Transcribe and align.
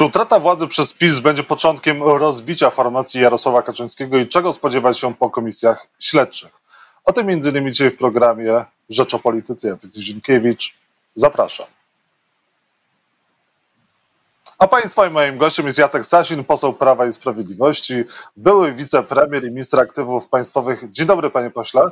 Czy 0.00 0.04
utrata 0.04 0.40
władzy 0.40 0.66
przez 0.66 0.92
PiS 0.92 1.18
będzie 1.18 1.42
początkiem 1.42 2.02
rozbicia 2.02 2.70
formacji 2.70 3.20
Jarosława 3.20 3.62
Kaczyńskiego 3.62 4.18
i 4.18 4.28
czego 4.28 4.52
spodziewać 4.52 4.98
się 4.98 5.14
po 5.14 5.30
komisjach 5.30 5.86
śledczych? 5.98 6.50
O 7.04 7.12
tym 7.12 7.28
m.in. 7.28 7.72
dzisiaj 7.72 7.90
w 7.90 7.96
programie 7.96 8.64
Rzecz 8.90 9.14
o 9.14 9.18
Polityce. 9.18 9.68
Jacek 9.68 9.90
Dzienkiewicz. 9.90 10.74
Zapraszam. 11.14 11.66
A 14.58 14.68
Państwa 14.68 15.06
i 15.06 15.10
moim 15.10 15.38
gościem 15.38 15.66
jest 15.66 15.78
Jacek 15.78 16.06
Sasin, 16.06 16.44
poseł 16.44 16.72
Prawa 16.72 17.06
i 17.06 17.12
Sprawiedliwości, 17.12 18.04
były 18.36 18.72
wicepremier 18.72 19.44
i 19.44 19.50
minister 19.50 19.80
aktywów 19.80 20.28
państwowych. 20.28 20.92
Dzień 20.92 21.06
dobry, 21.06 21.30
panie 21.30 21.50
pośle. 21.50 21.90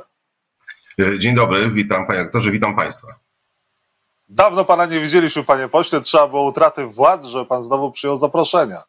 Dzień 1.17 1.35
dobry, 1.35 1.71
witam 1.71 2.07
panie 2.07 2.19
aktorze, 2.19 2.51
witam 2.51 2.75
państwa. 2.75 3.28
Dawno 4.29 4.65
pana 4.65 4.85
nie 4.85 4.99
widzieliśmy, 4.99 5.43
panie 5.43 5.67
pośle. 5.67 6.01
Trzeba 6.01 6.27
było 6.27 6.43
utraty 6.43 6.85
władz, 6.85 7.25
że 7.25 7.45
pan 7.45 7.63
znowu 7.63 7.91
przyjął 7.91 8.17
zaproszenia. 8.17 8.83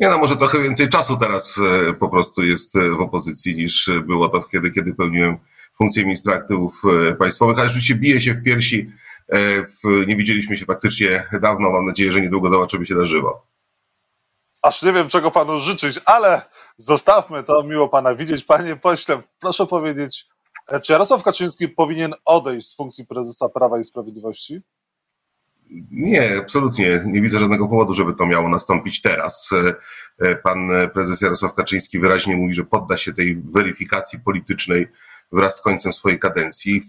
Nie 0.00 0.08
no, 0.08 0.18
może 0.18 0.36
trochę 0.36 0.62
więcej 0.62 0.88
czasu 0.88 1.16
teraz 1.16 1.58
e, 1.88 1.92
po 1.92 2.08
prostu 2.08 2.42
jest 2.42 2.76
e, 2.76 2.90
w 2.90 3.00
opozycji 3.00 3.56
niż 3.56 3.90
było 4.06 4.28
to 4.28 4.40
wtedy, 4.40 4.70
kiedy 4.70 4.94
pełniłem 4.94 5.38
funkcję 5.78 6.04
ministra 6.04 6.34
aktywów 6.34 6.82
e, 7.10 7.14
państwowych, 7.14 7.58
ale 7.58 7.68
rzeczywiście 7.68 7.94
bije 7.94 8.20
się 8.20 8.34
w 8.34 8.42
piersi. 8.42 8.90
Nie 10.06 10.16
widzieliśmy 10.16 10.56
się 10.56 10.64
faktycznie 10.64 11.28
dawno. 11.42 11.70
Mam 11.70 11.86
nadzieję, 11.86 12.12
że 12.12 12.20
niedługo 12.20 12.50
zobaczymy 12.50 12.86
się 12.86 12.94
na 12.94 13.04
żywo. 13.04 13.46
Aż 14.62 14.82
nie 14.82 14.92
wiem, 14.92 15.08
czego 15.08 15.30
panu 15.30 15.60
życzyć, 15.60 16.00
ale 16.04 16.42
zostawmy 16.76 17.44
to. 17.44 17.62
Miło 17.62 17.88
pana 17.88 18.14
widzieć. 18.14 18.44
Panie 18.44 18.76
pośle, 18.76 19.22
proszę 19.40 19.66
powiedzieć, 19.66 20.26
E, 20.26 20.41
czy 20.82 20.92
Jarosław 20.92 21.22
Kaczyński 21.22 21.68
powinien 21.68 22.14
odejść 22.24 22.68
z 22.68 22.76
funkcji 22.76 23.06
prezesa 23.06 23.48
Prawa 23.48 23.80
i 23.80 23.84
Sprawiedliwości? 23.84 24.60
Nie, 25.90 26.38
absolutnie. 26.38 27.02
Nie 27.06 27.20
widzę 27.20 27.38
żadnego 27.38 27.68
powodu, 27.68 27.94
żeby 27.94 28.14
to 28.14 28.26
miało 28.26 28.48
nastąpić 28.48 29.02
teraz. 29.02 29.50
E, 29.52 29.74
e, 30.28 30.36
pan 30.36 30.70
prezes 30.94 31.20
Jarosław 31.20 31.54
Kaczyński 31.54 31.98
wyraźnie 31.98 32.36
mówi, 32.36 32.54
że 32.54 32.64
podda 32.64 32.96
się 32.96 33.14
tej 33.14 33.36
weryfikacji 33.36 34.20
politycznej 34.20 34.88
wraz 35.32 35.56
z 35.56 35.60
końcem 35.60 35.92
swojej 35.92 36.18
kadencji. 36.18 36.82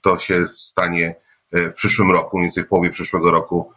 To 0.00 0.18
się 0.18 0.46
stanie 0.56 1.14
w 1.52 1.72
przyszłym 1.72 2.10
roku, 2.10 2.36
mniej 2.36 2.46
więcej 2.46 2.64
w 2.64 2.68
połowie 2.68 2.90
przyszłego 2.90 3.30
roku 3.30 3.72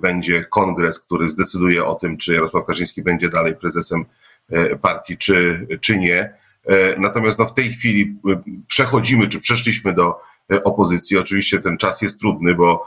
będzie 0.00 0.44
kongres, 0.44 0.98
który 0.98 1.28
zdecyduje 1.28 1.84
o 1.84 1.94
tym, 1.94 2.16
czy 2.16 2.34
Jarosław 2.34 2.66
Kaczyński 2.66 3.02
będzie 3.02 3.28
dalej 3.28 3.56
prezesem 3.56 4.04
partii, 4.82 5.18
czy, 5.18 5.66
czy 5.80 5.98
nie. 5.98 6.34
E, 6.66 7.00
natomiast 7.00 7.38
no, 7.38 7.46
w 7.46 7.54
tej 7.54 7.72
chwili 7.72 8.18
e, 8.28 8.42
przechodzimy, 8.66 9.28
czy 9.28 9.40
przeszliśmy 9.40 9.94
do 9.94 10.20
e, 10.52 10.64
opozycji. 10.64 11.18
Oczywiście 11.18 11.60
ten 11.60 11.78
czas 11.78 12.02
jest 12.02 12.20
trudny, 12.20 12.54
bo 12.54 12.86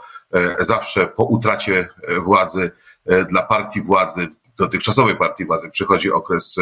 zawsze 0.58 1.06
po 1.06 1.24
utracie 1.24 1.88
władzy 2.24 2.70
dla 3.30 3.42
partii 3.42 3.82
władzy, 3.82 4.28
dotychczasowej 4.58 5.16
partii 5.16 5.44
władzy, 5.44 5.70
przychodzi 5.70 6.12
okres 6.12 6.56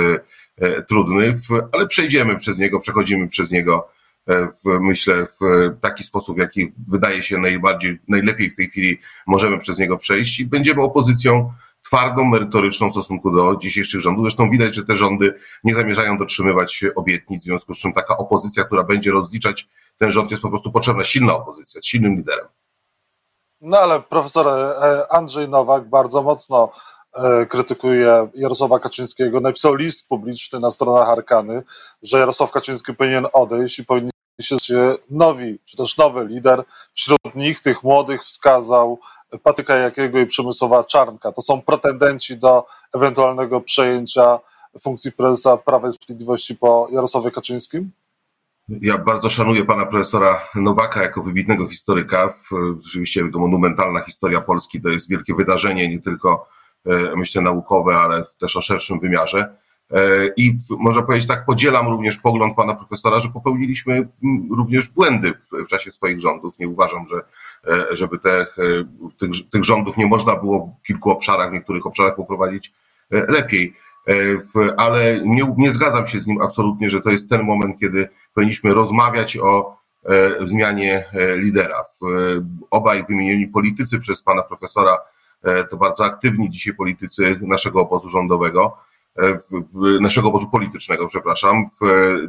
trudny, 0.88 1.34
ale 1.72 1.86
przejdziemy 1.86 2.36
przez 2.36 2.58
niego, 2.58 2.80
przechodzimy 2.80 3.28
przez 3.28 3.50
niego 3.50 3.88
w, 4.28 4.80
myślę, 4.80 5.26
w 5.40 5.70
taki 5.80 6.04
sposób, 6.04 6.38
jaki 6.38 6.72
wydaje 6.88 7.22
się 7.22 7.38
najbardziej, 7.38 7.98
najlepiej 8.08 8.50
w 8.50 8.56
tej 8.56 8.70
chwili 8.70 8.98
możemy 9.26 9.58
przez 9.58 9.78
niego 9.78 9.98
przejść 9.98 10.40
i 10.40 10.46
będziemy 10.46 10.82
opozycją 10.82 11.52
twardą, 11.88 12.24
merytoryczną 12.24 12.88
w 12.88 12.92
stosunku 12.92 13.30
do 13.30 13.56
dzisiejszych 13.56 14.00
rządów. 14.00 14.24
Zresztą 14.24 14.50
widać, 14.50 14.74
że 14.74 14.84
te 14.84 14.96
rządy 14.96 15.34
nie 15.64 15.74
zamierzają 15.74 16.18
dotrzymywać 16.18 16.84
obietnic, 16.96 17.42
w 17.42 17.44
związku 17.44 17.74
z 17.74 17.78
czym 17.78 17.92
taka 17.92 18.16
opozycja, 18.16 18.64
która 18.64 18.84
będzie 18.84 19.10
rozliczać 19.10 19.68
ten 19.98 20.10
rząd, 20.10 20.30
jest 20.30 20.42
po 20.42 20.48
prostu 20.48 20.72
potrzebna 20.72 21.04
silna 21.04 21.34
opozycja 21.34 21.80
z 21.80 21.84
silnym 21.84 22.16
liderem. 22.16 22.46
No 23.60 23.78
ale 23.78 24.00
profesor 24.00 24.48
e, 24.48 25.12
Andrzej 25.12 25.48
Nowak 25.48 25.88
bardzo 25.88 26.22
mocno 26.22 26.72
e, 27.14 27.46
krytykuje 27.46 28.28
Jarosława 28.34 28.78
Kaczyńskiego. 28.78 29.40
Napisał 29.40 29.74
list 29.74 30.08
publiczny 30.08 30.60
na 30.60 30.70
stronach 30.70 31.08
Arkany, 31.08 31.62
że 32.02 32.18
Jarosław 32.18 32.50
Kaczyński 32.50 32.94
powinien 32.94 33.26
odejść 33.32 33.78
i 33.78 33.84
powinien 33.84 34.10
się 34.42 34.96
nowi, 35.10 35.58
czy 35.64 35.76
też 35.76 35.96
nowy 35.96 36.26
lider. 36.26 36.64
Wśród 36.94 37.34
nich, 37.34 37.60
tych 37.60 37.82
młodych, 37.82 38.22
wskazał 38.22 39.00
Patyka 39.42 39.76
Jakiego 39.76 40.18
i 40.18 40.26
Przemysłowa 40.26 40.84
Czarnka. 40.84 41.32
To 41.32 41.42
są 41.42 41.62
pretendenci 41.62 42.36
do 42.36 42.66
ewentualnego 42.94 43.60
przejęcia 43.60 44.38
funkcji 44.82 45.12
prezesa 45.12 45.56
Prawa 45.56 45.88
i 45.88 45.92
Sprawiedliwości 45.92 46.56
po 46.56 46.88
Jarosławie 46.92 47.30
Kaczyńskim? 47.30 47.90
Ja 48.68 48.98
bardzo 48.98 49.30
szanuję 49.30 49.64
pana 49.64 49.86
profesora 49.86 50.48
Nowaka 50.54 51.02
jako 51.02 51.22
wybitnego 51.22 51.68
historyka. 51.68 52.34
Rzeczywiście 52.84 53.20
jego 53.20 53.38
monumentalna 53.38 54.00
historia 54.00 54.40
Polski 54.40 54.80
to 54.80 54.88
jest 54.88 55.10
wielkie 55.10 55.34
wydarzenie, 55.34 55.88
nie 55.88 56.00
tylko 56.00 56.48
e, 56.86 57.16
myślę 57.16 57.42
naukowe, 57.42 57.96
ale 57.96 58.24
też 58.38 58.56
o 58.56 58.60
szerszym 58.60 59.00
wymiarze. 59.00 59.56
E, 59.92 60.26
I 60.36 60.56
można 60.70 61.02
powiedzieć 61.02 61.28
tak, 61.28 61.44
podzielam 61.44 61.86
również 61.88 62.16
pogląd 62.16 62.56
pana 62.56 62.74
profesora, 62.74 63.20
że 63.20 63.28
popełniliśmy 63.28 64.08
również 64.50 64.88
błędy 64.88 65.32
w, 65.32 65.64
w 65.64 65.68
czasie 65.68 65.92
swoich 65.92 66.20
rządów. 66.20 66.58
Nie 66.58 66.68
uważam, 66.68 67.06
że 67.06 67.16
e, 67.72 67.96
żeby 67.96 68.18
te, 68.18 68.40
e, 68.40 68.46
tych, 69.18 69.30
tych 69.50 69.64
rządów 69.64 69.96
nie 69.96 70.06
można 70.06 70.36
było 70.36 70.76
w 70.82 70.86
kilku 70.86 71.10
obszarach, 71.10 71.50
w 71.50 71.52
niektórych 71.52 71.86
obszarach 71.86 72.16
poprowadzić 72.16 72.72
lepiej. 73.10 73.74
Ale 74.76 75.20
nie, 75.24 75.54
nie 75.56 75.72
zgadzam 75.72 76.06
się 76.06 76.20
z 76.20 76.26
nim 76.26 76.42
absolutnie, 76.42 76.90
że 76.90 77.00
to 77.00 77.10
jest 77.10 77.30
ten 77.30 77.42
moment, 77.42 77.80
kiedy 77.80 78.08
powinniśmy 78.34 78.74
rozmawiać 78.74 79.38
o 79.38 79.76
zmianie 80.40 81.04
lidera. 81.36 81.84
Obaj 82.70 83.04
wymienieni 83.04 83.46
politycy 83.46 83.98
przez 83.98 84.22
pana 84.22 84.42
profesora 84.42 84.98
to 85.70 85.76
bardzo 85.76 86.04
aktywni 86.04 86.50
dzisiaj 86.50 86.74
politycy 86.74 87.38
naszego 87.42 87.80
obozu 87.80 88.08
rządowego 88.08 88.76
E, 88.76 88.87
naszego 90.00 90.28
obozu 90.28 90.50
politycznego, 90.50 91.06
przepraszam. 91.06 91.66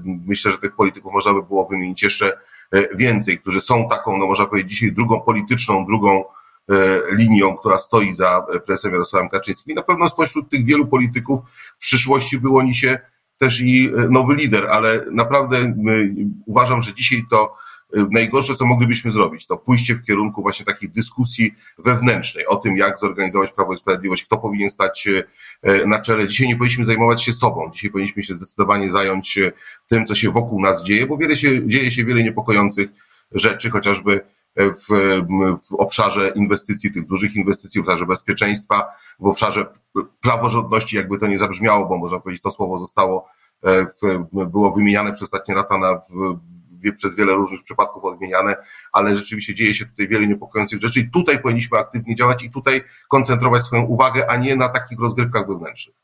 Myślę, 0.04 0.52
że 0.52 0.58
tych 0.58 0.76
polityków 0.76 1.14
można 1.14 1.34
by 1.34 1.44
było 1.44 1.66
wymienić 1.66 2.04
jeszcze 2.04 2.38
e, 2.72 2.98
więcej, 2.98 3.40
którzy 3.40 3.62
są 3.62 3.88
taką, 3.90 4.18
no 4.18 4.28
można 4.28 4.46
powiedzieć, 4.46 4.72
dzisiaj 4.72 4.92
drugą 4.92 5.22
polityczną, 5.22 5.86
drugą 5.86 6.24
e, 6.70 6.76
linią, 7.12 7.58
która 7.58 7.78
stoi 7.78 8.14
za 8.14 8.46
prezesem 8.66 8.92
Jarosławem 8.92 9.30
Kaczyńskim. 9.30 9.72
I 9.72 9.76
na 9.76 9.84
pewno 9.84 10.10
spośród 10.10 10.50
tych 10.50 10.66
wielu 10.66 10.88
polityków 10.88 11.40
w 11.80 11.82
przyszłości 11.82 12.40
wyłoni 12.40 12.76
się 12.76 13.00
też 13.38 13.62
i 13.62 13.92
nowy 14.10 14.36
lider, 14.36 14.68
ale 14.70 15.06
naprawdę 15.12 15.74
uważam, 16.46 16.82
że 16.82 16.94
dzisiaj 16.94 17.26
to 17.30 17.56
najgorsze, 18.12 18.56
co 18.56 18.66
moglibyśmy 18.66 19.12
zrobić, 19.12 19.48
to 19.48 19.58
pójście 19.58 19.96
w 19.96 20.04
kierunku 20.04 20.42
właśnie 20.42 20.66
takiej 20.66 20.90
dyskusji 20.90 21.56
wewnętrznej 21.78 22.48
o 22.48 22.56
tym, 22.56 22.78
jak 22.78 23.00
zorganizować 23.00 23.52
Prawo 23.52 23.74
i 23.74 23.78
Sprawiedliwość, 23.78 24.24
kto 24.24 24.38
powinien 24.38 24.70
stać 24.70 25.08
y, 25.08 25.88
na 25.88 26.02
czele. 26.02 26.28
Dzisiaj 26.28 26.48
nie 26.48 26.56
powinniśmy 26.56 26.86
zajmować 26.86 27.24
się 27.24 27.34
sobą, 27.34 27.70
dzisiaj 27.74 27.92
powinniśmy 27.92 28.24
się 28.24 28.34
zdecydowanie 28.34 28.92
zająć 28.92 29.38
y, 29.38 29.52
tym, 29.88 30.06
co 30.06 30.16
się 30.16 30.32
wokół 30.32 30.62
nas 30.62 30.84
dzieje, 30.84 31.08
bo 31.08 31.18
wiele 31.18 31.36
się, 31.36 31.68
dzieje 31.68 31.92
się 31.92 32.06
wiele 32.06 32.24
niepokojących 32.24 32.90
rzeczy, 33.32 33.70
chociażby 33.70 34.22
w, 34.58 35.22
w 35.70 35.74
obszarze 35.74 36.32
inwestycji, 36.36 36.94
tych 36.94 37.08
dużych 37.08 37.36
inwestycji, 37.36 37.82
w 37.82 37.84
obszarze 37.84 38.06
bezpieczeństwa, 38.06 38.88
w 39.20 39.26
obszarze 39.26 39.66
praworządności, 40.22 40.96
jakby 40.96 41.18
to 41.18 41.28
nie 41.28 41.40
zabrzmiało, 41.40 41.86
bo 41.86 41.98
można 41.98 42.20
powiedzieć, 42.20 42.44
to 42.44 42.52
słowo 42.52 42.80
zostało, 42.80 43.26
w, 43.64 44.26
było 44.32 44.72
wymieniane 44.72 45.14
przez 45.14 45.24
ostatnie 45.24 45.56
lata 45.56 45.78
na 45.78 46.02
przez 46.98 47.16
wiele 47.16 47.34
różnych 47.34 47.64
przypadków 47.64 48.06
odmieniane, 48.06 48.56
ale 48.94 49.16
rzeczywiście 49.16 49.56
dzieje 49.56 49.74
się 49.74 49.86
tutaj 49.86 50.08
wiele 50.08 50.28
niepokojących 50.28 50.82
rzeczy 50.82 51.00
i 51.00 51.12
tutaj 51.12 51.40
powinniśmy 51.40 51.78
aktywnie 51.78 52.16
działać 52.16 52.44
i 52.44 52.52
tutaj 52.52 52.82
koncentrować 53.08 53.64
swoją 53.64 53.84
uwagę, 53.84 54.32
a 54.32 54.36
nie 54.36 54.56
na 54.56 54.70
takich 54.70 55.00
rozgrywkach 55.00 55.48
wewnętrznych. 55.48 55.96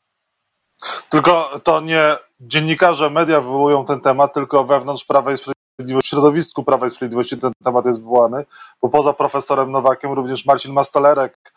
Tylko 1.10 1.60
to 1.62 1.80
nie 1.80 2.16
dziennikarze, 2.40 3.10
media 3.10 3.40
wywołują 3.40 3.86
ten 3.86 4.00
temat, 4.00 4.34
tylko 4.34 4.64
wewnątrz 4.64 5.04
Prawa 5.04 5.32
i 5.32 5.36
Sprawiedliwości, 5.36 6.08
w 6.08 6.10
środowisku 6.10 6.64
Prawa 6.64 6.86
i 6.86 6.90
Sprawiedliwości 6.90 7.38
ten 7.38 7.52
temat 7.64 7.86
jest 7.86 8.00
wywołany, 8.00 8.44
bo 8.82 8.88
poza 8.88 9.12
profesorem 9.12 9.70
Nowakiem 9.70 10.12
również 10.12 10.46
Marcin 10.46 10.72
Mastalerek 10.72 11.52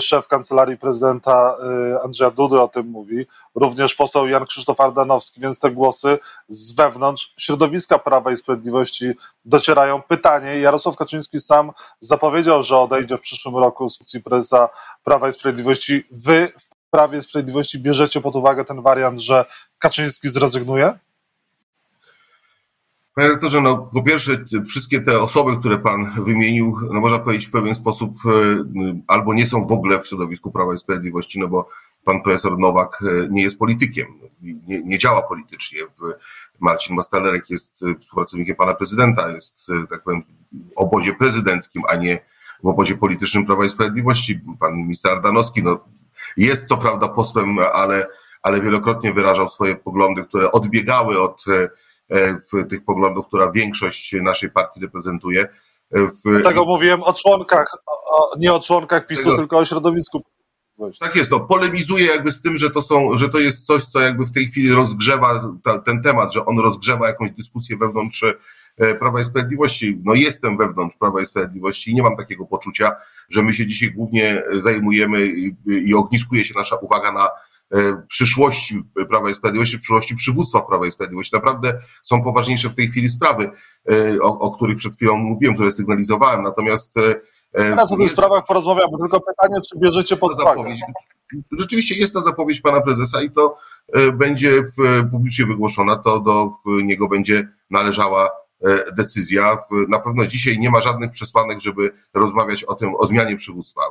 szef 0.00 0.28
kancelarii 0.28 0.76
prezydenta 0.78 1.56
e, 1.92 2.02
Andrzeja 2.02 2.30
Dudy 2.30 2.60
o 2.60 2.68
tym 2.68 2.86
mówi, 2.86 3.26
również 3.54 3.94
poseł 3.94 4.28
Jan 4.28 4.46
Krzysztof 4.46 4.80
Ardanowski, 4.80 5.40
więc 5.40 5.58
te 5.58 5.70
głosy 5.70 6.18
z 6.48 6.72
wewnątrz 6.72 7.34
środowiska 7.36 7.98
Prawa 7.98 8.32
i 8.32 8.36
Sprawiedliwości 8.36 9.10
docierają. 9.44 10.02
Pytanie, 10.02 10.60
Jarosław 10.60 10.96
Kaczyński 10.96 11.40
sam 11.40 11.72
zapowiedział, 12.00 12.62
że 12.62 12.78
odejdzie 12.78 13.16
w 13.16 13.20
przyszłym 13.20 13.56
roku 13.56 13.88
z 13.88 13.98
funkcji 13.98 14.22
prezesa 14.22 14.68
Prawa 15.04 15.28
i 15.28 15.32
Sprawiedliwości. 15.32 16.04
Wy 16.10 16.52
w 16.58 16.90
Prawie 16.90 17.18
i 17.18 17.22
Sprawiedliwości 17.22 17.78
bierzecie 17.78 18.20
pod 18.20 18.36
uwagę 18.36 18.64
ten 18.64 18.82
wariant, 18.82 19.20
że 19.20 19.44
Kaczyński 19.78 20.28
zrezygnuje? 20.28 20.94
Panie 23.14 23.28
rektorze, 23.28 23.60
no 23.60 23.78
po 23.78 24.02
pierwsze 24.02 24.44
wszystkie 24.66 25.00
te 25.00 25.20
osoby, 25.20 25.56
które 25.56 25.78
pan 25.78 26.24
wymienił, 26.24 26.76
no 26.90 27.00
można 27.00 27.18
powiedzieć 27.18 27.46
w 27.46 27.50
pewien 27.50 27.74
sposób 27.74 28.14
e, 28.26 28.30
albo 29.06 29.34
nie 29.34 29.46
są 29.46 29.66
w 29.66 29.72
ogóle 29.72 30.00
w 30.00 30.06
środowisku 30.06 30.52
Prawa 30.52 30.74
i 30.74 30.78
Sprawiedliwości, 30.78 31.40
no 31.40 31.48
bo 31.48 31.68
pan 32.04 32.22
profesor 32.22 32.58
Nowak 32.58 33.02
e, 33.02 33.28
nie 33.30 33.42
jest 33.42 33.58
politykiem, 33.58 34.06
nie, 34.42 34.82
nie 34.82 34.98
działa 34.98 35.22
politycznie. 35.22 35.80
Marcin 36.60 36.96
Mastalerek 36.96 37.50
jest 37.50 37.82
e, 37.82 37.94
współpracownikiem 38.00 38.56
pana 38.56 38.74
prezydenta, 38.74 39.30
jest 39.30 39.70
tak 39.90 40.02
powiem 40.02 40.22
w 40.22 40.32
obozie 40.76 41.14
prezydenckim, 41.14 41.82
a 41.88 41.96
nie 41.96 42.18
w 42.62 42.66
obozie 42.66 42.96
politycznym 42.96 43.46
Prawa 43.46 43.64
i 43.64 43.68
Sprawiedliwości. 43.68 44.40
Pan 44.60 44.76
minister 44.76 45.12
Ardanowski, 45.12 45.62
no 45.62 45.84
jest 46.36 46.68
co 46.68 46.76
prawda 46.76 47.08
posłem, 47.08 47.58
ale, 47.58 48.06
ale 48.42 48.60
wielokrotnie 48.60 49.12
wyrażał 49.12 49.48
swoje 49.48 49.76
poglądy, 49.76 50.24
które 50.24 50.52
odbiegały 50.52 51.20
od 51.20 51.44
w 52.52 52.68
tych 52.68 52.84
poglądów, 52.84 53.26
która 53.26 53.52
większość 53.52 54.14
naszej 54.22 54.50
partii 54.50 54.80
reprezentuje. 54.80 55.48
W... 55.90 56.40
Dlatego 56.40 56.64
mówiłem 56.64 57.02
o 57.02 57.12
członkach, 57.12 57.66
o, 57.86 58.30
nie 58.38 58.52
o 58.52 58.60
członkach 58.60 59.06
PiSu, 59.06 59.22
Tego... 59.22 59.36
tylko 59.36 59.58
o 59.58 59.64
środowisku. 59.64 60.22
Tak 61.00 61.16
jest, 61.16 61.30
no, 61.30 61.40
polemizuje 61.40 62.06
jakby 62.06 62.32
z 62.32 62.42
tym, 62.42 62.56
że 62.56 62.70
to, 62.70 62.82
są, 62.82 63.16
że 63.16 63.28
to 63.28 63.38
jest 63.38 63.66
coś, 63.66 63.84
co 63.84 64.00
jakby 64.00 64.26
w 64.26 64.32
tej 64.32 64.46
chwili 64.46 64.72
rozgrzewa 64.72 65.52
ta, 65.64 65.78
ten 65.78 66.02
temat, 66.02 66.34
że 66.34 66.44
on 66.44 66.58
rozgrzewa 66.58 67.06
jakąś 67.06 67.30
dyskusję 67.30 67.76
wewnątrz 67.76 68.24
e, 68.78 68.94
Prawa 68.94 69.20
i 69.20 69.24
Sprawiedliwości. 69.24 70.00
No 70.04 70.14
jestem 70.14 70.58
wewnątrz 70.58 70.96
Prawa 70.96 71.20
i 71.20 71.26
Sprawiedliwości 71.26 71.90
i 71.90 71.94
nie 71.94 72.02
mam 72.02 72.16
takiego 72.16 72.46
poczucia, 72.46 72.96
że 73.30 73.42
my 73.42 73.52
się 73.52 73.66
dzisiaj 73.66 73.90
głównie 73.90 74.42
zajmujemy 74.52 75.26
i, 75.26 75.56
i 75.66 75.94
ogniskuje 75.94 76.44
się 76.44 76.54
nasza 76.56 76.76
uwaga 76.76 77.12
na 77.12 77.28
E, 77.28 77.30
przyszłości 78.08 78.82
Prawa 79.08 79.30
i 79.30 79.34
Sprawiedliwości, 79.34 79.78
przyszłości 79.78 80.16
przywództwa 80.16 80.60
Prawa 80.60 80.86
i 80.86 80.90
Sprawiedliwości. 80.90 81.36
Naprawdę 81.36 81.78
są 82.02 82.22
poważniejsze 82.22 82.68
w 82.68 82.74
tej 82.74 82.88
chwili 82.88 83.08
sprawy, 83.08 83.50
e, 83.92 84.20
o, 84.22 84.38
o 84.38 84.50
których 84.50 84.76
przed 84.76 84.94
chwilą 84.94 85.16
mówiłem, 85.16 85.54
które 85.54 85.72
sygnalizowałem. 85.72 86.42
Natomiast 86.42 86.96
e, 86.96 87.14
Teraz 87.52 87.92
o 87.92 87.96
tych 87.96 88.12
sprawach 88.12 88.46
porozmawiamy, 88.46 88.98
tylko 89.00 89.20
pytanie, 89.20 89.60
czy 89.70 89.78
bierzecie 89.78 90.16
pod 90.16 90.32
uwagę. 90.32 90.74
Rzeczywiście 91.58 91.94
jest 91.94 92.14
ta 92.14 92.20
zapowiedź 92.20 92.60
pana 92.60 92.80
prezesa 92.80 93.22
i 93.22 93.30
to 93.30 93.56
będzie 94.12 94.64
publicznie 95.10 95.46
wygłoszona, 95.46 95.96
to 95.96 96.20
do 96.20 96.50
niego 96.66 97.08
będzie 97.08 97.48
należała 97.70 98.30
decyzja. 98.96 99.58
Na 99.88 99.98
pewno 99.98 100.26
dzisiaj 100.26 100.58
nie 100.58 100.70
ma 100.70 100.80
żadnych 100.80 101.10
przesłanek, 101.10 101.60
żeby 101.60 101.92
rozmawiać 102.14 102.64
o 102.64 102.74
tym, 102.74 102.94
o 102.94 103.06
zmianie 103.06 103.36
przywództwa, 103.36 103.82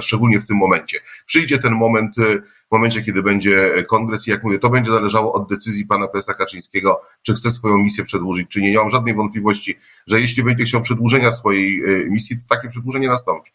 szczególnie 0.00 0.40
w 0.40 0.46
tym 0.46 0.56
momencie. 0.56 0.98
Przyjdzie 1.26 1.58
ten 1.58 1.72
moment 1.72 2.16
w 2.68 2.72
momencie, 2.72 3.02
kiedy 3.02 3.22
będzie 3.22 3.84
kongres 3.88 4.28
i 4.28 4.30
jak 4.30 4.44
mówię, 4.44 4.58
to 4.58 4.70
będzie 4.70 4.90
zależało 4.90 5.32
od 5.32 5.48
decyzji 5.48 5.86
pana 5.86 6.08
prezesa 6.08 6.34
Kaczyńskiego, 6.34 7.00
czy 7.22 7.34
chce 7.34 7.50
swoją 7.50 7.78
misję 7.78 8.04
przedłużyć, 8.04 8.48
czy 8.48 8.62
nie. 8.62 8.70
Nie 8.70 8.78
mam 8.78 8.90
żadnej 8.90 9.14
wątpliwości, 9.14 9.78
że 10.06 10.20
jeśli 10.20 10.44
będzie 10.44 10.64
chciał 10.64 10.80
przedłużenia 10.80 11.32
swojej 11.32 11.82
e, 11.84 12.10
misji, 12.10 12.36
to 12.36 12.54
takie 12.54 12.68
przedłużenie 12.68 13.08
nastąpi. 13.08 13.50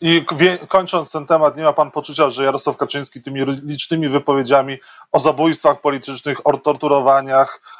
I 0.00 0.24
kończąc 0.68 1.12
ten 1.12 1.26
temat, 1.26 1.56
nie 1.56 1.62
ma 1.62 1.72
pan 1.72 1.90
poczucia, 1.90 2.30
że 2.30 2.44
Jarosław 2.44 2.76
Kaczyński 2.76 3.22
tymi 3.22 3.40
licznymi 3.62 4.08
wypowiedziami 4.08 4.78
o 5.12 5.20
zabójstwach 5.20 5.80
politycznych, 5.80 6.46
o 6.46 6.58
torturowaniach, 6.58 7.60
e, 7.62 7.79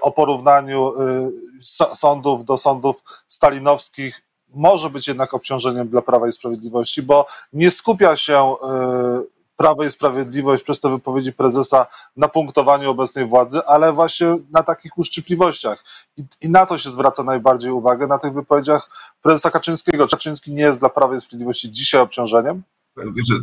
o 0.00 0.12
porównaniu 0.12 0.92
e, 1.00 1.94
sądów 1.94 2.44
do 2.44 2.58
sądów 2.58 3.04
stalinowskich 3.28 4.22
może 4.54 4.90
być 4.90 5.08
jednak 5.08 5.34
obciążeniem 5.34 5.88
dla 5.88 6.02
Prawa 6.02 6.28
i 6.28 6.32
Sprawiedliwości, 6.32 7.02
bo 7.02 7.26
nie 7.52 7.70
skupia 7.70 8.16
się 8.16 8.54
y, 8.54 9.40
Prawo 9.56 9.84
i 9.84 9.90
Sprawiedliwość 9.90 10.62
przez 10.62 10.80
te 10.80 10.90
wypowiedzi 10.90 11.32
prezesa 11.32 11.86
na 12.16 12.28
punktowaniu 12.28 12.90
obecnej 12.90 13.26
władzy, 13.26 13.60
ale 13.66 13.92
właśnie 13.92 14.38
na 14.50 14.62
takich 14.62 14.98
uszczypliwościach. 14.98 15.84
I, 16.16 16.24
I, 16.40 16.50
na 16.50 16.66
to 16.66 16.78
się 16.78 16.90
zwraca 16.90 17.22
najbardziej 17.22 17.70
uwagę, 17.70 18.06
na 18.06 18.18
tych 18.18 18.32
wypowiedziach 18.32 18.90
prezesa 19.22 19.50
Kaczyńskiego. 19.50 20.08
Kaczyński 20.08 20.54
nie 20.54 20.62
jest 20.62 20.78
dla 20.78 20.88
Prawa 20.88 21.16
i 21.16 21.20
Sprawiedliwości 21.20 21.72
dzisiaj 21.72 22.00
obciążeniem? 22.00 22.62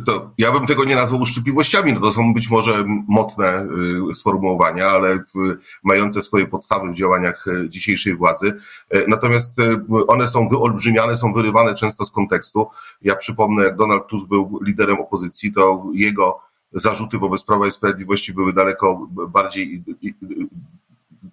To 0.06 0.30
ja 0.38 0.52
bym 0.52 0.66
tego 0.66 0.84
nie 0.84 0.96
nazwał 0.96 1.20
uszczypliwościami, 1.20 1.92
no 1.92 2.00
to 2.00 2.12
są 2.12 2.34
być 2.34 2.50
może 2.50 2.84
mocne 3.08 3.68
y, 4.10 4.14
sformułowania, 4.14 4.86
ale 4.86 5.18
w, 5.18 5.56
mające 5.84 6.22
swoje 6.22 6.46
podstawy 6.46 6.92
w 6.92 6.96
działaniach 6.96 7.46
y, 7.46 7.68
dzisiejszej 7.68 8.16
władzy. 8.16 8.52
Y, 8.94 9.04
natomiast 9.08 9.58
one 10.08 10.28
są 10.28 10.48
wyolbrzymiane, 10.48 11.16
są 11.16 11.32
wyrywane 11.32 11.74
często 11.74 12.06
z 12.06 12.10
kontekstu. 12.10 12.66
Ja 13.02 13.16
przypomnę, 13.16 13.64
jak 13.64 13.76
Donald 13.76 14.06
Tusk 14.06 14.28
był 14.28 14.60
liderem 14.62 15.00
opozycji, 15.00 15.52
to 15.52 15.82
jego 15.94 16.40
zarzuty 16.72 17.18
wobec 17.18 17.44
Prawa 17.44 17.66
i 17.66 17.72
Sprawiedliwości 17.72 18.32
były 18.34 18.52
daleko 18.52 19.08
bardziej 19.28 19.84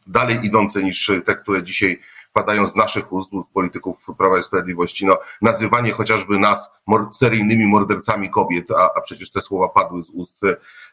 dalej 0.08 0.40
idące 0.44 0.84
niż 0.84 1.12
te, 1.26 1.36
które 1.36 1.64
dzisiaj 1.64 2.00
padają 2.36 2.68
z 2.68 2.76
naszych 2.76 3.14
ust, 3.14 3.32
z 3.32 3.50
polityków 3.50 4.06
Prawa 4.18 4.38
i 4.38 4.44
Sprawiedliwości. 4.44 5.06
No, 5.06 5.18
nazywanie 5.42 5.92
chociażby 5.92 6.40
nas 6.40 6.72
seryjnymi 7.14 7.68
mordercami 7.68 8.30
kobiet, 8.30 8.72
a, 8.72 8.92
a 8.96 9.02
przecież 9.02 9.32
te 9.32 9.42
słowa 9.42 9.70
padły 9.70 10.04
z 10.04 10.10
ust 10.10 10.42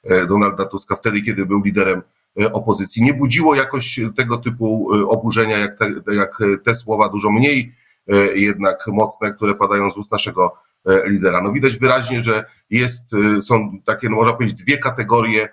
e, 0.05 0.27
Donalda 0.27 0.65
Tuska 0.65 0.97
wtedy, 0.97 1.23
kiedy 1.23 1.47
był 1.47 1.63
liderem 1.63 2.03
e, 2.43 2.53
opozycji, 2.53 3.03
nie 3.03 3.15
budziło 3.15 3.55
jakoś 3.55 4.01
tego 4.17 4.37
typu 4.37 4.91
e, 4.95 5.09
oburzenia, 5.09 5.59
jak 5.59 5.79
te, 5.79 5.91
jak 6.15 6.39
te 6.65 6.75
słowa, 6.75 7.09
dużo 7.09 7.31
mniej 7.31 7.75
jednak 8.35 8.87
mocne, 8.87 9.33
które 9.33 9.55
padają 9.55 9.91
z 9.91 9.97
ust 9.97 10.13
naszego 10.13 10.55
lidera. 11.07 11.41
No 11.41 11.53
widać 11.53 11.79
wyraźnie, 11.79 12.23
że 12.23 12.45
jest, 12.71 13.11
są 13.43 13.79
takie, 13.85 14.09
no 14.09 14.17
można 14.17 14.33
powiedzieć, 14.33 14.63
dwie 14.63 14.79
kategorie 14.79 15.49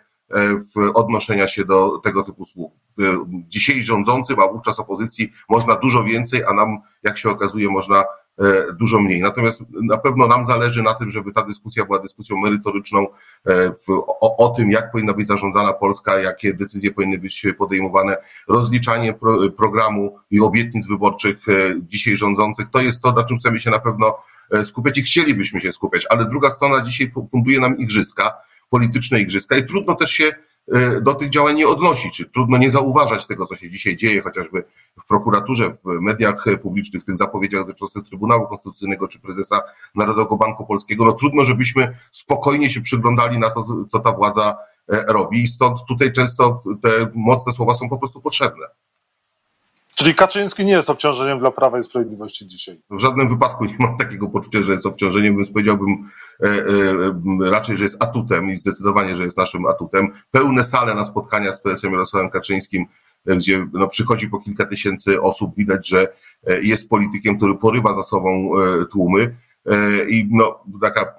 w 0.75 0.91
odnoszenia 0.93 1.47
się 1.47 1.65
do 1.65 1.97
tego 1.97 2.23
typu 2.23 2.45
słów. 2.45 2.71
E, 2.99 3.25
dzisiaj 3.47 3.83
rządzącym, 3.83 4.39
a 4.39 4.47
wówczas 4.47 4.79
opozycji 4.79 5.31
można 5.49 5.75
dużo 5.75 6.03
więcej, 6.03 6.43
a 6.43 6.53
nam, 6.53 6.77
jak 7.03 7.17
się 7.17 7.29
okazuje, 7.29 7.69
można 7.69 8.03
e, 8.39 8.73
dużo 8.73 8.99
mniej. 8.99 9.21
Natomiast 9.21 9.61
na 9.81 9.97
pewno 9.97 10.27
nam 10.27 10.45
zależy 10.45 10.83
na 10.83 10.93
tym, 10.93 11.11
żeby 11.11 11.31
ta 11.31 11.43
dyskusja 11.43 11.85
była 11.85 11.99
dyskusją 11.99 12.37
merytoryczną 12.37 13.07
w, 13.87 13.91
o, 14.07 14.37
o, 14.37 14.49
tym, 14.49 14.71
jak 14.71 14.91
powinna 14.91 15.13
być 15.13 15.27
zarządzana 15.27 15.73
Polska, 15.73 16.19
jakie 16.19 16.53
decyzje 16.53 16.91
powinny 16.91 17.17
być 17.17 17.47
podejmowane, 17.57 18.17
rozliczanie 18.47 19.13
pro, 19.13 19.49
programu 19.57 20.17
i 20.31 20.39
obietnic 20.39 20.87
wyborczych 20.87 21.37
dzisiaj 21.81 22.17
rządzących. 22.17 22.69
To 22.69 22.79
jest 22.79 23.01
to, 23.01 23.11
na 23.11 23.23
czym 23.23 23.37
chcemy 23.37 23.59
się 23.59 23.69
na 23.69 23.79
pewno 23.79 24.17
skupiać 24.63 24.97
i 24.97 25.01
chcielibyśmy 25.01 25.61
się 25.61 25.71
skupiać, 25.71 26.05
ale 26.09 26.25
druga 26.25 26.49
strona 26.49 26.81
dzisiaj 26.81 27.11
funduje 27.31 27.59
nam 27.59 27.77
igrzyska 27.77 28.33
polityczne 28.69 29.19
igrzyska 29.19 29.57
i 29.57 29.65
trudno 29.65 29.95
też 29.95 30.11
się 30.11 30.31
e, 30.73 31.01
do 31.01 31.13
tych 31.13 31.29
działań 31.29 31.55
nie 31.55 31.67
odnosić, 31.67 32.17
czy 32.17 32.29
trudno 32.29 32.57
nie 32.57 32.71
zauważać 32.71 33.27
tego, 33.27 33.45
co 33.45 33.55
się 33.55 33.69
dzisiaj 33.69 33.95
dzieje, 33.95 34.21
chociażby 34.21 34.63
w 35.01 35.05
prokuraturze, 35.05 35.69
w 35.69 35.85
mediach 35.85 36.45
publicznych, 36.61 37.03
w 37.03 37.05
tych 37.05 37.17
zapowiedziach 37.17 37.61
dotyczących 37.61 38.03
Trybunału 38.03 38.47
Konstytucyjnego 38.47 39.07
czy 39.07 39.19
prezesa 39.19 39.61
Narodowego 39.95 40.37
Banku 40.37 40.65
Polskiego. 40.65 41.05
No 41.05 41.11
trudno, 41.11 41.45
żebyśmy 41.45 41.97
spokojnie 42.11 42.69
się 42.69 42.81
przyglądali 42.81 43.39
na 43.39 43.49
to, 43.49 43.65
co 43.91 43.99
ta 43.99 44.11
władza 44.11 44.57
e, 44.87 45.03
robi 45.07 45.43
i 45.43 45.47
stąd 45.47 45.79
tutaj 45.87 46.11
często 46.11 46.57
te 46.81 47.11
mocne 47.15 47.53
słowa 47.53 47.73
są 47.73 47.89
po 47.89 47.97
prostu 47.97 48.21
potrzebne. 48.21 48.65
Czyli 49.99 50.15
Kaczyński 50.15 50.65
nie 50.65 50.71
jest 50.71 50.89
obciążeniem 50.89 51.39
dla 51.39 51.51
Prawa 51.51 51.79
i 51.79 51.83
Sprawiedliwości 51.83 52.47
dzisiaj? 52.47 52.81
W 52.89 52.99
żadnym 52.99 53.27
wypadku 53.27 53.65
nie 53.65 53.75
mam 53.79 53.97
takiego 53.97 54.29
poczucia, 54.29 54.61
że 54.61 54.71
jest 54.71 54.85
obciążeniem, 54.85 55.35
więc 55.35 55.51
powiedziałbym 55.51 56.09
e, 56.43 56.45
e, 56.45 57.51
raczej, 57.51 57.77
że 57.77 57.83
jest 57.83 58.03
atutem 58.03 58.51
i 58.51 58.57
zdecydowanie, 58.57 59.15
że 59.15 59.23
jest 59.23 59.37
naszym 59.37 59.65
atutem. 59.65 60.11
Pełne 60.31 60.63
sale 60.63 60.95
na 60.95 61.05
spotkaniach 61.05 61.57
z 61.57 61.61
prezesem 61.61 61.91
Jarosławem 61.91 62.29
Kaczyńskim, 62.29 62.85
e, 63.27 63.35
gdzie 63.35 63.67
no, 63.73 63.87
przychodzi 63.87 64.29
po 64.29 64.39
kilka 64.39 64.65
tysięcy 64.65 65.21
osób, 65.21 65.55
widać, 65.55 65.87
że 65.87 66.13
e, 66.47 66.61
jest 66.61 66.89
politykiem, 66.89 67.37
który 67.37 67.55
porywa 67.55 67.93
za 67.93 68.03
sobą 68.03 68.51
e, 68.57 68.85
tłumy 68.85 69.35
i 70.09 70.27
no, 70.31 70.63
taka 70.81 71.15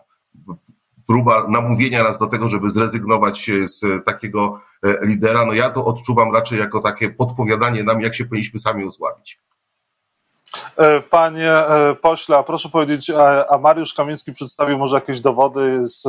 próba 1.07 1.47
namówienia 1.49 2.05
nas 2.05 2.19
do 2.19 2.27
tego, 2.27 2.49
żeby 2.49 2.71
zrezygnować 2.71 3.51
z 3.65 4.05
takiego 4.05 4.61
e, 4.83 5.07
lidera, 5.07 5.45
no 5.45 5.53
ja 5.53 5.71
to 5.71 5.85
odczuwam 5.85 6.35
raczej 6.35 6.59
jako 6.59 6.81
takie 6.81 7.11
podpowiadanie 7.11 7.85
nam, 7.85 8.01
jak 8.01 8.15
się 8.15 8.25
powinniśmy 8.25 8.61
sami 8.61 8.85
osłabić. 8.85 9.41
E, 10.77 11.01
panie 11.01 11.51
e, 11.51 11.95
pośle, 11.95 12.37
a 12.37 12.43
proszę 12.43 12.69
powiedzieć, 12.69 13.11
a 13.51 13.59
Mariusz 13.59 13.95
Kamiński 13.95 14.33
przedstawił 14.33 14.79
może 14.79 14.95
jakieś 14.95 15.21
dowody 15.21 15.89
z, 15.89 16.03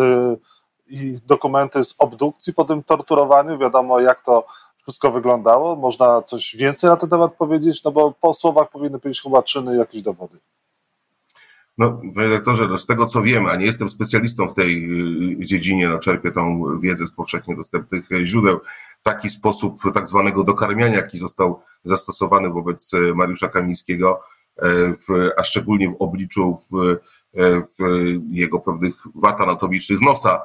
i 0.88 1.20
dokumenty 1.28 1.84
z 1.84 1.96
obdukcji 1.98 2.54
po 2.54 2.66
tym 2.66 2.84
torturowaniu? 2.84 3.58
Wiadomo, 3.58 4.00
jak 4.00 4.22
to 4.22 4.46
wszystko 4.82 5.12
wyglądało? 5.12 5.76
Można 5.76 6.22
coś 6.22 6.56
więcej 6.56 6.90
na 6.90 6.98
ten 6.98 7.10
temat 7.10 7.34
powiedzieć? 7.34 7.84
No 7.84 7.92
bo 7.92 8.12
po 8.12 8.34
słowach 8.34 8.70
powinny 8.70 9.00
być 9.00 9.22
chyba 9.22 9.44
czyny 9.44 9.78
jakieś 9.78 10.02
dowody. 10.02 10.38
No, 11.82 12.02
panie 12.16 12.28
redaktorze, 12.28 12.68
no 12.68 12.78
z 12.78 12.86
tego 12.86 13.06
co 13.06 13.22
wiem, 13.22 13.46
a 13.46 13.56
nie 13.56 13.66
jestem 13.66 13.90
specjalistą 13.90 14.48
w 14.48 14.54
tej 14.54 14.86
y, 15.42 15.46
dziedzinie, 15.46 15.90
no 15.90 16.00
czerpię 16.00 16.32
tą 16.32 16.64
wiedzę 16.80 17.08
z 17.08 17.12
powszechnie 17.12 17.56
dostępnych 17.56 18.06
źródeł, 18.24 18.60
taki 19.04 19.30
sposób 19.30 19.82
tak 19.94 20.08
zwanego 20.08 20.44
dokarmiania, 20.44 20.96
jaki 20.96 21.18
został 21.18 21.62
zastosowany 21.84 22.50
wobec 22.50 22.94
e, 22.94 23.14
Mariusza 23.14 23.48
Kamińskiego, 23.48 24.22
e, 24.58 24.68
w, 24.94 25.30
a 25.38 25.44
szczególnie 25.44 25.90
w 25.90 25.96
obliczu 26.00 26.58
w, 26.72 26.88
e, 26.88 27.62
w 27.62 28.08
jego 28.30 28.60
pewnych 28.60 28.96
wad 29.16 29.42
anatomicznych 29.42 30.02
nosa, 30.02 30.42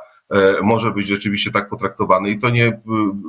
może 0.62 0.90
być 0.90 1.06
rzeczywiście 1.06 1.52
tak 1.52 1.68
potraktowany. 1.68 2.30
I 2.30 2.38
to 2.38 2.50
nie 2.50 2.80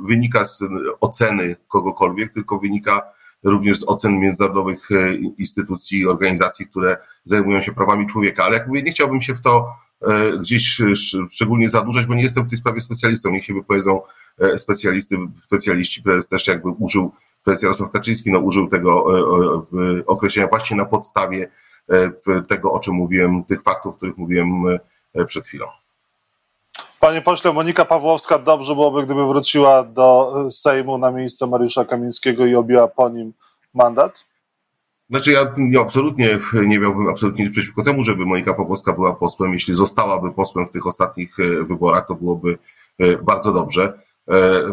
wynika 0.04 0.44
z 0.44 0.62
oceny 1.00 1.56
kogokolwiek, 1.68 2.32
tylko 2.32 2.58
wynika 2.58 3.02
również 3.44 3.78
z 3.78 3.84
ocen 3.88 4.18
międzynarodowych 4.18 4.90
e, 4.90 5.14
instytucji, 5.14 6.06
organizacji, 6.06 6.66
które 6.66 6.96
zajmują 7.24 7.60
się 7.62 7.72
prawami 7.72 8.06
człowieka. 8.06 8.44
Ale 8.44 8.54
jak 8.54 8.68
mówię, 8.68 8.82
nie 8.82 8.90
chciałbym 8.90 9.20
się 9.20 9.34
w 9.34 9.40
to 9.40 9.72
e, 10.02 10.38
gdzieś 10.38 10.82
szczególnie 11.30 11.68
zadłużać, 11.68 12.06
bo 12.06 12.14
nie 12.14 12.22
jestem 12.22 12.44
w 12.44 12.48
tej 12.48 12.58
sprawie 12.58 12.80
specjalistą. 12.80 13.30
Niech 13.30 13.44
się 13.44 13.54
wypowiedzą 13.54 14.00
e, 14.38 14.58
specjalisty, 14.58 15.16
specjaliści. 15.44 16.02
Prezes 16.02 16.28
też 16.28 16.46
jakby 16.46 16.68
użył, 16.68 17.12
prezes 17.44 17.62
Jarosław 17.62 17.92
Kaczyński 17.92 18.32
no, 18.32 18.38
użył 18.38 18.68
tego 18.68 19.06
określenia 20.06 20.48
właśnie 20.48 20.76
na 20.76 20.84
podstawie 20.84 21.50
tego, 22.48 22.72
o 22.72 22.80
czym 22.80 22.94
mówiłem, 22.94 23.44
tych 23.44 23.62
faktów, 23.62 23.94
o 23.94 23.96
których 23.96 24.16
mówiłem 24.16 24.64
przed 25.26 25.46
chwilą. 25.46 25.66
Panie 27.00 27.22
pośle, 27.22 27.52
Monika 27.52 27.84
Pawłowska 27.84 28.38
dobrze 28.38 28.74
byłoby, 28.74 29.02
gdyby 29.02 29.26
wróciła 29.26 29.82
do 29.82 30.34
Sejmu 30.50 30.98
na 30.98 31.10
miejsce 31.10 31.46
Mariusza 31.46 31.84
Kamińskiego 31.84 32.46
i 32.46 32.54
objęła 32.54 32.88
po 32.88 33.08
nim 33.08 33.32
mandat? 33.74 34.24
Znaczy 35.10 35.32
ja 35.32 35.54
nie, 35.56 35.80
absolutnie 35.80 36.38
nie 36.66 36.78
miałbym 36.78 37.08
absolutnie 37.08 37.44
nic 37.44 37.54
przeciwko 37.54 37.82
temu, 37.82 38.04
żeby 38.04 38.26
Monika 38.26 38.54
Pawłowska 38.54 38.92
była 38.92 39.14
posłem. 39.14 39.52
Jeśli 39.52 39.74
zostałaby 39.74 40.32
posłem 40.32 40.66
w 40.66 40.70
tych 40.70 40.86
ostatnich 40.86 41.40
e, 41.40 41.64
wyborach, 41.64 42.06
to 42.06 42.14
byłoby 42.14 42.58
e, 42.98 43.16
bardzo 43.16 43.52
dobrze. 43.52 43.98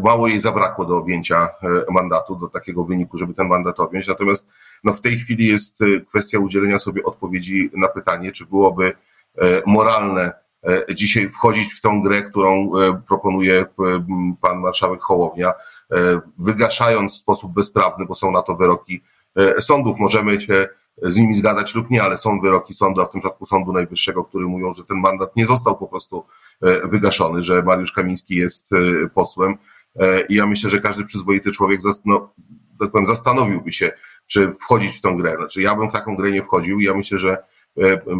Mało 0.03 0.27
jej 0.27 0.39
zabrakło 0.39 0.86
do 0.86 0.98
objęcia 0.98 1.50
mandatu, 1.91 2.36
do 2.36 2.48
takiego 2.48 2.86
wyniku, 2.86 3.17
żeby 3.17 3.34
ten 3.34 3.48
mandat 3.48 3.79
objąć. 3.79 4.08
Natomiast 4.08 4.50
no, 4.84 4.94
w 4.94 5.01
tej 5.01 5.17
chwili 5.17 5.48
jest 5.48 5.79
kwestia 6.10 6.39
udzielenia 6.39 6.79
sobie 6.79 7.03
odpowiedzi 7.03 7.70
na 7.74 7.88
pytanie, 7.88 8.32
czy 8.32 8.46
byłoby 8.46 8.94
moralne 9.65 10.34
dzisiaj 10.93 11.29
wchodzić 11.29 11.74
w 11.74 11.81
tą 11.81 12.01
grę, 12.01 12.22
którą 12.24 12.72
proponuje 13.07 13.65
pan 14.41 14.60
marszałek 14.60 15.01
Hołownia, 15.01 15.53
wygaszając 16.38 17.13
w 17.13 17.17
sposób 17.17 17.53
bezprawny, 17.53 18.05
bo 18.05 18.15
są 18.15 18.31
na 18.31 18.41
to 18.41 18.55
wyroki 18.55 19.01
E, 19.36 19.62
sądów. 19.62 20.00
Możemy 20.00 20.41
się 20.41 20.67
z 21.01 21.17
nimi 21.17 21.36
zgadzać 21.36 21.75
lub 21.75 21.89
nie, 21.89 22.03
ale 22.03 22.17
są 22.17 22.39
wyroki 22.39 22.74
sądu, 22.74 23.01
a 23.01 23.05
w 23.05 23.10
tym 23.10 23.22
przypadku 23.22 23.45
Sądu 23.45 23.74
Najwyższego, 23.74 24.24
który 24.24 24.45
mówią, 24.45 24.74
że 24.74 24.84
ten 24.84 24.98
mandat 24.98 25.36
nie 25.36 25.45
został 25.45 25.77
po 25.77 25.88
prostu 25.88 26.25
e, 26.62 26.88
wygaszony, 26.88 27.43
że 27.43 27.63
Mariusz 27.63 27.91
Kamiński 27.91 28.36
jest 28.36 28.74
e, 28.74 29.10
posłem. 29.10 29.57
I 30.29 30.36
ja 30.36 30.45
myślę, 30.45 30.69
że 30.69 30.81
każdy 30.81 31.03
przyzwoity 31.03 31.51
człowiek 31.51 31.81
tak 32.79 32.91
powiem, 32.91 33.07
zastanowiłby 33.07 33.72
się, 33.72 33.91
czy 34.27 34.53
wchodzić 34.53 34.98
w 34.98 35.01
tą 35.01 35.17
grę. 35.17 35.36
Znaczy, 35.36 35.62
ja 35.62 35.75
bym 35.75 35.89
w 35.89 35.93
taką 35.93 36.15
grę 36.15 36.31
nie 36.31 36.43
wchodził. 36.43 36.79
Ja 36.79 36.93
myślę, 36.93 37.19
że 37.19 37.38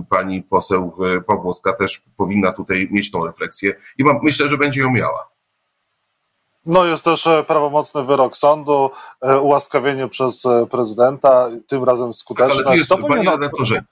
pani 0.10 0.44
poseł 0.44 0.98
Pawłowska 1.28 1.74
też 1.74 2.02
powinna 2.18 2.52
tutaj 2.52 2.88
mieć 2.92 3.12
tą 3.12 3.26
refleksję 3.26 3.74
i 3.98 4.04
mam, 4.04 4.20
myślę, 4.24 4.50
że 4.50 4.58
będzie 4.58 4.82
ją 4.82 4.92
miała. 4.92 5.36
No 6.66 6.86
jest 6.86 7.06
też 7.06 7.28
e, 7.28 7.44
prawomocny 7.44 8.04
wyrok 8.04 8.38
sądu, 8.38 8.90
e, 9.22 9.40
ułaskawienie 9.40 10.08
przez 10.08 10.46
e, 10.46 10.68
prezydenta, 10.72 11.50
tym 11.68 11.84
razem 11.84 12.14
skuteczne. 12.14 12.54
Ale 12.54 12.64
tu 12.64 12.74
jest, 12.74 12.90
panie 12.90 13.32
redaktorze, 13.32 13.84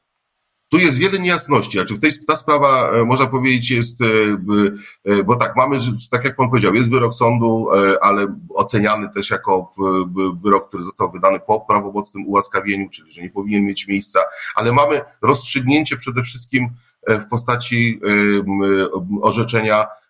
tu 0.73 0.79
jest 0.79 0.97
wiele 0.97 1.19
niejasności. 1.19 1.77
Znaczy 1.77 1.93
w 1.93 1.99
tej, 1.99 2.11
ta 2.27 2.35
sprawa, 2.35 2.91
można 3.05 3.27
powiedzieć, 3.27 3.71
jest, 3.71 3.99
bo 5.25 5.35
tak, 5.35 5.55
mamy, 5.55 5.77
tak 6.11 6.25
jak 6.25 6.35
pan 6.35 6.49
powiedział, 6.49 6.75
jest 6.75 6.89
wyrok 6.89 7.15
sądu, 7.15 7.67
ale 8.01 8.27
oceniany 8.49 9.09
też 9.09 9.29
jako 9.29 9.71
wyrok, 10.43 10.67
który 10.67 10.83
został 10.83 11.11
wydany 11.11 11.39
po 11.39 11.61
prawomocnym 11.61 12.27
ułaskawieniu, 12.27 12.89
czyli 12.89 13.11
że 13.11 13.21
nie 13.21 13.29
powinien 13.29 13.65
mieć 13.65 13.87
miejsca, 13.87 14.19
ale 14.55 14.71
mamy 14.71 15.01
rozstrzygnięcie 15.21 15.97
przede 15.97 16.23
wszystkim 16.23 16.69
w 17.07 17.27
postaci 17.29 17.99
orzeczenia 19.21 19.85
E, 19.85 20.02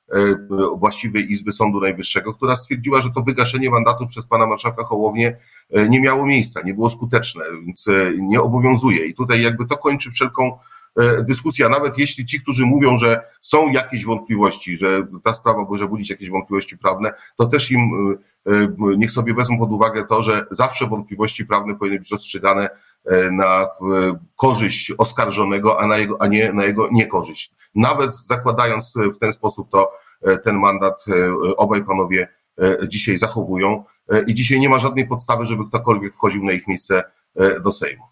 właściwej 0.75 1.31
Izby 1.31 1.51
Sądu 1.51 1.79
Najwyższego, 1.79 2.33
która 2.33 2.55
stwierdziła, 2.55 3.01
że 3.01 3.10
to 3.15 3.22
wygaszenie 3.22 3.69
mandatu 3.69 4.07
przez 4.07 4.25
pana 4.25 4.45
marszałka 4.45 4.83
Hołownię 4.83 5.38
e, 5.72 5.89
nie 5.89 6.01
miało 6.01 6.25
miejsca, 6.25 6.62
nie 6.62 6.74
było 6.74 6.89
skuteczne, 6.89 7.43
więc 7.65 7.88
e, 7.88 8.12
nie 8.17 8.41
obowiązuje. 8.41 9.05
I 9.05 9.13
tutaj 9.13 9.41
jakby 9.41 9.65
to 9.65 9.77
kończy 9.77 10.12
wszelką 10.12 10.57
dyskusję, 11.27 11.65
a 11.65 11.69
nawet 11.69 11.98
jeśli 11.98 12.25
ci, 12.25 12.41
którzy 12.41 12.65
mówią, 12.65 12.98
że 12.98 13.22
są 13.41 13.72
jakieś 13.72 14.05
wątpliwości, 14.05 14.77
że 14.77 15.07
ta 15.24 15.33
sprawa 15.33 15.65
może 15.69 15.88
budzić 15.88 16.10
jakieś 16.10 16.29
wątpliwości 16.29 16.77
prawne, 16.77 17.13
to 17.38 17.45
też 17.45 17.72
im 17.72 17.91
niech 18.98 19.12
sobie 19.12 19.33
wezmą 19.33 19.60
pod 19.60 19.72
uwagę 19.72 20.05
to, 20.10 20.24
że 20.24 20.45
zawsze 20.51 20.88
wątpliwości 20.88 21.45
prawne 21.45 21.75
powinny 21.75 22.00
być 22.00 22.12
rozstrzygane 22.12 22.69
na 23.31 23.67
korzyść 24.36 24.93
oskarżonego, 24.98 25.79
a, 25.79 25.88
na 25.88 25.98
jego, 25.98 26.22
a 26.22 26.27
nie 26.27 26.53
na 26.53 26.63
jego 26.63 26.89
niekorzyść. 26.91 27.51
Nawet 27.75 28.15
zakładając 28.15 28.93
w 29.15 29.17
ten 29.17 29.33
sposób 29.33 29.69
to, 29.69 29.91
e, 30.22 30.38
ten 30.38 30.55
mandat 30.55 31.05
e, 31.07 31.33
obaj 31.57 31.86
panowie 31.86 32.27
e, 32.62 32.77
dzisiaj 32.88 33.17
zachowują 33.17 33.83
i 34.27 34.33
dzisiaj 34.33 34.60
nie 34.60 34.69
ma 34.69 34.77
żadnej 34.77 35.07
podstawy, 35.07 35.45
żeby 35.45 35.67
ktokolwiek 35.67 36.13
wchodził 36.13 36.45
na 36.45 36.51
ich 36.51 36.67
miejsce 36.67 37.03
do 37.63 37.72
Sejmu. 37.72 38.03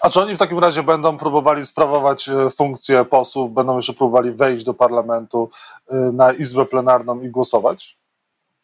A 0.00 0.10
czy 0.10 0.20
oni 0.20 0.36
w 0.36 0.38
takim 0.38 0.58
razie 0.58 0.82
będą 0.82 1.18
próbowali 1.18 1.66
sprawować 1.66 2.30
funkcję 2.56 3.04
posłów, 3.04 3.52
będą 3.52 3.76
jeszcze 3.76 3.92
próbowali 3.92 4.30
wejść 4.30 4.64
do 4.64 4.74
parlamentu 4.74 5.50
na 6.12 6.32
izbę 6.32 6.64
plenarną 6.64 7.22
i 7.22 7.28
głosować? 7.28 7.98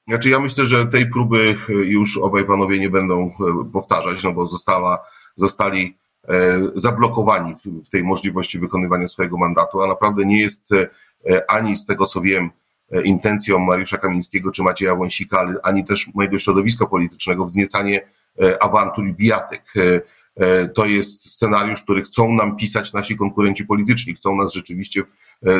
Znaczy 0.08 0.30
ja 0.30 0.40
myślę, 0.40 0.66
że 0.66 0.86
tej 0.86 1.10
próby 1.10 1.56
już 1.68 2.18
obaj 2.18 2.44
panowie 2.44 2.78
nie 2.78 2.90
będą 2.90 3.32
powtarzać, 3.72 4.24
no 4.24 4.32
bo 4.32 4.46
została, 4.46 4.98
zostali 5.36 5.96
E, 6.28 6.60
zablokowani 6.74 7.56
w 7.64 7.90
tej 7.90 8.04
możliwości 8.04 8.58
wykonywania 8.58 9.08
swojego 9.08 9.38
mandatu, 9.38 9.82
a 9.82 9.86
naprawdę 9.86 10.24
nie 10.24 10.40
jest 10.40 10.72
e, 10.72 11.50
ani 11.50 11.76
z 11.76 11.86
tego 11.86 12.06
co 12.06 12.20
wiem 12.20 12.50
e, 12.92 13.02
intencją 13.02 13.58
Mariusza 13.58 13.98
Kamińskiego 13.98 14.50
czy 14.50 14.62
Macieja 14.62 14.94
Wąsika, 14.94 15.54
ani 15.62 15.84
też 15.84 16.10
mojego 16.14 16.38
środowiska 16.38 16.86
politycznego 16.86 17.44
wzniecanie 17.44 18.08
awantur 18.60 19.06
i 19.06 19.12
bijatek. 19.12 19.62
To 20.74 20.86
jest 20.86 21.30
scenariusz, 21.30 21.82
który 21.82 22.02
chcą 22.02 22.32
nam 22.32 22.56
pisać 22.56 22.92
nasi 22.92 23.16
konkurenci 23.16 23.66
polityczni, 23.66 24.14
chcą 24.14 24.36
nas 24.36 24.52
rzeczywiście, 24.52 25.02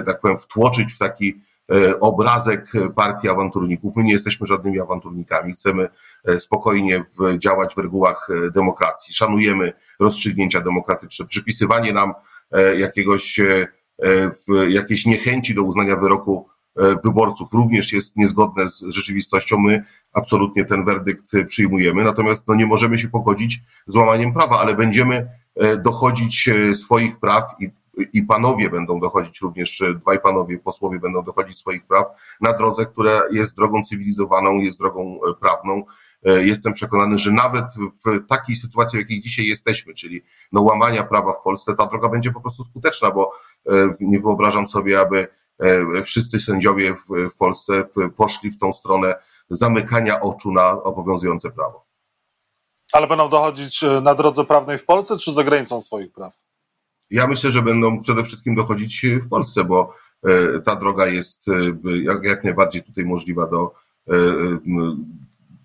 tak 0.07 0.21
powiem, 0.21 0.39
wtłoczyć 0.39 0.93
w 0.93 0.99
taki 0.99 1.35
E, 1.35 1.52
obrazek 2.01 2.73
partii 2.97 3.29
awanturników. 3.29 3.97
My 3.97 4.05
nie 4.05 4.13
jesteśmy 4.13 4.47
żadnymi 4.47 4.81
awanturnikami, 4.81 5.53
chcemy 5.53 5.89
e, 6.25 6.41
spokojnie 6.41 7.05
działać 7.39 7.75
w 7.75 7.79
regułach 7.79 8.29
e, 8.31 8.51
demokracji, 8.51 9.15
szanujemy 9.15 9.73
rozstrzygnięcia 10.01 10.61
demokratyczne. 10.61 11.27
Przypisywanie 11.27 11.93
nam 11.93 12.13
jakiegoś, 12.79 13.41
jakiejś 14.69 15.07
niechęci 15.07 15.55
do 15.55 15.63
uznania 15.63 15.97
wyroku 15.97 16.49
wyborców 17.05 17.53
również 17.53 17.93
jest 17.93 18.17
niezgodne 18.17 18.71
z 18.71 18.81
rzeczywistością. 18.81 19.59
My 19.59 19.85
absolutnie 20.13 20.65
ten 20.65 20.85
werdykt 20.85 21.33
przyjmujemy, 21.47 22.05
natomiast 22.05 22.49
no, 22.49 22.55
nie 22.55 22.67
możemy 22.67 22.99
się 22.99 23.09
pogodzić 23.09 23.61
z 23.87 23.97
łamaniem 23.97 24.33
prawa, 24.33 24.61
ale 24.61 24.75
będziemy 24.75 25.29
dochodzić 25.79 26.51
swoich 26.75 27.21
praw 27.21 27.45
i 27.61 27.71
i 28.13 28.23
panowie 28.23 28.71
będą 28.71 29.01
dochodzić 29.01 29.41
również, 29.41 29.83
dwaj 30.01 30.21
panowie 30.21 30.59
posłowie 30.59 30.99
będą 30.99 31.23
dochodzić 31.23 31.59
swoich 31.59 31.87
praw 31.87 32.07
na 32.41 32.53
drodze, 32.53 32.87
która 32.87 33.23
jest 33.31 33.57
drogą 33.57 33.83
cywilizowaną, 33.83 34.59
jest 34.59 34.79
drogą 34.79 35.21
e, 35.29 35.35
prawną. 35.35 35.85
E, 36.25 36.45
jestem 36.45 36.73
przekonany, 36.73 37.19
że 37.19 37.33
nawet 37.33 37.65
w 38.07 38.27
takiej 38.27 38.57
sytuacji, 38.57 38.99
w 38.99 39.03
jakiej 39.03 39.21
dzisiaj 39.21 39.47
jesteśmy, 39.47 39.95
czyli 39.95 40.23
no 40.53 40.63
łamania 40.63 41.05
prawa 41.05 41.33
w 41.33 41.43
Polsce, 41.43 41.75
ta 41.75 41.87
droga 41.87 42.09
będzie 42.09 42.33
po 42.33 42.41
prostu 42.41 42.65
skuteczna, 42.65 43.11
bo 43.11 43.33
e, 43.67 43.73
nie 44.01 44.21
wyobrażam 44.21 44.69
sobie, 44.69 45.01
aby 45.01 45.29
wszyscy 46.05 46.41
sędziowie 46.41 46.97
w 47.35 47.37
Polsce 47.37 47.85
poszli 48.17 48.51
w 48.51 48.59
tą 48.59 48.73
stronę 48.73 49.15
zamykania 49.51 50.21
oczu 50.21 50.53
na 50.53 50.71
obowiązujące 50.71 51.51
prawo. 51.51 51.87
Ale 52.93 53.07
będą 53.07 53.29
dochodzić 53.29 53.85
na 54.03 54.15
drodze 54.15 54.45
prawnej 54.45 54.79
w 54.79 54.85
Polsce 54.85 55.19
czy 55.19 55.33
za 55.33 55.45
granicą 55.45 55.81
swoich 55.81 56.13
praw? 56.13 56.33
Ja 57.13 57.27
myślę, 57.27 57.51
że 57.51 57.63
będą 57.63 58.01
przede 58.01 58.25
wszystkim 58.25 58.55
dochodzić 58.55 59.07
w 59.21 59.29
Polsce, 59.29 59.65
bo 59.65 59.95
e, 60.25 60.61
ta 60.61 60.77
droga 60.77 61.07
jest 61.07 61.49
e, 61.49 61.53
jak, 62.23 62.45
najbardziej 62.45 62.83
tutaj 62.83 63.05
możliwa 63.05 63.47
do, 63.47 63.75
e, 64.09 64.15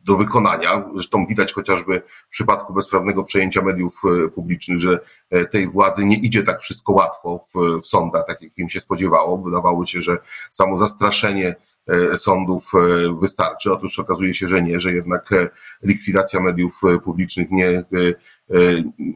do 0.06 0.18
wykonania. 0.18 0.90
Zresztą 0.94 1.26
widać 1.26 1.54
chociażby 1.54 2.02
w 2.28 2.30
przypadku 2.30 2.74
bezprawnego 2.74 3.24
przejęcia 3.24 3.62
mediów 3.62 4.02
publicznych, 4.36 4.80
że 4.82 5.00
tej 5.52 5.68
władzy 5.68 6.06
nie 6.06 6.18
idzie 6.18 6.44
tak 6.44 6.62
wszystko 6.62 6.94
łatwo 6.94 7.44
w, 7.54 7.82
w 7.82 7.86
sądach, 7.86 8.24
tak 8.28 8.42
jak 8.42 8.58
im 8.58 8.70
się 8.70 8.80
spodziewało. 8.80 9.38
Wydawało 9.38 9.86
się, 9.86 10.02
że 10.02 10.18
samo 10.52 10.78
zastraszenie 10.78 11.56
sądów 12.18 12.72
wystarczy. 13.22 13.74
Otóż 13.74 14.00
okazuje 14.00 14.34
się, 14.34 14.48
że 14.48 14.62
nie, 14.62 14.80
że 14.80 14.94
jednak 14.94 15.30
likwidacja 15.84 16.40
mediów 16.40 16.82
publicznych 17.04 17.52
nie, 17.52 17.84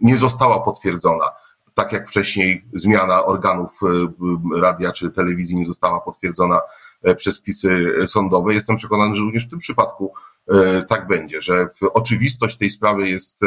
nie 0.02 0.18
została 0.18 0.60
potwierdzona 0.60 1.26
tak 1.74 1.92
jak 1.92 2.10
wcześniej 2.10 2.66
zmiana 2.74 3.26
organów 3.26 3.80
e, 3.84 4.60
radia 4.62 4.92
czy 4.92 5.12
telewizji 5.12 5.56
nie 5.56 5.66
została 5.66 6.00
potwierdzona 6.00 6.62
e, 7.04 7.16
przez 7.16 7.40
wpisy 7.40 7.96
sądowe. 8.08 8.54
Jestem 8.54 8.78
przekonany, 8.78 9.16
że 9.16 9.22
również 9.24 9.46
w 9.46 9.50
tym 9.50 9.60
przypadku 9.60 10.14
e, 10.48 10.84
tak 10.84 11.08
będzie, 11.08 11.42
że 11.42 11.68
oczywistość 11.94 12.58
tej 12.58 12.70
sprawy 12.70 13.10
jest 13.10 13.42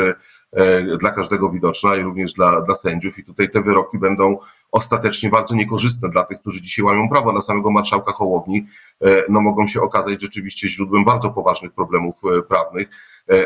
dla 1.01 1.11
każdego 1.11 1.51
widoczna 1.51 1.97
i 1.97 2.01
również 2.03 2.33
dla, 2.33 2.61
dla 2.61 2.75
sędziów 2.75 3.19
i 3.19 3.25
tutaj 3.25 3.51
te 3.51 3.63
wyroki 3.63 3.99
będą 3.99 4.39
ostatecznie 4.73 5.31
bardzo 5.31 5.55
niekorzystne 5.55 6.09
dla 6.09 6.25
tych, 6.25 6.41
którzy 6.41 6.63
dzisiaj 6.63 6.85
łamią 6.85 7.09
prawo. 7.09 7.33
Dla 7.33 7.43
samego 7.43 7.71
marszałka 7.71 8.13
Hołowni 8.13 8.67
no, 9.29 9.41
mogą 9.41 9.67
się 9.67 9.81
okazać 9.81 10.23
rzeczywiście 10.23 10.69
źródłem 10.69 11.05
bardzo 11.05 11.31
poważnych 11.31 11.73
problemów 11.73 12.23
prawnych, 12.49 12.89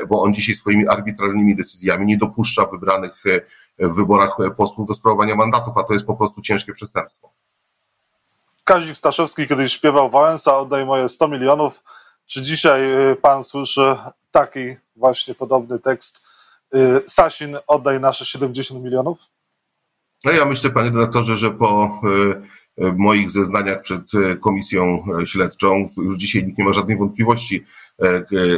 bo 0.08 0.22
on 0.22 0.34
dzisiaj 0.34 0.54
swoimi 0.54 0.88
arbitralnymi 0.88 1.56
decyzjami 1.56 2.06
nie 2.06 2.16
dopuszcza 2.16 2.66
wybranych 2.66 3.24
w 3.78 3.94
wyborach 3.94 4.36
posłów 4.56 4.88
do 4.88 4.94
sprawowania 4.94 5.34
mandatów, 5.34 5.78
a 5.78 5.82
to 5.82 5.92
jest 5.92 6.06
po 6.06 6.16
prostu 6.16 6.42
ciężkie 6.42 6.72
przestępstwo. 6.72 7.32
Kazik 8.64 8.96
Staszewski 8.96 9.48
kiedyś 9.48 9.72
śpiewał 9.72 10.10
Wałęsa, 10.10 10.58
oddaj 10.58 10.86
moje 10.86 11.08
100 11.08 11.28
milionów. 11.28 11.82
Czy 12.26 12.42
dzisiaj 12.42 13.10
y, 13.10 13.16
pan 13.16 13.44
słyszy 13.44 13.96
taki 14.30 14.76
właśnie 14.96 15.34
podobny 15.34 15.78
tekst? 15.78 16.26
Y, 16.74 17.02
Sasin, 17.06 17.56
oddaj 17.66 18.00
nasze 18.00 18.26
70 18.26 18.84
milionów? 18.84 19.18
No 20.24 20.32
ja 20.32 20.44
myślę, 20.44 20.70
panie 20.70 20.90
redaktorze, 20.90 21.36
że 21.36 21.50
po 21.50 22.00
w 22.78 22.96
moich 22.96 23.30
zeznaniach 23.30 23.80
przed 23.80 24.02
komisją 24.40 25.04
śledczą. 25.24 25.86
Już 25.96 26.18
dzisiaj 26.18 26.44
nikt 26.44 26.58
nie 26.58 26.64
ma 26.64 26.72
żadnej 26.72 26.96
wątpliwości, 26.96 27.66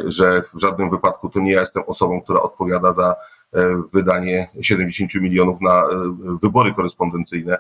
że 0.05 0.43
w 0.55 0.61
żadnym 0.61 0.91
wypadku 0.91 1.29
to 1.29 1.41
nie 1.41 1.53
ja 1.53 1.61
jestem 1.61 1.83
osobą, 1.87 2.21
która 2.23 2.43
odpowiada 2.43 2.93
za 2.93 3.17
wydanie 3.95 4.49
70 4.61 5.15
milionów 5.15 5.61
na 5.61 5.85
wybory 6.43 6.75
korespondencyjne. 6.75 7.59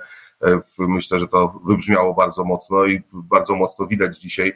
Myślę, 0.78 1.20
że 1.20 1.28
to 1.28 1.60
wybrzmiało 1.66 2.14
bardzo 2.14 2.44
mocno 2.44 2.86
i 2.86 3.02
bardzo 3.12 3.56
mocno 3.56 3.86
widać 3.86 4.18
dzisiaj, 4.18 4.52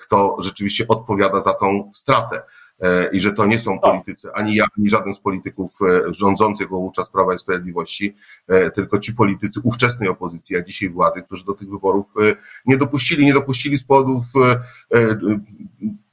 kto 0.00 0.36
rzeczywiście 0.40 0.88
odpowiada 0.88 1.40
za 1.40 1.54
tą 1.54 1.90
stratę. 1.94 2.42
E, 2.80 3.08
i 3.12 3.20
że 3.20 3.32
to 3.32 3.46
nie 3.46 3.58
są 3.58 3.78
politycy, 3.78 4.32
ani 4.32 4.54
ja, 4.54 4.66
ani 4.78 4.90
żaden 4.90 5.14
z 5.14 5.20
polityków 5.20 5.78
e, 5.82 6.14
rządzących 6.14 6.68
wówczas 6.68 7.10
Prawa 7.10 7.34
i 7.34 7.38
Sprawiedliwości, 7.38 8.16
e, 8.48 8.70
tylko 8.70 8.98
ci 8.98 9.14
politycy 9.14 9.60
ówczesnej 9.62 10.08
opozycji, 10.08 10.56
a 10.56 10.62
dzisiaj 10.62 10.90
władzy, 10.90 11.22
którzy 11.22 11.44
do 11.44 11.54
tych 11.54 11.70
wyborów 11.70 12.12
nie 12.66 12.76
dopuścili, 12.76 13.26
nie 13.26 13.34
dopuścili 13.34 13.78
z 13.78 13.84
powodów 13.84 14.24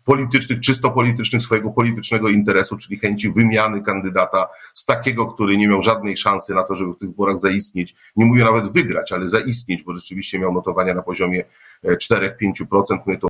politycznych, 0.04 0.60
czysto 0.60 0.92
politycznych, 0.92 1.42
swojego 1.42 1.72
politycznego 1.72 2.30
interesu, 2.30 2.78
czyli 2.78 3.00
chęci 3.00 3.32
wymiany 3.32 3.82
kandydata 3.82 4.48
z 4.74 4.86
takiego, 4.86 5.26
który 5.26 5.58
nie 5.58 5.68
miał 5.68 5.82
żadnej 5.82 6.18
szansy 6.18 6.54
na 6.54 6.64
to, 6.64 6.76
żeby 6.76 6.94
w 6.94 6.98
tych 6.98 7.10
wyborach 7.10 7.40
zaistnieć. 7.40 7.96
Nie 8.16 8.26
mówię 8.26 8.44
nawet 8.44 8.74
wygrać, 8.74 9.12
ale 9.12 9.30
zaistnieć, 9.30 9.84
bo 9.84 9.96
rzeczywiście 9.96 10.40
miał 10.40 10.54
notowania 10.54 10.94
na 10.94 11.02
poziomie 11.02 11.44
4-5%. 11.86 12.98
Mnie 13.06 13.18
to 13.18 13.28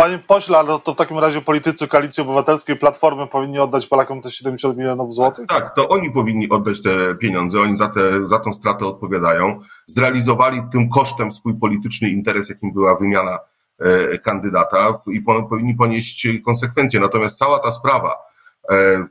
Panie 0.00 0.18
pośle, 0.18 0.58
ale 0.58 0.80
to 0.80 0.92
w 0.92 0.96
takim 0.96 1.18
razie 1.18 1.40
politycy 1.40 1.88
Koalicji 1.88 2.22
Obywatelskiej, 2.22 2.76
Platformy 2.76 3.26
powinni 3.26 3.58
oddać 3.58 3.86
Polakom 3.86 4.22
te 4.22 4.30
70 4.30 4.76
milionów 4.76 5.14
złotych? 5.14 5.46
Tak, 5.46 5.74
to 5.74 5.88
oni 5.88 6.10
powinni 6.10 6.48
oddać 6.48 6.82
te 6.82 7.14
pieniądze, 7.14 7.60
oni 7.60 7.76
za, 7.76 7.88
te, 7.88 8.28
za 8.28 8.38
tą 8.38 8.52
stratę 8.52 8.86
odpowiadają. 8.86 9.60
Zrealizowali 9.86 10.62
tym 10.72 10.88
kosztem 10.88 11.32
swój 11.32 11.54
polityczny 11.54 12.10
interes, 12.10 12.48
jakim 12.48 12.72
była 12.72 12.94
wymiana 12.94 13.30
e, 13.32 13.38
kandydata 14.22 14.98
i 15.12 15.20
po, 15.20 15.42
powinni 15.42 15.74
ponieść 15.74 16.28
konsekwencje. 16.44 17.00
Natomiast 17.00 17.38
cała 17.38 17.58
ta 17.58 17.72
sprawa, 17.72 18.16
e, 18.70 18.74
e, 18.74 19.04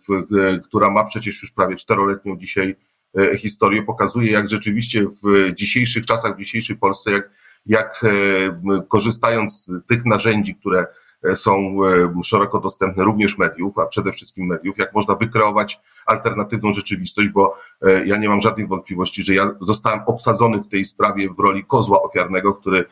która 0.64 0.90
ma 0.90 1.04
przecież 1.04 1.42
już 1.42 1.52
prawie 1.52 1.76
czteroletnią 1.76 2.38
dzisiaj 2.38 2.76
e, 3.20 3.38
historię, 3.38 3.84
pokazuje, 3.84 4.32
jak 4.32 4.50
rzeczywiście 4.50 5.06
w 5.24 5.54
dzisiejszych 5.54 6.06
czasach, 6.06 6.36
w 6.36 6.40
dzisiejszej 6.40 6.78
Polsce, 6.78 7.12
jak 7.12 7.30
jak 7.68 8.02
e, 8.04 8.82
korzystając 8.88 9.66
z 9.66 9.88
tych 9.88 10.06
narzędzi, 10.06 10.56
które 10.56 10.80
e, 10.80 10.88
są 11.36 11.78
e, 12.20 12.24
szeroko 12.24 12.60
dostępne 12.60 13.04
również 13.04 13.38
mediów, 13.38 13.78
a 13.78 13.86
przede 13.86 14.12
wszystkim 14.12 14.46
mediów, 14.46 14.78
jak 14.78 14.94
można 14.94 15.16
wykreować 15.16 15.80
alternatywną 16.06 16.74
rzeczywistość, 16.74 17.30
bo 17.30 17.58
ja 18.06 18.18
nie 18.18 18.30
mam 18.30 18.42
żadnych 18.42 18.68
wątpliwości, 18.68 19.24
że 19.24 19.34
ja 19.34 19.50
zostałem 19.62 20.00
obsadzony 20.06 20.62
w 20.62 20.68
tej 20.68 20.86
sprawie 20.86 21.30
w 21.30 21.40
roli 21.40 21.66
kozła 21.66 22.02
ofiarnego, 22.02 22.54
który, 22.54 22.86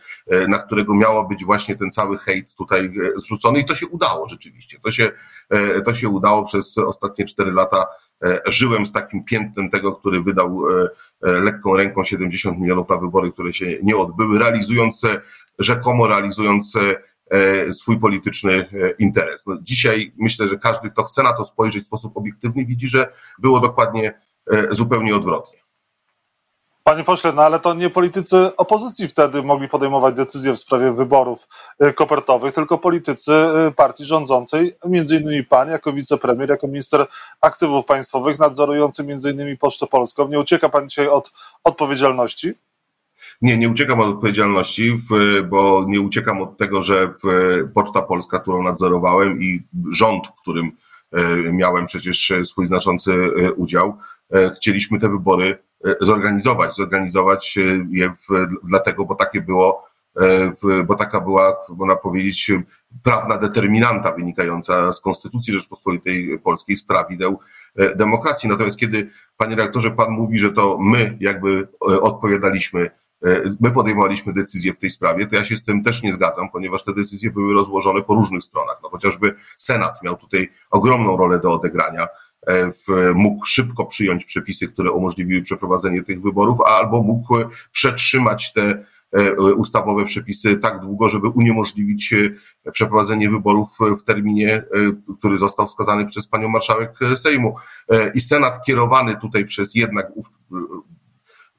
na 0.47 0.59
którego 0.59 0.95
miało 0.95 1.23
być 1.27 1.45
właśnie 1.45 1.75
ten 1.75 1.91
cały 1.91 2.17
hejt 2.17 2.55
tutaj 2.55 2.93
zrzucony 3.15 3.59
i 3.59 3.65
to 3.65 3.75
się 3.75 3.87
udało 3.87 4.27
rzeczywiście. 4.27 4.79
To 4.83 4.91
się, 4.91 5.11
to 5.85 5.93
się 5.93 6.09
udało 6.09 6.43
przez 6.43 6.77
ostatnie 6.77 7.25
cztery 7.25 7.51
lata 7.51 7.87
E, 8.23 8.41
żyłem 8.45 8.85
z 8.85 8.91
takim 8.91 9.23
piętnem 9.23 9.69
tego, 9.69 9.91
który 9.91 10.21
wydał 10.21 10.65
e, 10.69 10.89
e, 11.23 11.31
lekką 11.39 11.77
ręką 11.77 12.03
70 12.03 12.59
milionów 12.59 12.89
na 12.89 12.97
wybory, 12.97 13.31
które 13.31 13.53
się 13.53 13.77
nie 13.83 13.97
odbyły, 13.97 14.39
realizując, 14.39 15.01
rzekomo 15.59 16.07
realizując 16.07 16.73
swój 17.73 17.99
polityczny 17.99 18.69
interes. 18.99 19.47
No 19.47 19.57
dzisiaj 19.61 20.13
myślę, 20.17 20.47
że 20.47 20.57
każdy, 20.57 20.89
kto 20.89 21.03
chce 21.03 21.23
na 21.23 21.33
to 21.33 21.45
spojrzeć 21.45 21.83
w 21.83 21.87
sposób 21.87 22.17
obiektywny, 22.17 22.65
widzi, 22.65 22.87
że 22.87 23.07
było 23.39 23.59
dokładnie 23.59 24.19
zupełnie 24.71 25.15
odwrotnie. 25.15 25.59
Panie 26.83 27.03
pośle, 27.03 27.33
no 27.33 27.41
ale 27.41 27.59
to 27.59 27.73
nie 27.73 27.89
politycy 27.89 28.55
opozycji 28.57 29.07
wtedy 29.07 29.43
mogli 29.43 29.69
podejmować 29.69 30.15
decyzje 30.15 30.53
w 30.53 30.59
sprawie 30.59 30.91
wyborów 30.91 31.47
kopertowych, 31.95 32.53
tylko 32.53 32.77
politycy 32.77 33.31
partii 33.75 34.05
rządzącej, 34.05 34.75
między 34.85 35.17
innymi 35.17 35.43
pan 35.43 35.69
jako 35.69 35.93
wicepremier, 35.93 36.49
jako 36.49 36.67
minister 36.67 37.07
aktywów 37.41 37.85
państwowych, 37.85 38.39
nadzorujący 38.39 39.03
między 39.03 39.31
innymi 39.31 39.57
Pocztę 39.57 39.87
Polską. 39.87 40.27
Nie 40.27 40.39
ucieka 40.39 40.69
pan 40.69 40.89
dzisiaj 40.89 41.07
od 41.07 41.31
odpowiedzialności? 41.63 42.53
Nie, 43.41 43.57
nie 43.57 43.69
uciekam 43.69 43.99
od 43.99 44.07
odpowiedzialności, 44.07 44.95
bo 45.49 45.85
nie 45.87 46.01
uciekam 46.01 46.41
od 46.41 46.57
tego, 46.57 46.83
że 46.83 47.13
Poczta 47.73 48.01
Polska, 48.01 48.39
którą 48.39 48.63
nadzorowałem 48.63 49.41
i 49.41 49.63
rząd, 49.91 50.27
w 50.27 50.41
którym 50.41 50.71
y, 51.47 51.53
miałem 51.53 51.85
przecież 51.85 52.33
swój 52.45 52.67
znaczący 52.67 53.31
udział, 53.55 53.97
chcieliśmy 54.55 54.99
te 54.99 55.09
wybory 55.09 55.57
E, 55.85 55.95
zorganizować, 56.01 56.75
zorganizować 56.75 57.57
e, 57.57 57.61
je 57.89 58.09
w, 58.09 58.47
dlatego, 58.63 59.05
bo 59.05 59.15
takie 59.15 59.41
było, 59.41 59.85
e, 60.21 60.83
bo 60.85 60.95
taka 60.95 61.21
była, 61.21 61.57
można 61.69 61.95
powiedzieć, 61.95 62.51
prawna 63.03 63.37
determinanta 63.37 64.11
wynikająca 64.11 64.93
z 64.93 65.01
Konstytucji 65.01 65.53
Rzeczpospolitej 65.53 66.39
Polskiej, 66.39 66.77
z 66.77 66.83
prawideł 66.83 67.39
demokracji. 67.95 68.49
Natomiast 68.49 68.79
kiedy, 68.79 69.09
panie 69.37 69.55
redaktorze, 69.55 69.91
pan 69.91 70.11
mówi, 70.11 70.39
że 70.39 70.51
to 70.51 70.77
my 70.81 71.17
jakby 71.19 71.67
odpowiadaliśmy, 71.79 72.91
my 73.59 73.71
podejmowaliśmy 73.71 74.33
decyzje 74.33 74.73
w 74.73 74.79
tej 74.79 74.91
sprawie, 74.91 75.27
to 75.27 75.35
ja 75.35 75.45
się 75.45 75.57
z 75.57 75.63
tym 75.63 75.83
też 75.83 76.03
nie 76.03 76.13
zgadzam, 76.13 76.49
ponieważ 76.49 76.83
te 76.83 76.93
decyzje 76.93 77.31
były 77.31 77.53
rozłożone 77.53 78.01
po 78.01 78.15
różnych 78.15 78.43
stronach. 78.43 78.79
No 78.83 78.89
chociażby 78.89 79.35
Senat 79.57 80.03
miał 80.03 80.17
tutaj 80.17 80.51
ogromną 80.71 81.17
rolę 81.17 81.39
do 81.39 81.53
odegrania. 81.53 82.07
E, 82.47 82.71
mógł 83.15 83.45
szybko 83.45 83.85
przyjąć 83.85 84.25
przepisy, 84.25 84.67
które 84.67 84.91
umożliwiły 84.91 85.41
przeprowadzenie 85.41 86.03
tych 86.03 86.21
wyborów, 86.21 86.61
albo 86.61 87.03
mógł 87.03 87.35
przetrzymać 87.71 88.53
te 88.53 88.85
e, 89.11 89.33
ustawowe 89.33 90.05
przepisy 90.05 90.57
tak 90.57 90.79
długo, 90.79 91.09
żeby 91.09 91.27
uniemożliwić 91.27 92.13
e, 92.13 92.71
przeprowadzenie 92.71 93.29
wyborów 93.29 93.77
w 93.99 94.03
terminie, 94.03 94.63
który 95.19 95.37
został 95.37 95.67
wskazany 95.67 96.05
przez 96.05 96.27
panią 96.27 96.49
marszałek 96.49 96.91
Sejmu. 97.15 97.55
I 98.13 98.21
Senat 98.21 98.65
kierowany 98.65 99.15
tutaj 99.15 99.45
przez 99.45 99.75
jednak 99.75 100.11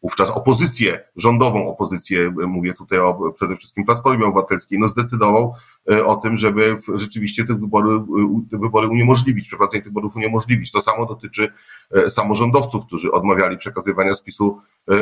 wówczas 0.06 0.30
opozycję, 0.30 1.04
rządową 1.16 1.68
opozycję, 1.68 2.30
mówię 2.46 2.74
tutaj 2.74 2.98
o 2.98 3.32
przede 3.32 3.56
wszystkim 3.56 3.84
Platformie 3.84 4.26
Obywatelskiej, 4.26 4.78
no 4.78 4.88
zdecydował 4.88 5.54
e, 5.90 6.06
o 6.06 6.16
tym, 6.16 6.36
żeby 6.36 6.76
rzeczywiście 6.94 7.44
te 7.44 7.54
wybory, 7.54 7.88
e, 7.88 8.02
te 8.50 8.58
wybory 8.58 8.88
uniemożliwić, 8.88 9.46
przeprowadzenie 9.48 9.82
tych 9.82 9.92
wyborów 9.92 10.16
uniemożliwić. 10.16 10.72
To 10.72 10.80
samo 10.80 11.06
dotyczy 11.06 11.52
e, 11.90 12.10
samorządowców, 12.10 12.86
którzy 12.86 13.12
odmawiali 13.12 13.58
przekazywania 13.58 14.14
spisu 14.14 14.60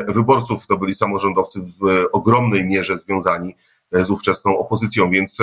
wyborców. 0.09 0.67
To 0.67 0.77
byli 0.77 0.95
samorządowcy 0.95 1.61
w 1.61 2.05
ogromnej 2.12 2.67
mierze 2.67 2.99
związani 2.99 3.57
z 3.95 4.11
ówczesną 4.11 4.59
opozycją, 4.59 5.11
więc 5.11 5.39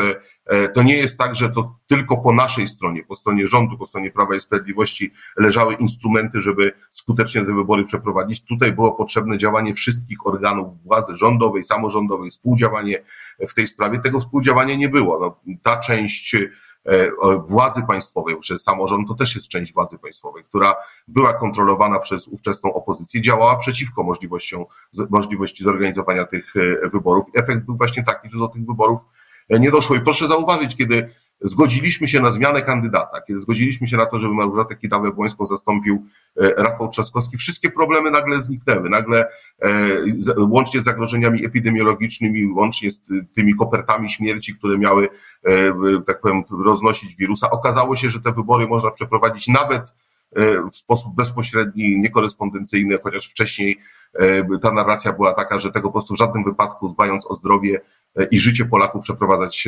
e, 0.46 0.70
to 0.70 0.84
nie 0.84 0.98
jest 0.98 1.18
tak, 1.18 1.36
że 1.36 1.50
to 1.50 1.76
tylko 1.88 2.18
po 2.18 2.34
naszej 2.34 2.68
stronie, 2.68 3.04
po 3.04 3.16
stronie 3.16 3.48
rządu, 3.48 3.78
po 3.78 3.86
stronie 3.86 4.12
Prawa 4.12 4.36
i 4.36 4.42
Sprawiedliwości 4.42 5.12
leżały 5.38 5.74
instrumenty, 5.74 6.42
żeby 6.42 6.72
skutecznie 6.92 7.42
te 7.42 7.54
wybory 7.54 7.84
przeprowadzić. 7.84 8.44
Tutaj 8.46 8.72
było 8.72 8.92
potrzebne 8.92 9.38
działanie 9.38 9.74
wszystkich 9.74 10.28
organów 10.28 10.84
władzy 10.84 11.16
rządowej, 11.16 11.64
samorządowej, 11.64 12.30
współdziałanie 12.30 13.04
w 13.40 13.54
tej 13.54 13.68
sprawie. 13.68 14.00
Tego 14.00 14.20
współdziałania 14.20 14.76
nie 14.76 14.90
było. 14.90 15.20
No, 15.20 15.56
ta 15.64 15.78
część 15.78 16.36
E, 16.36 16.48
władzy 17.48 17.84
państwowej, 17.88 18.38
przez 18.38 18.64
samorząd, 18.64 19.08
to 19.08 19.14
też 19.14 19.36
jest 19.36 19.48
część 19.48 19.74
władzy 19.74 20.00
państwowej, 20.00 20.44
która 20.44 20.76
była 21.08 21.34
kontrolowana 21.34 22.00
przez 22.00 22.28
ówczesną 22.28 22.74
opozycję, 22.74 23.22
działała 23.22 23.56
przeciwko 23.56 24.04
możliwościom, 24.04 24.66
możliwości 25.10 25.64
zorganizowania 25.64 26.26
tych 26.26 26.54
e, 26.56 26.90
wyborów. 26.90 27.26
Efekt 27.36 27.66
był 27.66 27.78
właśnie 27.78 28.04
taki, 28.04 28.30
że 28.30 28.40
do 28.40 28.48
tych 28.48 28.66
wyborów 28.66 29.02
e, 29.50 29.60
nie 29.60 29.72
doszło. 29.72 29.96
I 29.96 30.02
proszę 30.02 30.28
zauważyć, 30.28 30.76
kiedy 30.76 31.14
zgodziliśmy 31.42 32.08
się 32.08 32.20
na 32.20 32.32
zmianę 32.32 32.62
kandydata, 32.62 33.22
kiedy 33.28 33.42
zgodziliśmy 33.42 33.88
się 33.88 33.98
na 33.98 34.06
to, 34.06 34.20
żeby 34.20 34.34
Małgorzatę 34.34 34.76
Kidawę-Błońską 34.76 35.46
zastąpił 35.46 36.06
e, 36.42 36.64
Rafał 36.64 36.90
Trzaskowski, 36.90 37.38
wszystkie 37.38 37.72
problemy 37.72 38.12
nagle 38.12 38.42
zniknęły. 38.42 38.90
Nagle 38.90 39.28
e, 39.62 39.70
łącznie 40.38 40.82
z 40.82 40.84
zagrożeniami 40.84 41.46
epidemiologicznymi, 41.46 42.46
łącznie 42.46 42.92
z 42.92 43.02
tymi 43.36 43.56
kopertami 43.56 44.10
śmierci, 44.10 44.56
które 44.56 44.78
miały, 44.78 45.10
e, 45.44 45.74
tak 46.08 46.22
powiem, 46.22 46.44
roznosić 46.66 47.16
wirusa, 47.16 47.50
okazało 47.50 47.96
się, 47.96 48.10
że 48.10 48.22
te 48.22 48.32
wybory 48.32 48.68
można 48.68 48.92
przeprowadzić 48.92 49.48
nawet 49.48 49.94
w 50.72 50.76
sposób 50.76 51.16
bezpośredni, 51.16 52.00
niekorespondencyjny, 52.00 52.98
chociaż 53.04 53.28
wcześniej 53.28 53.78
ta 54.62 54.72
narracja 54.72 55.14
była 55.14 55.34
taka, 55.34 55.60
że 55.60 55.72
tego 55.72 55.88
po 55.88 55.92
prostu 55.92 56.14
w 56.14 56.18
żadnym 56.18 56.44
wypadku, 56.44 56.90
dbając 56.90 57.32
o 57.32 57.36
zdrowie 57.36 57.82
i 58.32 58.40
życie 58.40 58.66
Polaków 58.66 59.02
przeprowadzać, 59.02 59.68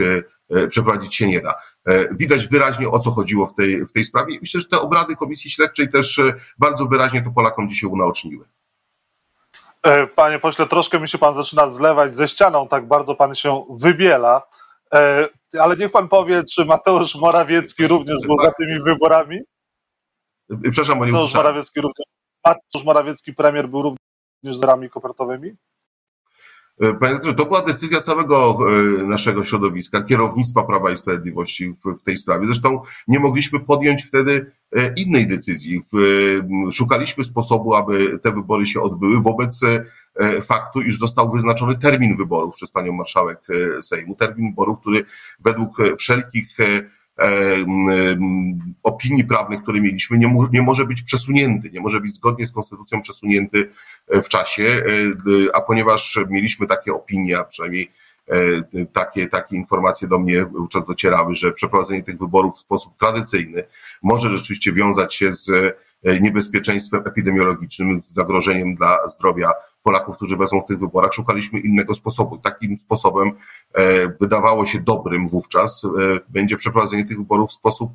e, 0.50 0.68
przeprowadzić 0.68 1.16
się 1.16 1.28
nie 1.28 1.42
da. 1.42 1.56
E, 1.86 2.16
widać 2.16 2.48
wyraźnie 2.48 2.90
o 2.90 3.00
co 3.00 3.12
chodziło 3.12 3.46
w 3.46 3.56
tej, 3.56 3.86
w 3.86 3.92
tej 3.92 4.04
sprawie. 4.04 4.38
Myślę, 4.42 4.62
że 4.62 4.68
te 4.68 4.82
obrady 4.82 5.16
Komisji 5.16 5.52
Śledczej 5.52 5.90
też 5.90 6.20
e, 6.20 6.34
bardzo 6.58 6.86
wyraźnie 6.86 7.22
to 7.22 7.32
Polakom 7.32 7.70
dzisiaj 7.70 7.90
unaoczniły. 7.90 8.46
Panie 10.16 10.40
pośle, 10.40 10.68
troszkę 10.68 11.00
mi 11.00 11.10
się 11.10 11.18
pan 11.18 11.36
zaczyna 11.36 11.70
zlewać 11.70 12.16
ze 12.16 12.28
ścianą, 12.28 12.68
tak 12.68 12.88
bardzo 12.88 13.16
pan 13.16 13.36
się 13.36 13.66
wybiela. 13.70 14.42
Ale 15.60 15.78
niech 15.78 15.92
pan 15.92 16.10
powie, 16.10 16.44
czy 16.44 16.66
Mateusz 16.66 17.16
Morawiecki 17.16 17.88
również 17.88 18.18
był 18.28 18.38
za 18.38 18.52
tymi 18.52 18.80
wyborami? 18.80 19.40
Przepraszam, 20.62 21.00
bo 21.00 21.06
nie 21.06 21.12
Mateusz 21.12 21.34
Morawiecki 21.34 21.82
również, 21.82 22.06
Mateusz 22.46 22.86
Morawiecki 22.86 23.34
premier 23.34 23.70
był 23.70 23.82
również 23.82 24.03
z 24.44 24.64
rami 24.64 24.90
kopertowymi? 24.90 25.56
Że 27.24 27.34
to 27.34 27.46
była 27.46 27.62
decyzja 27.62 28.02
całego 28.02 28.58
naszego 29.06 29.44
środowiska, 29.44 30.02
kierownictwa 30.02 30.64
Prawa 30.64 30.92
i 30.92 30.98
Sprawiedliwości 30.98 31.74
w, 31.74 32.00
w 32.00 32.04
tej 32.04 32.18
sprawie. 32.18 32.46
Zresztą 32.46 32.82
nie 33.08 33.20
mogliśmy 33.20 33.60
podjąć 33.60 34.04
wtedy 34.04 34.52
innej 34.98 35.28
decyzji. 35.28 35.82
Szukaliśmy 36.72 37.24
sposobu, 37.24 37.76
aby 37.76 38.20
te 38.20 38.32
wybory 38.32 38.66
się 38.66 38.82
odbyły 38.82 39.22
wobec 39.22 39.60
faktu, 40.42 40.82
iż 40.82 41.00
został 41.00 41.32
wyznaczony 41.32 41.76
termin 41.76 42.16
wyborów 42.16 42.56
przez 42.56 42.72
panią 42.72 42.94
marszałek 42.94 43.40
Sejmu. 43.82 44.16
Termin 44.16 44.50
wyborów, 44.50 44.80
który 44.80 45.06
według 45.40 45.78
wszelkich 45.98 46.58
E, 46.60 46.90
opinii 48.84 49.26
prawnych, 49.26 49.64
które 49.64 49.82
mieliśmy, 49.82 50.18
nie, 50.18 50.36
nie 50.52 50.62
może 50.62 50.86
być 50.86 51.02
przesunięty, 51.02 51.70
nie 51.70 51.82
może 51.82 52.02
być 52.02 52.16
zgodnie 52.16 52.48
z 52.48 52.52
konstytucją 52.52 53.02
przesunięty 53.02 53.70
e, 54.08 54.22
w 54.22 54.30
czasie, 54.30 54.64
e, 54.64 55.56
a 55.56 55.62
ponieważ 55.62 56.20
mieliśmy 56.30 56.68
takie 56.68 56.94
opinie, 56.94 57.40
a 57.40 57.44
przynajmniej 57.44 57.92
takie, 58.94 59.28
takie 59.28 59.56
informacje 59.56 60.08
do 60.08 60.20
mnie 60.20 60.46
wówczas 60.46 60.86
docierały, 60.86 61.36
że 61.36 61.52
przeprowadzenie 61.52 62.04
tych 62.04 62.20
wyborów 62.20 62.56
w 62.56 62.60
sposób 62.60 62.98
tradycyjny 62.98 63.64
może 64.04 64.38
rzeczywiście 64.38 64.74
wiązać 64.74 65.16
się 65.16 65.34
z 65.34 65.50
niebezpieczeństwem 66.22 67.04
epidemiologicznym, 67.08 68.02
zagrożeniem 68.02 68.76
dla 68.76 69.08
zdrowia 69.08 69.52
Polaków, 69.84 70.16
którzy 70.16 70.38
wezmą 70.38 70.62
w 70.62 70.66
tych 70.66 70.80
wyborach, 70.80 71.14
szukaliśmy 71.14 71.60
innego 71.60 71.94
sposobu. 71.94 72.38
Takim 72.38 72.80
sposobem 72.80 73.32
e, 73.74 74.08
wydawało 74.22 74.66
się 74.66 74.80
dobrym 74.80 75.28
wówczas 75.28 75.86
e, 75.86 75.90
będzie 76.30 76.58
przeprowadzenie 76.58 77.06
tych 77.06 77.18
wyborów 77.18 77.50
w 77.50 77.54
sposób 77.54 77.92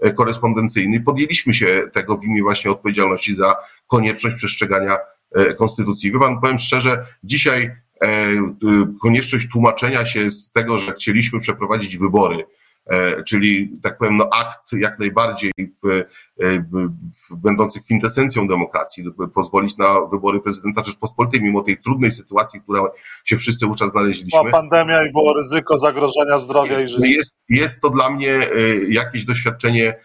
e, 0.00 0.12
korespondencyjny. 0.12 1.00
Podjęliśmy 1.00 1.54
się 1.54 1.82
tego 1.92 2.16
w 2.16 2.24
imię 2.24 2.42
właśnie 2.42 2.70
odpowiedzialności 2.70 3.36
za 3.36 3.56
konieczność 3.86 4.36
przestrzegania 4.36 4.96
konstytucji. 5.58 6.12
Wie 6.12 6.18
pan, 6.18 6.40
powiem 6.40 6.58
szczerze, 6.58 7.06
dzisiaj 7.24 7.76
konieczność 9.02 9.48
tłumaczenia 9.52 10.06
się 10.06 10.30
z 10.30 10.52
tego, 10.52 10.78
że 10.78 10.92
chcieliśmy 10.92 11.40
przeprowadzić 11.40 11.98
wybory, 11.98 12.36
E, 12.38 12.44
czyli 13.26 13.78
tak 13.82 13.98
powiem, 13.98 14.16
no 14.16 14.28
akt 14.32 14.72
jak 14.72 14.98
najbardziej 14.98 15.52
w, 15.58 15.90
e, 15.90 16.04
w, 17.30 17.36
będący 17.36 17.80
kwintesencją 17.80 18.48
demokracji, 18.48 19.04
pozwolić 19.34 19.76
na 19.76 20.00
wybory 20.12 20.40
prezydenta 20.40 20.84
Rzeczpospolitej, 20.84 21.42
mimo 21.42 21.62
tej 21.62 21.78
trudnej 21.78 22.12
sytuacji, 22.12 22.60
która 22.60 22.82
się 23.24 23.36
wszyscy 23.36 23.66
wówczas 23.66 23.90
znaleźliśmy. 23.90 24.40
Była 24.40 24.52
pandemia 24.52 25.06
i 25.06 25.12
było 25.12 25.34
ryzyko 25.34 25.78
zagrożenia 25.78 26.38
zdrowia 26.38 26.72
jest, 26.72 26.86
i 26.86 26.90
życia. 26.90 27.06
Jest, 27.06 27.36
jest 27.48 27.80
to 27.80 27.90
dla 27.90 28.10
mnie 28.10 28.32
e, 28.32 28.48
jakieś 28.88 29.24
doświadczenie 29.24 29.96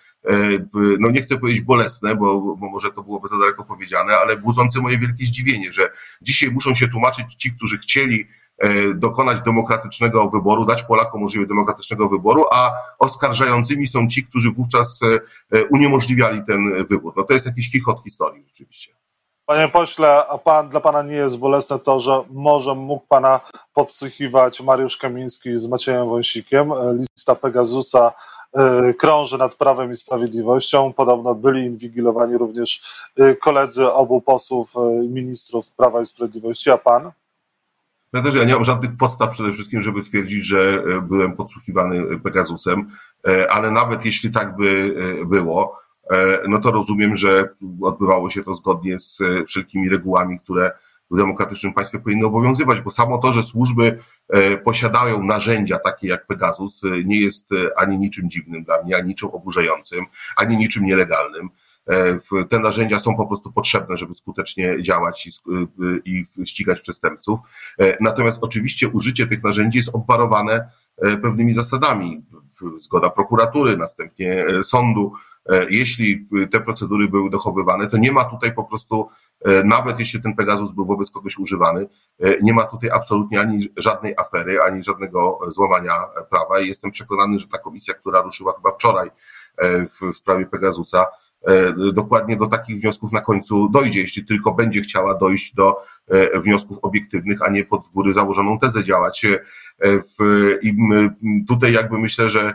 no 0.99 1.09
nie 1.09 1.21
chcę 1.21 1.37
powiedzieć 1.37 1.61
bolesne, 1.61 2.15
bo, 2.15 2.55
bo 2.55 2.69
może 2.69 2.91
to 2.91 3.03
byłoby 3.03 3.27
za 3.27 3.39
daleko 3.39 3.63
powiedziane, 3.63 4.17
ale 4.17 4.37
budzące 4.37 4.81
moje 4.81 4.97
wielkie 4.97 5.25
zdziwienie, 5.25 5.73
że 5.73 5.89
dzisiaj 6.21 6.51
muszą 6.51 6.75
się 6.75 6.87
tłumaczyć 6.87 7.33
ci, 7.33 7.51
którzy 7.51 7.77
chcieli 7.77 8.25
E, 8.25 8.40
dokonać 8.95 9.41
demokratycznego 9.41 10.29
wyboru, 10.29 10.65
dać 10.65 10.83
Polakom 10.83 11.21
możliwość 11.21 11.49
demokratycznego 11.49 12.09
wyboru, 12.09 12.45
a 12.51 12.71
oskarżającymi 12.99 13.87
są 13.87 14.07
ci, 14.07 14.25
którzy 14.25 14.51
wówczas 14.51 14.99
e, 15.03 15.57
e, 15.57 15.65
uniemożliwiali 15.65 16.41
ten 16.47 16.85
wybór. 16.85 17.13
No 17.17 17.23
to 17.23 17.33
jest 17.33 17.45
jakiś 17.45 17.71
chichot 17.71 18.03
historii 18.03 18.43
rzeczywiście. 18.47 18.93
Panie 19.45 19.67
pośle, 19.67 20.27
a 20.27 20.37
pan, 20.37 20.69
dla 20.69 20.79
pana 20.79 21.01
nie 21.01 21.15
jest 21.15 21.37
bolesne 21.37 21.79
to, 21.79 21.99
że 21.99 22.23
może 22.29 22.75
mógł 22.75 23.05
pana 23.07 23.39
podsłuchiwać 23.73 24.61
Mariusz 24.61 24.97
Kamiński 24.97 25.57
z 25.57 25.67
Maciejem 25.67 26.09
Wąsikiem. 26.09 26.71
Lista 26.99 27.35
Pegasusa 27.35 28.13
krąży 28.97 29.37
nad 29.37 29.55
Prawem 29.55 29.91
i 29.91 29.95
Sprawiedliwością. 29.95 30.93
Podobno 30.93 31.35
byli 31.35 31.65
inwigilowani 31.65 32.37
również 32.37 32.83
koledzy 33.41 33.91
obu 33.91 34.21
posłów, 34.21 34.73
ministrów 35.09 35.71
Prawa 35.71 36.01
i 36.01 36.05
Sprawiedliwości, 36.05 36.71
a 36.71 36.77
pan? 36.77 37.11
Ja 38.13 38.21
też 38.21 38.35
ja 38.35 38.43
nie 38.43 38.53
mam 38.53 38.65
żadnych 38.65 38.97
podstaw 38.97 39.29
przede 39.29 39.51
wszystkim, 39.51 39.81
żeby 39.81 40.01
twierdzić, 40.01 40.45
że 40.45 40.83
e, 40.97 41.01
byłem 41.01 41.35
podsłuchiwany 41.35 42.19
Pegasusem, 42.19 42.91
e, 43.27 43.51
ale 43.51 43.71
nawet 43.71 44.05
jeśli 44.05 44.31
tak 44.31 44.55
by 44.55 44.95
e, 45.21 45.25
było, 45.25 45.81
no 46.47 46.59
to 46.59 46.71
rozumiem, 46.71 47.15
że 47.15 47.49
odbywało 47.81 48.29
się 48.29 48.43
to 48.43 48.53
zgodnie 48.53 48.99
z 48.99 49.19
wszelkimi 49.47 49.89
regułami, 49.89 50.39
które 50.39 50.71
w 51.11 51.17
demokratycznym 51.17 51.73
państwie 51.73 51.99
powinny 51.99 52.25
obowiązywać, 52.25 52.81
bo 52.81 52.91
samo 52.91 53.17
to, 53.17 53.33
że 53.33 53.43
służby 53.43 53.99
posiadają 54.63 55.23
narzędzia 55.23 55.79
takie 55.79 56.07
jak 56.07 56.27
Pegasus, 56.27 56.81
nie 57.05 57.19
jest 57.19 57.49
ani 57.75 57.97
niczym 57.97 58.29
dziwnym 58.29 58.63
dla 58.63 58.83
mnie, 58.83 58.95
ani 58.95 59.07
niczym 59.07 59.29
oburzającym, 59.29 60.05
ani 60.35 60.57
niczym 60.57 60.85
nielegalnym. 60.85 61.49
E, 61.89 62.45
te 62.49 62.59
narzędzia 62.59 62.99
są 62.99 63.15
po 63.15 63.27
prostu 63.27 63.51
potrzebne, 63.51 63.97
żeby 63.97 64.13
skutecznie 64.13 64.83
działać 64.83 65.27
i, 65.27 65.31
i 66.05 66.45
ścigać 66.45 66.79
przestępców. 66.79 67.39
E, 67.79 67.97
natomiast 68.01 68.43
oczywiście 68.43 68.87
użycie 68.87 69.27
tych 69.27 69.43
narzędzi 69.43 69.77
jest 69.77 69.95
obwarowane 69.95 70.69
e, 70.97 71.17
pewnymi 71.17 71.53
zasadami. 71.53 72.25
Zgoda 72.77 73.09
prokuratury, 73.09 73.77
następnie 73.77 74.45
sądu. 74.63 75.13
Jeśli 75.69 76.27
te 76.51 76.59
procedury 76.59 77.07
były 77.07 77.29
dochowywane, 77.29 77.87
to 77.87 77.97
nie 77.97 78.11
ma 78.11 78.25
tutaj 78.25 78.53
po 78.53 78.63
prostu, 78.63 79.09
nawet 79.65 79.99
jeśli 79.99 80.21
ten 80.21 80.35
Pegasus 80.35 80.71
był 80.71 80.85
wobec 80.85 81.11
kogoś 81.11 81.37
używany, 81.37 81.87
nie 82.41 82.53
ma 82.53 82.63
tutaj 82.63 82.89
absolutnie 82.89 83.39
ani 83.39 83.59
żadnej 83.77 84.13
afery, 84.17 84.61
ani 84.61 84.83
żadnego 84.83 85.39
złamania 85.47 85.93
prawa. 86.29 86.59
I 86.59 86.67
jestem 86.67 86.91
przekonany, 86.91 87.39
że 87.39 87.47
ta 87.47 87.57
komisja, 87.57 87.93
która 87.93 88.21
ruszyła 88.21 88.53
chyba 88.53 88.71
wczoraj 88.71 89.11
w 89.89 90.15
sprawie 90.15 90.45
Pegasusa, 90.45 91.05
dokładnie 91.93 92.37
do 92.37 92.47
takich 92.47 92.81
wniosków 92.81 93.11
na 93.11 93.21
końcu 93.21 93.69
dojdzie, 93.69 94.01
jeśli 94.01 94.25
tylko 94.25 94.51
będzie 94.51 94.81
chciała 94.81 95.17
dojść 95.17 95.55
do 95.55 95.75
e, 96.07 96.39
wniosków 96.39 96.77
obiektywnych, 96.81 97.41
a 97.41 97.49
nie 97.49 97.65
pod 97.65 97.85
z 97.85 97.89
góry 97.89 98.13
założoną 98.13 98.59
tezę 98.59 98.83
działać. 98.83 99.25
E, 99.25 99.39
I 100.61 100.77
tutaj 101.47 101.73
jakby 101.73 101.99
myślę, 101.99 102.29
że 102.29 102.53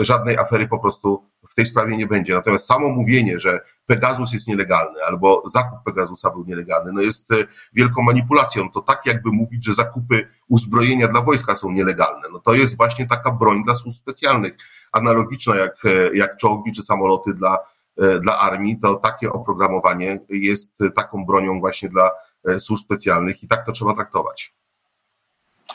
żadnej 0.00 0.38
afery 0.38 0.68
po 0.68 0.78
prostu 0.78 1.24
w 1.48 1.54
tej 1.54 1.66
sprawie 1.66 1.96
nie 1.96 2.06
będzie. 2.06 2.34
Natomiast 2.34 2.66
samo 2.66 2.88
mówienie, 2.88 3.38
że 3.38 3.60
Pegasus 3.86 4.32
jest 4.32 4.48
nielegalny 4.48 5.00
albo 5.08 5.42
zakup 5.46 5.78
Pegasusa 5.84 6.30
był 6.30 6.44
nielegalny, 6.44 6.92
no 6.92 7.00
jest 7.00 7.30
wielką 7.72 8.02
manipulacją. 8.02 8.70
To 8.70 8.80
tak 8.80 9.06
jakby 9.06 9.32
mówić, 9.32 9.64
że 9.64 9.74
zakupy 9.74 10.28
uzbrojenia 10.48 11.08
dla 11.08 11.20
wojska 11.20 11.56
są 11.56 11.70
nielegalne. 11.72 12.28
No 12.32 12.38
to 12.38 12.54
jest 12.54 12.76
właśnie 12.76 13.06
taka 13.06 13.30
broń 13.30 13.64
dla 13.64 13.74
służb 13.74 13.98
specjalnych, 13.98 14.56
analogiczna 14.92 15.56
jak, 15.56 15.82
jak 16.14 16.36
czołgi 16.36 16.72
czy 16.72 16.82
samoloty 16.82 17.34
dla 17.34 17.58
E, 17.58 17.77
dla 18.20 18.38
armii, 18.38 18.78
to 18.80 18.94
takie 18.94 19.32
oprogramowanie 19.32 20.20
jest 20.28 20.78
taką 20.96 21.26
bronią 21.26 21.60
właśnie 21.60 21.88
dla 21.88 22.10
e, 22.48 22.60
służb 22.60 22.84
specjalnych 22.84 23.42
i 23.42 23.48
tak 23.48 23.66
to 23.66 23.72
trzeba 23.72 23.94
traktować. 23.94 24.52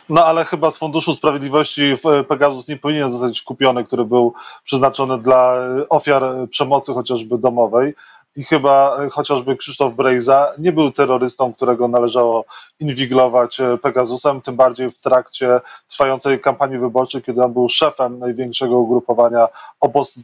No 0.09 0.25
ale 0.25 0.45
chyba 0.45 0.71
z 0.71 0.77
Funduszu 0.77 1.13
Sprawiedliwości 1.13 1.95
Pegasus 2.27 2.67
nie 2.67 2.77
powinien 2.77 3.11
zostać 3.11 3.41
kupiony, 3.41 3.85
który 3.85 4.05
był 4.05 4.33
przeznaczony 4.63 5.17
dla 5.17 5.55
ofiar 5.89 6.23
przemocy 6.49 6.93
chociażby 6.93 7.37
domowej 7.37 7.93
i 8.35 8.43
chyba 8.43 8.97
e, 9.03 9.09
chociażby 9.09 9.55
Krzysztof 9.55 9.95
Brejza 9.95 10.53
nie 10.57 10.71
był 10.71 10.91
terrorystą, 10.91 11.53
którego 11.53 11.87
należało 11.87 12.45
inwigilować 12.79 13.59
e, 13.59 13.77
Pegasusem, 13.77 14.41
tym 14.41 14.55
bardziej 14.55 14.91
w 14.91 14.97
trakcie 14.97 15.61
trwającej 15.87 16.39
kampanii 16.39 16.77
wyborczej, 16.77 17.21
kiedy 17.21 17.43
on 17.43 17.53
był 17.53 17.69
szefem 17.69 18.19
największego 18.19 18.77
ugrupowania 18.77 19.47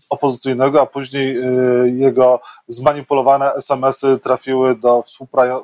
opozycyjnego, 0.10 0.82
a 0.82 0.86
później 0.86 1.38
e, 1.38 1.44
jego 1.90 2.42
zmanipulowane 2.68 3.54
SMS-y 3.54 4.20
trafiły 4.20 4.76
do 4.76 5.04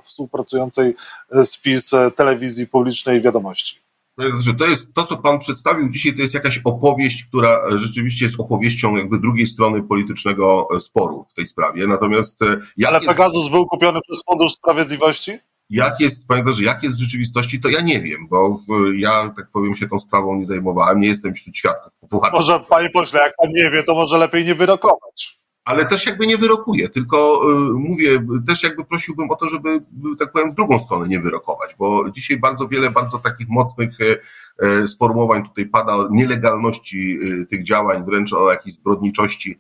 współpracującej 0.04 0.96
z 1.32 1.58
PiS 1.58 1.92
telewizji 2.16 2.68
publicznej 2.68 3.22
wiadomości 3.22 3.85
że 4.40 4.54
to 4.54 4.66
jest 4.66 4.94
to, 4.94 5.06
co 5.06 5.18
pan 5.18 5.40
przedstawił 5.40 5.90
dzisiaj, 5.90 6.16
to 6.16 6.22
jest 6.22 6.34
jakaś 6.34 6.62
opowieść, 6.64 7.24
która 7.24 7.78
rzeczywiście 7.78 8.26
jest 8.26 8.40
opowieścią 8.40 8.96
jakby 8.96 9.20
drugiej 9.20 9.48
strony 9.48 9.84
politycznego 9.84 10.68
sporu 10.80 11.24
w 11.24 11.34
tej 11.34 11.48
sprawie. 11.48 11.88
Natomiast 11.88 12.42
e, 12.42 12.58
jak 12.78 12.92
Ale 12.92 13.02
Pegasus 13.02 13.40
jest, 13.40 13.52
był 13.52 13.66
kupiony 13.66 14.00
przez 14.02 14.24
Fundusz 14.30 14.54
Sprawiedliwości? 14.54 15.40
Jak 15.70 16.00
jest, 16.00 16.28
panie 16.28 16.44
jak 16.62 16.84
jest 16.84 16.96
w 16.96 17.04
rzeczywistości, 17.04 17.62
to 17.62 17.70
ja 17.70 17.82
nie 17.82 18.02
wiem, 18.02 18.28
bo 18.30 18.50
w, 18.50 18.68
ja, 18.98 19.34
tak 19.38 19.48
powiem, 19.52 19.76
się 19.76 19.88
tą 19.88 20.00
sprawą 20.00 20.36
nie 20.36 20.46
zajmowałem, 20.46 21.00
nie 21.00 21.08
jestem 21.08 21.34
wśród 21.34 21.58
świadków. 21.58 21.94
Może, 22.34 22.60
panie 22.60 22.90
pośle, 22.90 23.20
jak 23.22 23.36
pan 23.36 23.52
nie 23.52 23.72
wie, 23.72 23.84
to 23.84 23.96
może 23.96 24.18
lepiej 24.18 24.46
nie 24.46 24.56
wyrokować 24.56 25.45
ale 25.66 25.86
też 25.86 26.06
jakby 26.06 26.28
nie 26.28 26.38
wyrokuję, 26.38 26.90
tylko 26.90 27.42
y, 27.52 27.74
mówię, 27.74 28.26
też 28.48 28.64
jakby 28.64 28.86
prosiłbym 28.86 29.32
o 29.32 29.36
to, 29.36 29.50
żeby, 29.50 29.70
y, 29.70 29.82
tak 30.20 30.32
powiem, 30.32 30.52
w 30.52 30.56
drugą 30.56 30.80
stronę 30.80 31.08
nie 31.08 31.20
wyrokować, 31.20 31.76
bo 31.80 32.10
dzisiaj 32.10 32.38
bardzo 32.38 32.68
wiele 32.68 32.92
bardzo 32.92 33.18
takich 33.18 33.48
mocnych 33.50 33.98
y, 34.02 34.88
sformułowań 34.88 35.44
tutaj 35.46 35.66
pada 35.66 35.96
o 35.96 36.10
nielegalności 36.12 37.20
tych 37.50 37.64
działań, 37.64 38.06
wręcz 38.06 38.34
o 38.34 38.52
jakiejś 38.52 38.76
zbrodniczości 38.76 39.60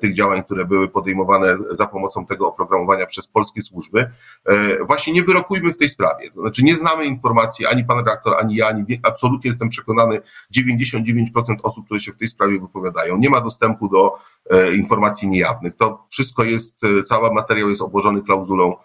tych 0.00 0.14
działań, 0.14 0.44
które 0.44 0.64
były 0.64 0.88
podejmowane 0.88 1.56
za 1.70 1.86
pomocą 1.86 2.26
tego 2.26 2.48
oprogramowania 2.48 3.06
przez 3.06 3.28
polskie 3.28 3.62
służby. 3.62 4.10
E, 4.44 4.84
właśnie 4.84 5.12
nie 5.12 5.22
wyrokujmy 5.22 5.72
w 5.72 5.76
tej 5.76 5.88
sprawie. 5.88 6.30
To 6.30 6.40
znaczy 6.40 6.64
nie 6.64 6.76
znamy 6.76 7.04
informacji, 7.04 7.66
ani 7.66 7.84
pan 7.84 7.98
redaktor, 7.98 8.34
ani 8.38 8.54
ja, 8.54 8.68
ani 8.68 9.00
absolutnie 9.02 9.50
jestem 9.50 9.68
przekonany, 9.68 10.20
99% 10.56 11.56
osób, 11.62 11.84
które 11.84 12.00
się 12.00 12.12
w 12.12 12.16
tej 12.16 12.28
sprawie 12.28 12.60
wypowiadają, 12.60 13.16
nie 13.16 13.30
ma 13.30 13.40
dostępu 13.40 13.88
do 13.88 14.16
e, 14.50 14.74
informacji 14.74 15.28
niejawnych. 15.28 15.76
To 15.76 16.06
wszystko 16.10 16.44
jest, 16.44 16.80
cały 17.04 17.34
materiał 17.34 17.68
jest 17.68 17.82
obłożony 17.82 18.22
klauzulą 18.22 18.76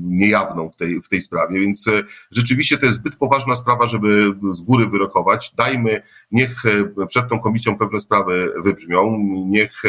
niejawną 0.00 0.70
w 0.70 0.76
tej, 0.76 1.00
w 1.00 1.08
tej 1.08 1.20
sprawie, 1.20 1.60
więc 1.60 1.84
rzeczywiście 2.30 2.78
to 2.78 2.86
jest 2.86 2.98
zbyt 2.98 3.16
poważna 3.16 3.56
sprawa, 3.56 3.86
żeby 3.86 4.34
z 4.52 4.60
góry 4.60 4.86
wyrokować. 4.86 5.54
Dajmy, 5.56 6.02
niech 6.32 6.62
przed 7.08 7.28
tą 7.28 7.40
komisją 7.40 7.78
pewne 7.78 8.00
sprawy 8.00 8.52
wybrzmią, 8.64 9.18
niech 9.46 9.82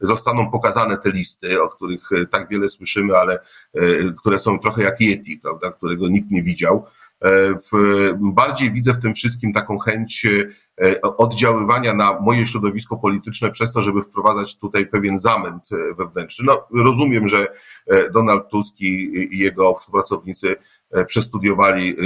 zostaną 0.00 0.50
pokazane 0.50 0.98
te 0.98 1.10
listy, 1.12 1.62
o 1.62 1.68
których 1.68 2.10
tak 2.30 2.48
wiele 2.48 2.68
słyszymy, 2.68 3.16
ale 3.16 3.38
które 4.18 4.38
są 4.38 4.58
trochę 4.58 4.82
jak 4.82 5.00
Yeti, 5.00 5.38
prawda, 5.38 5.72
którego 5.72 6.08
nikt 6.08 6.30
nie 6.30 6.42
widział. 6.42 6.86
W, 7.72 8.12
bardziej 8.18 8.70
widzę 8.70 8.94
w 8.94 8.98
tym 8.98 9.14
wszystkim 9.14 9.52
taką 9.52 9.78
chęć 9.78 10.26
E, 10.82 11.00
oddziaływania 11.00 11.94
na 11.94 12.20
moje 12.20 12.46
środowisko 12.46 12.96
polityczne 12.96 13.50
przez 13.50 13.72
to, 13.72 13.82
żeby 13.82 14.02
wprowadzać 14.02 14.56
tutaj 14.58 14.86
pewien 14.86 15.18
zamęt 15.18 15.62
e, 15.72 15.94
wewnętrzny. 15.94 16.44
No, 16.44 16.66
rozumiem, 16.84 17.28
że 17.28 17.46
e, 17.86 18.10
Donald 18.10 18.48
Tusk 18.48 18.80
i 18.80 19.28
jego 19.38 19.74
współpracownicy 19.74 20.56
przestudiowali 21.06 21.96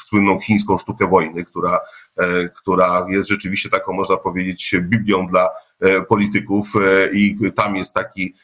słynną 0.00 0.40
chińską 0.40 0.78
sztukę 0.78 1.08
wojny, 1.08 1.44
która, 1.44 1.80
która 2.54 3.06
jest 3.08 3.28
rzeczywiście 3.28 3.70
taką, 3.70 3.92
można 3.92 4.16
powiedzieć, 4.16 4.74
Biblią 4.80 5.26
dla 5.26 5.48
polityków 6.08 6.72
i 7.12 7.36
tam 7.56 7.76
jest 7.76 7.94
taki 7.94 8.34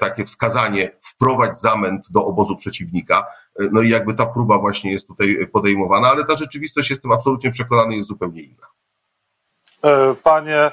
takie 0.00 0.24
wskazanie 0.24 0.90
wprowadź 1.02 1.58
zamęt 1.58 2.06
do 2.10 2.24
obozu 2.24 2.56
przeciwnika. 2.56 3.26
No 3.72 3.82
i 3.82 3.88
jakby 3.88 4.14
ta 4.14 4.26
próba 4.26 4.58
właśnie 4.58 4.92
jest 4.92 5.06
tutaj 5.06 5.48
podejmowana, 5.52 6.08
ale 6.08 6.24
ta 6.24 6.36
rzeczywistość, 6.36 6.90
jestem 6.90 7.12
absolutnie 7.12 7.50
przekonany, 7.50 7.96
jest 7.96 8.08
zupełnie 8.08 8.42
inna. 8.42 8.66
E, 9.82 10.14
panie, 10.14 10.70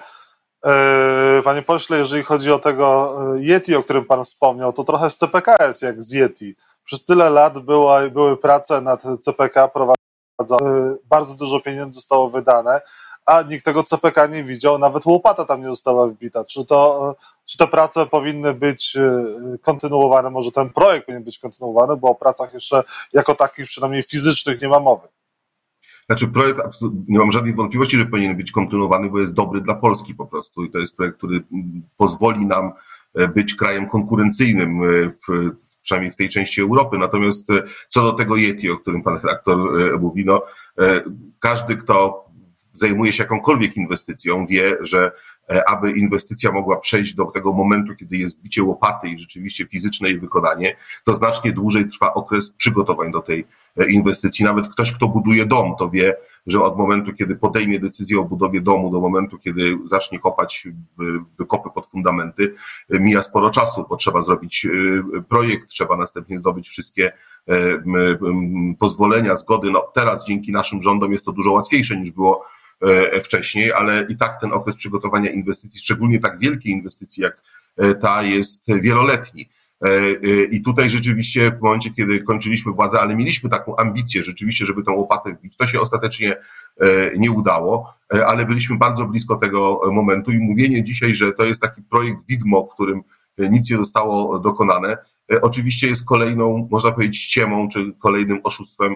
e, 0.66 1.42
panie 1.44 1.62
pośle, 1.62 1.98
jeżeli 1.98 2.24
chodzi 2.24 2.52
o 2.52 2.60
tego 2.60 3.18
e, 3.36 3.42
Yeti, 3.42 3.76
o 3.76 3.84
którym 3.84 4.06
pan 4.06 4.24
wspomniał, 4.24 4.74
to 4.74 4.84
trochę 4.84 5.10
z 5.10 5.18
CPK 5.18 5.56
jest 5.68 5.82
jak 5.82 6.04
z 6.04 6.12
Yeti. 6.12 6.56
Przez 6.84 7.06
tyle 7.06 7.30
lat 7.30 7.60
była, 7.60 8.10
były 8.10 8.38
prace 8.38 8.82
nad 8.82 9.04
CPK 9.22 9.68
prowadzone, 9.68 10.96
bardzo 11.06 11.36
dużo 11.36 11.60
pieniędzy 11.60 11.96
zostało 11.96 12.30
wydane, 12.30 12.82
a 13.26 13.42
nikt 13.42 13.66
tego 13.66 13.84
CPK 13.84 14.28
nie 14.28 14.44
widział, 14.44 14.80
nawet 14.80 15.06
łopata 15.06 15.46
tam 15.46 15.62
nie 15.62 15.68
została 15.68 16.08
wbita. 16.08 16.46
Czy, 16.46 16.66
to, 16.66 17.16
czy 17.46 17.58
te 17.58 17.68
prace 17.68 18.06
powinny 18.06 18.54
być 18.54 18.98
kontynuowane, 19.62 20.30
może 20.30 20.52
ten 20.52 20.70
projekt 20.70 21.06
powinien 21.06 21.24
być 21.24 21.40
kontynuowany, 21.40 21.98
bo 21.98 22.10
o 22.10 22.16
pracach 22.16 22.54
jeszcze 22.54 22.84
jako 23.14 23.36
takich, 23.36 23.66
przynajmniej 23.68 24.04
fizycznych, 24.04 24.62
nie 24.62 24.70
ma 24.70 24.80
mowy. 24.80 25.08
Znaczy 26.06 26.28
projekt, 26.28 26.62
nie 27.08 27.20
mam 27.20 27.32
żadnych 27.32 27.56
wątpliwości, 27.56 27.98
że 27.98 28.06
powinien 28.06 28.38
być 28.38 28.52
kontynuowany, 28.52 29.10
bo 29.10 29.20
jest 29.20 29.34
dobry 29.34 29.62
dla 29.62 29.76
Polski 29.76 30.16
po 30.16 30.26
prostu 30.26 30.64
i 30.64 30.72
to 30.72 30.80
jest 30.80 30.96
projekt, 30.96 31.18
który 31.18 31.44
pozwoli 31.98 32.46
nam 32.46 32.72
e, 33.16 33.28
być 33.28 33.56
krajem 33.56 33.90
konkurencyjnym 33.90 34.84
e, 34.84 34.86
w, 35.10 35.52
przynajmniej 35.82 36.12
w 36.12 36.16
tej 36.16 36.30
części 36.30 36.62
Europy. 36.62 36.98
Natomiast 36.98 37.50
e, 37.50 37.64
co 37.90 38.04
do 38.04 38.14
tego 38.14 38.36
Yeti, 38.36 38.70
o 38.70 38.78
którym 38.78 39.04
pan 39.04 39.16
redaktor 39.16 39.58
mówi, 40.00 40.26
no 40.26 40.42
każdy, 41.40 41.78
kto 41.78 42.26
zajmuje 42.76 43.14
się 43.14 43.24
jakąkolwiek 43.24 43.78
inwestycją, 43.78 44.48
wie, 44.48 44.78
że 44.82 45.12
aby 45.68 45.92
inwestycja 45.92 46.52
mogła 46.52 46.78
przejść 46.78 47.16
do 47.16 47.26
tego 47.26 47.54
momentu, 47.54 47.96
kiedy 47.96 48.18
jest 48.18 48.42
bicie 48.42 48.64
łopaty 48.64 49.08
i 49.08 49.18
rzeczywiście 49.18 49.66
fizyczne 49.66 50.10
jej 50.10 50.20
wykonanie, 50.20 50.76
to 51.04 51.16
znacznie 51.16 51.52
dłużej 51.52 51.90
trwa 51.90 52.14
okres 52.14 52.52
przygotowań 52.52 53.12
do 53.12 53.22
tej 53.22 53.48
inwestycji. 53.90 54.46
Nawet 54.46 54.68
ktoś, 54.68 54.92
kto 54.92 55.08
buduje 55.08 55.46
dom, 55.46 55.76
to 55.80 55.90
wie, 55.90 56.16
że 56.48 56.62
od 56.62 56.78
momentu, 56.78 57.14
kiedy 57.14 57.36
podejmie 57.36 57.80
decyzję 57.80 58.20
o 58.20 58.24
budowie 58.24 58.62
domu, 58.62 58.92
do 58.92 59.02
momentu, 59.02 59.40
kiedy 59.40 59.78
zacznie 59.86 60.20
kopać 60.20 60.68
wykopy 61.40 61.70
pod 61.76 61.88
fundamenty, 61.88 62.54
mija 62.90 63.22
sporo 63.22 63.50
czasu, 63.50 63.86
bo 63.90 63.96
trzeba 63.96 64.22
zrobić 64.22 64.66
e, 64.66 65.22
projekt, 65.22 65.70
trzeba 65.70 65.98
następnie 65.98 66.40
zdobyć 66.40 66.68
wszystkie 66.68 67.12
e, 67.48 67.54
pozwolenia, 68.80 69.36
zgody. 69.36 69.72
No 69.72 69.92
teraz 69.94 70.26
dzięki 70.26 70.52
naszym 70.52 70.82
rządom 70.82 71.12
jest 71.12 71.26
to 71.26 71.32
dużo 71.32 71.52
łatwiejsze 71.52 71.98
niż 71.98 72.12
było 72.12 72.44
e, 72.44 72.65
wcześniej, 73.24 73.74
ale 73.74 74.06
i 74.10 74.18
tak 74.18 74.42
ten 74.42 74.54
okres 74.54 74.76
przygotowania 74.76 75.32
inwestycji, 75.32 75.80
szczególnie 75.80 76.20
tak 76.20 76.40
wielkiej 76.40 76.72
inwestycji 76.74 77.24
jak 77.24 77.42
ta, 78.02 78.24
jest 78.24 78.82
wieloletni. 78.82 79.50
E, 79.84 79.88
e, 79.88 80.44
I 80.52 80.62
tutaj 80.62 80.90
rzeczywiście 80.90 81.52
w 81.52 81.62
momencie, 81.62 81.92
kiedy 81.92 82.20
kończyliśmy 82.20 82.72
władzę, 82.72 83.00
ale 83.02 83.16
mieliśmy 83.16 83.50
taką 83.50 83.76
ambicję 83.76 84.24
rzeczywiście, 84.24 84.66
żeby 84.66 84.84
tą 84.84 84.94
łopatę 84.94 85.32
wbić, 85.32 85.58
to 85.58 85.68
się 85.68 85.82
ostatecznie 85.82 86.38
e, 86.80 87.18
nie 87.18 87.32
udało, 87.32 87.94
ale 88.28 88.46
byliśmy 88.46 88.78
bardzo 88.78 89.06
blisko 89.06 89.36
tego 89.36 89.82
momentu 89.92 90.32
i 90.32 90.40
mówienie 90.40 90.84
dzisiaj, 90.84 91.16
że 91.16 91.34
to 91.34 91.44
jest 91.44 91.62
taki 91.62 91.82
projekt 91.82 92.28
widmo, 92.28 92.68
w 92.68 92.74
którym 92.74 93.04
nic 93.38 93.70
nie 93.70 93.78
zostało 93.78 94.40
dokonane, 94.40 94.98
oczywiście 95.42 95.88
jest 95.88 96.06
kolejną, 96.06 96.68
można 96.72 96.92
powiedzieć, 96.92 97.18
ściemą, 97.18 97.68
czy 97.68 97.94
kolejnym 98.00 98.40
oszustwem 98.44 98.96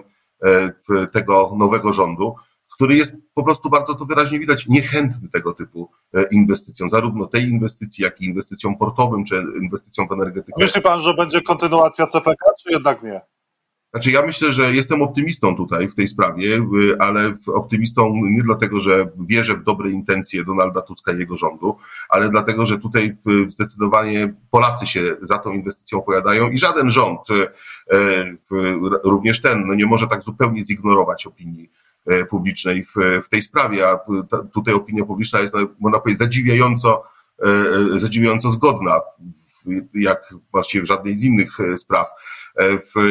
tego 1.12 1.56
nowego 1.58 1.92
rządu 1.92 2.34
który 2.80 2.96
jest 2.96 3.16
po 3.34 3.42
prostu 3.44 3.70
bardzo 3.70 3.94
to 3.94 4.04
wyraźnie 4.04 4.38
widać 4.38 4.68
niechętny 4.68 5.28
tego 5.28 5.52
typu 5.52 5.90
e, 6.14 6.24
inwestycjom, 6.30 6.90
zarówno 6.90 7.26
tej 7.26 7.48
inwestycji, 7.48 8.04
jak 8.04 8.20
i 8.20 8.24
inwestycjom 8.24 8.78
portowym, 8.78 9.24
czy 9.24 9.44
inwestycjom 9.62 10.08
w 10.08 10.12
energetykę. 10.12 10.62
Myśli 10.62 10.82
pan, 10.82 11.00
że 11.00 11.14
będzie 11.14 11.42
kontynuacja 11.42 12.06
CPK, 12.06 12.46
czy 12.62 12.70
jednak 12.70 13.02
nie? 13.02 13.20
Znaczy, 13.90 14.10
ja 14.10 14.26
myślę, 14.26 14.52
że 14.52 14.74
jestem 14.74 15.02
optymistą 15.02 15.56
tutaj 15.56 15.88
w 15.88 15.94
tej 15.94 16.08
sprawie, 16.08 16.56
y, 16.56 16.96
ale 16.98 17.34
optymistą 17.54 18.12
nie 18.24 18.42
dlatego, 18.42 18.80
że 18.80 19.08
wierzę 19.18 19.54
w 19.54 19.62
dobre 19.62 19.90
intencje 19.90 20.44
Donalda 20.44 20.82
Tuska 20.82 21.12
i 21.12 21.18
jego 21.18 21.36
rządu, 21.36 21.76
ale 22.08 22.30
dlatego, 22.30 22.66
że 22.66 22.78
tutaj 22.78 23.16
y, 23.46 23.50
zdecydowanie 23.50 24.34
Polacy 24.50 24.86
się 24.86 25.16
za 25.20 25.38
tą 25.38 25.52
inwestycją 25.52 25.98
opowiadają 25.98 26.50
i 26.50 26.58
żaden 26.58 26.90
rząd, 26.90 27.20
y, 27.30 27.46
również 29.04 29.42
ten, 29.42 29.66
no 29.66 29.74
nie 29.74 29.86
może 29.86 30.06
tak 30.06 30.22
zupełnie 30.22 30.62
zignorować 30.62 31.26
opinii 31.26 31.70
publicznej 32.30 32.84
w, 32.84 32.94
w 33.24 33.28
tej 33.28 33.42
sprawie, 33.42 33.88
a 33.88 33.98
tutaj 34.52 34.74
opinia 34.74 35.04
publiczna 35.04 35.40
jest, 35.40 35.54
można 35.80 36.00
powiedzieć, 36.00 36.18
zadziwiająco, 36.18 37.02
e, 37.38 37.46
e, 37.94 37.98
zadziwiająco 37.98 38.50
zgodna, 38.50 39.00
jak 39.94 40.34
właściwie 40.52 40.84
w 40.84 40.86
żadnej 40.86 41.18
z 41.18 41.24
innych 41.24 41.58
spraw. 41.76 42.10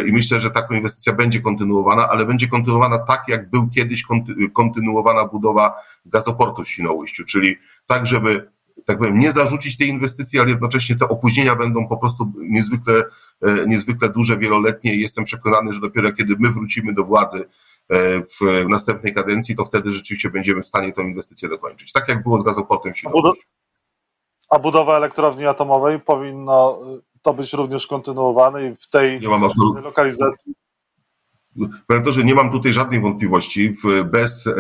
I 0.08 0.12
myślę, 0.12 0.40
że 0.40 0.52
taka 0.52 0.76
inwestycja 0.76 1.14
będzie 1.14 1.42
kontynuowana, 1.42 2.10
ale 2.10 2.26
będzie 2.26 2.48
kontynuowana 2.48 2.98
tak, 2.98 3.24
jak 3.28 3.50
był 3.50 3.70
kiedyś 3.70 4.04
kontynuowana 4.54 5.26
budowa 5.26 5.74
gazoportu 6.06 6.64
w 6.64 6.70
Świnoujściu, 6.70 7.26
czyli 7.26 7.56
tak, 7.88 8.08
żeby 8.08 8.50
tak 8.86 8.98
powiem, 8.98 9.20
nie 9.20 9.32
zarzucić 9.32 9.78
tej 9.78 9.88
inwestycji, 9.88 10.40
ale 10.40 10.50
jednocześnie 10.50 10.96
te 10.96 11.10
opóźnienia 11.10 11.56
będą 11.56 11.88
po 11.88 11.98
prostu 11.98 12.34
niezwykle, 12.38 13.04
niezwykle 13.68 14.10
duże, 14.10 14.38
wieloletnie 14.38 14.96
i 14.96 15.02
jestem 15.02 15.24
przekonany, 15.24 15.74
że 15.74 15.80
dopiero 15.80 16.12
kiedy 16.12 16.36
my 16.40 16.52
wrócimy 16.52 16.94
do 16.94 17.04
władzy 17.04 17.46
E, 17.46 17.69
w 18.40 18.66
następnej 18.70 19.14
kadencji, 19.14 19.56
to 19.56 19.66
wtedy 19.66 19.92
rzeczywiście 19.92 20.30
będziemy 20.30 20.62
w 20.62 20.68
stanie 20.68 20.94
tę 20.94 21.02
inwestycję 21.02 21.50
dokończyć. 21.50 21.92
Tak 21.92 22.10
jak 22.10 22.24
było 22.24 22.40
z 22.40 22.44
gazoportem 22.44 22.94
w 22.94 22.98
Świnoujściu. 22.98 23.48
A 24.50 24.60
budowa 24.60 24.98
elektrowni 24.98 25.46
atomowej 25.46 26.00
powinno 26.00 26.80
y, 26.98 27.02
to 27.22 27.34
być 27.34 27.54
również 27.54 27.88
kontynuowane 27.88 28.68
i 28.68 28.76
w 28.76 28.90
tej 28.90 29.20
lokalizacji? 29.84 30.54
Powiem 31.88 32.04
to, 32.04 32.12
że 32.12 32.24
nie 32.24 32.36
mam 32.36 32.52
tutaj 32.52 32.74
żadnej 32.74 33.02
wątpliwości. 33.02 33.74
Bez 34.06 34.48
e, 34.48 34.54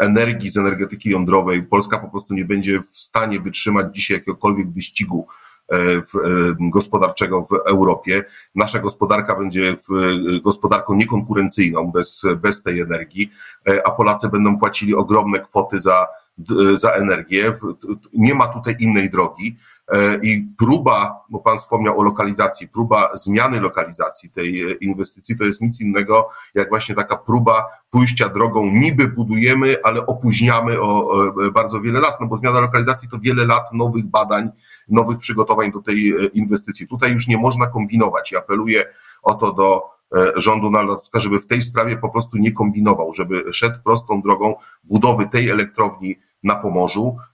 energii 0.00 0.50
z 0.50 0.56
energetyki 0.56 1.10
jądrowej 1.10 1.62
Polska 1.62 1.98
po 1.98 2.08
prostu 2.08 2.34
nie 2.34 2.44
będzie 2.44 2.80
w 2.80 2.98
stanie 2.98 3.40
wytrzymać 3.40 3.94
dzisiaj 3.94 4.16
jakiegokolwiek 4.16 4.70
wyścigu 4.70 5.26
E, 5.26 5.26
e, 5.26 5.47
gospodarczego 6.60 7.44
w 7.44 7.52
Europie. 7.70 8.24
Nasza 8.54 8.78
gospodarka 8.78 9.36
będzie 9.36 9.76
gospodarką 10.42 10.94
niekonkurencyjną 10.94 11.92
bez, 11.92 12.22
bez 12.36 12.62
tej 12.62 12.80
energii, 12.80 13.30
e, 13.68 13.86
a 13.86 13.90
Polacy 13.90 14.28
będą 14.28 14.58
płacili 14.58 14.94
ogromne 14.94 15.40
kwoty 15.40 15.80
za, 15.80 16.06
za 16.74 16.90
energię. 16.90 17.52
Nie 18.12 18.34
ma 18.34 18.48
tutaj 18.48 18.76
innej 18.80 19.10
drogi. 19.10 19.56
I 20.22 20.46
próba, 20.58 21.24
bo 21.30 21.38
Pan 21.38 21.58
wspomniał 21.58 21.98
o 21.98 22.02
lokalizacji, 22.02 22.68
próba 22.68 23.10
zmiany 23.14 23.60
lokalizacji 23.60 24.30
tej 24.30 24.76
inwestycji 24.80 25.38
to 25.38 25.44
jest 25.44 25.60
nic 25.60 25.80
innego 25.80 26.28
jak 26.54 26.68
właśnie 26.68 26.94
taka 26.94 27.16
próba 27.16 27.66
pójścia 27.90 28.28
drogą, 28.28 28.66
niby 28.66 29.08
budujemy, 29.08 29.76
ale 29.84 30.06
opóźniamy 30.06 30.80
o 30.80 31.10
bardzo 31.52 31.80
wiele 31.80 32.00
lat, 32.00 32.20
no 32.20 32.26
bo 32.26 32.36
zmiana 32.36 32.60
lokalizacji 32.60 33.08
to 33.08 33.18
wiele 33.18 33.44
lat 33.44 33.72
nowych 33.72 34.06
badań, 34.06 34.50
nowych 34.88 35.18
przygotowań 35.18 35.72
do 35.72 35.82
tej 35.82 36.10
e, 36.10 36.26
inwestycji. 36.26 36.86
Tutaj 36.86 37.12
już 37.12 37.28
nie 37.28 37.38
można 37.38 37.66
kombinować 37.66 38.32
i 38.32 38.36
apeluję 38.36 38.84
o 39.22 39.34
to 39.34 39.52
do 39.52 39.82
e, 40.16 40.40
rządu 40.40 40.70
Narodowskiego, 40.70 41.20
żeby 41.20 41.38
w 41.38 41.46
tej 41.46 41.62
sprawie 41.62 41.96
po 41.96 42.08
prostu 42.08 42.38
nie 42.38 42.52
kombinował, 42.52 43.14
żeby 43.14 43.52
szedł 43.52 43.78
prostą 43.84 44.22
drogą 44.22 44.54
budowy 44.84 45.28
tej 45.28 45.50
elektrowni 45.50 46.18
na 46.42 46.54
Pomorzu, 46.54 47.16
e, 47.18 47.27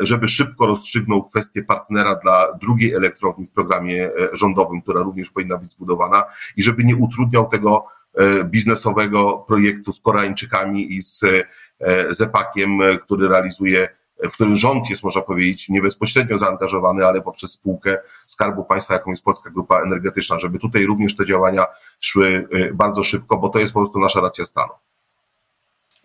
żeby 0.00 0.28
szybko 0.28 0.66
rozstrzygnął 0.66 1.24
kwestię 1.24 1.62
partnera 1.62 2.14
dla 2.14 2.52
drugiej 2.52 2.94
elektrowni 2.94 3.46
w 3.46 3.50
programie 3.50 4.10
rządowym, 4.32 4.82
która 4.82 5.02
również 5.02 5.30
powinna 5.30 5.58
być 5.58 5.72
zbudowana 5.72 6.24
i 6.56 6.62
żeby 6.62 6.84
nie 6.84 6.96
utrudniał 6.96 7.48
tego 7.48 7.86
biznesowego 8.44 9.44
projektu 9.48 9.92
z 9.92 10.00
Koreańczykami 10.00 10.92
i 10.92 11.02
z 11.02 11.20
Zepakiem, 12.08 12.78
który 13.04 13.28
realizuje 13.28 13.88
w 14.24 14.32
którym 14.32 14.56
rząd 14.56 14.90
jest, 14.90 15.02
można 15.02 15.22
powiedzieć, 15.22 15.68
nie 15.68 15.82
bezpośrednio 15.82 16.38
zaangażowany, 16.38 17.06
ale 17.06 17.22
poprzez 17.22 17.50
spółkę 17.52 17.98
Skarbu 18.26 18.64
Państwa, 18.64 18.94
jaką 18.94 19.10
jest 19.10 19.24
Polska 19.24 19.50
Grupa 19.50 19.80
Energetyczna, 19.80 20.38
żeby 20.38 20.58
tutaj 20.58 20.86
również 20.86 21.16
te 21.16 21.26
działania 21.26 21.66
szły 22.00 22.48
bardzo 22.74 23.02
szybko, 23.02 23.38
bo 23.38 23.48
to 23.48 23.58
jest 23.58 23.72
po 23.72 23.80
prostu 23.80 23.98
nasza 23.98 24.20
racja 24.20 24.44
stanu. 24.44 24.72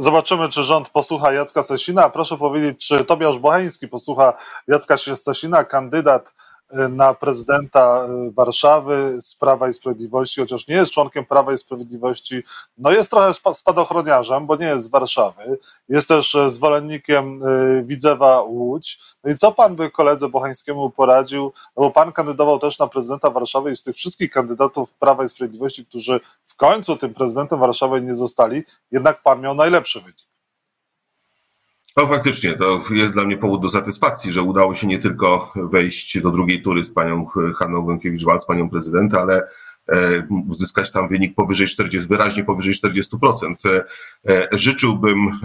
Zobaczymy, 0.02 0.50
czy 0.50 0.64
rząd 0.64 0.90
posłucha 0.90 1.32
Jacka 1.34 1.64
Sasina. 1.64 2.10
Proszę 2.10 2.38
powiedzieć, 2.38 2.88
czy 2.88 3.06
Tobiasz 3.06 3.40
Bocheński 3.40 3.88
posłucha 3.88 4.34
Jacka 4.68 4.98
Sasina, 4.98 5.64
kandydat 5.64 6.34
na 6.90 7.14
prezydenta 7.14 8.06
y, 8.28 8.32
Warszawy 8.32 9.18
z 9.22 9.36
Prawa 9.36 9.70
i 9.70 9.74
Sprawiedliwości, 9.74 10.42
chociaż 10.42 10.68
nie 10.68 10.76
jest 10.76 10.92
członkiem 10.92 11.26
Prawa 11.26 11.54
i 11.54 11.58
Sprawiedliwości, 11.58 12.44
no 12.78 12.92
jest 12.92 13.12
trochę 13.12 13.32
spadochroniarzem, 13.54 14.48
bo 14.48 14.56
nie 14.56 14.66
jest 14.66 14.86
z 14.86 14.90
Warszawy, 14.90 15.60
jest 15.90 16.08
też 16.08 16.36
e, 16.36 16.50
zwolennikiem 16.50 17.44
y, 17.44 17.84
Widzewa 17.84 18.42
Łódź. 18.42 19.00
No 19.24 19.32
i 19.32 19.38
co 19.38 19.52
pan 19.52 19.76
by 19.76 19.92
koledze 19.92 20.30
Bochańskiemu 20.30 20.90
poradził, 20.90 21.54
no 21.78 21.84
bo 21.84 21.92
pan 21.92 22.12
kandydował 22.12 22.60
też 22.60 22.80
na 22.80 22.88
prezydenta 22.88 23.30
Warszawy 23.30 23.72
i 23.72 23.76
z 23.76 23.84
tych 23.84 23.96
wszystkich 23.96 24.32
kandydatów 24.32 24.94
Prawa 24.94 25.24
i 25.24 25.30
Sprawiedliwości, 25.30 25.86
którzy 25.86 26.20
końcu 26.62 26.97
tym 26.97 27.13
prezydentem 27.13 27.60
Warszawy 27.60 28.02
nie 28.02 28.15
zostali, 28.15 28.63
jednak 28.91 29.21
pan 29.21 29.41
miał 29.41 29.56
najlepszy 29.56 30.02
wynik. 30.02 30.17
No 31.97 32.08
faktycznie, 32.08 32.54
to 32.54 32.82
jest 32.91 33.13
dla 33.13 33.26
mnie 33.26 33.38
powód 33.38 33.62
do 33.62 33.69
satysfakcji, 33.69 34.32
że 34.32 34.41
udało 34.41 34.76
się 34.76 34.88
nie 34.88 35.00
tylko 35.00 35.54
wejść 35.56 36.21
do 36.21 36.32
drugiej 36.32 36.62
tury 36.62 36.84
z 36.84 36.93
panią 36.93 37.26
Hanną 37.56 37.86
Gąkiewicz-Walc, 37.86 38.45
panią 38.47 38.69
prezydenta, 38.69 39.21
ale 39.21 39.43
e, 39.88 40.28
uzyskać 40.50 40.91
tam 40.91 41.10
wynik 41.10 41.36
powyżej 41.36 41.67
40, 41.67 42.10
wyraźnie 42.10 42.43
powyżej 42.43 42.74
40%. 42.74 43.56
E, 43.65 43.84
e, 44.30 44.47
życzyłbym 44.58 45.39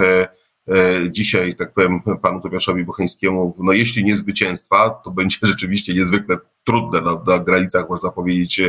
dzisiaj, 1.11 1.55
tak 1.55 1.73
powiem, 1.73 2.01
panu 2.23 2.41
Tobiaszowi 2.41 2.85
Bocheńskiemu, 2.85 3.55
no 3.59 3.73
jeśli 3.73 4.05
nie 4.05 4.17
zwycięstwa, 4.17 4.91
to 4.91 5.11
będzie 5.11 5.39
rzeczywiście 5.53 5.95
niezwykle 5.95 6.37
trudne 6.65 7.01
na, 7.01 7.23
na 7.27 7.39
granicach, 7.39 7.89
można 7.89 8.11
powiedzieć, 8.11 8.61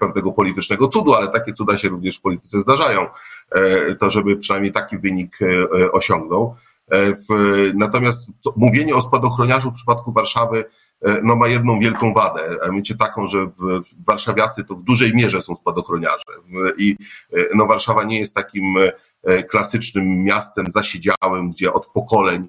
pewnego 0.00 0.32
politycznego 0.32 0.88
cudu, 0.88 1.14
ale 1.14 1.28
takie 1.28 1.52
cuda 1.52 1.76
się 1.76 1.88
również 1.88 2.18
w 2.18 2.20
polityce 2.20 2.60
zdarzają, 2.60 3.06
to 4.00 4.10
żeby 4.10 4.36
przynajmniej 4.36 4.72
taki 4.72 4.98
wynik 4.98 5.38
osiągnął. 5.92 6.56
E, 6.92 7.12
natomiast 7.74 8.28
mówienie 8.56 8.94
o 8.94 9.00
spadochroniarzu 9.00 9.70
w 9.70 9.74
przypadku 9.74 10.12
Warszawy 10.12 10.64
e, 11.02 11.20
no, 11.22 11.36
ma 11.36 11.48
jedną 11.48 11.80
wielką 11.80 12.12
wadę, 12.12 12.40
a 12.62 12.64
mianowicie 12.64 12.96
taką, 12.96 13.26
że 13.26 13.46
w, 13.46 13.82
warszawiacy 14.06 14.64
to 14.64 14.74
w 14.74 14.82
dużej 14.82 15.14
mierze 15.14 15.42
są 15.42 15.54
spadochroniarze. 15.54 16.24
I 16.78 16.96
e, 17.32 17.44
no, 17.54 17.66
Warszawa 17.66 18.04
nie 18.04 18.18
jest 18.18 18.34
takim 18.34 18.74
klasycznym 19.50 20.24
miastem 20.24 20.66
zasiedziałym, 20.68 21.50
gdzie 21.50 21.72
od 21.72 21.86
pokoleń 21.86 22.48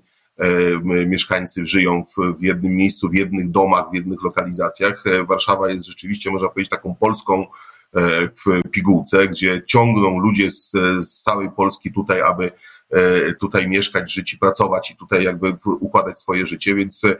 mieszkańcy 0.84 1.66
żyją 1.66 2.04
w, 2.04 2.44
jednym 2.44 2.76
miejscu, 2.76 3.10
w 3.10 3.16
jednych 3.16 3.52
domach, 3.52 3.86
w 3.92 3.96
jednych 3.96 4.24
lokalizacjach. 4.24 5.04
Warszawa 5.28 5.70
jest 5.70 5.88
rzeczywiście, 5.88 6.32
można 6.32 6.50
powiedzieć, 6.50 6.70
taką 6.70 6.96
polską 6.96 7.46
w 8.46 8.70
pigułce, 8.72 9.28
gdzie 9.28 9.62
ciągną 9.66 10.20
ludzie 10.20 10.52
z, 10.52 10.72
z 11.02 11.22
całej 11.22 11.52
Polski 11.52 11.94
tutaj, 11.94 12.22
aby 12.22 12.52
E, 12.52 12.77
tutaj 13.40 13.68
mieszkać, 13.68 14.14
żyć 14.14 14.34
i 14.34 14.38
pracować 14.38 14.92
i 14.92 14.96
tutaj 14.96 15.24
jakby 15.24 15.56
układać 15.80 16.20
swoje 16.20 16.46
życie, 16.46 16.76
więc 16.76 17.02
e, 17.04 17.16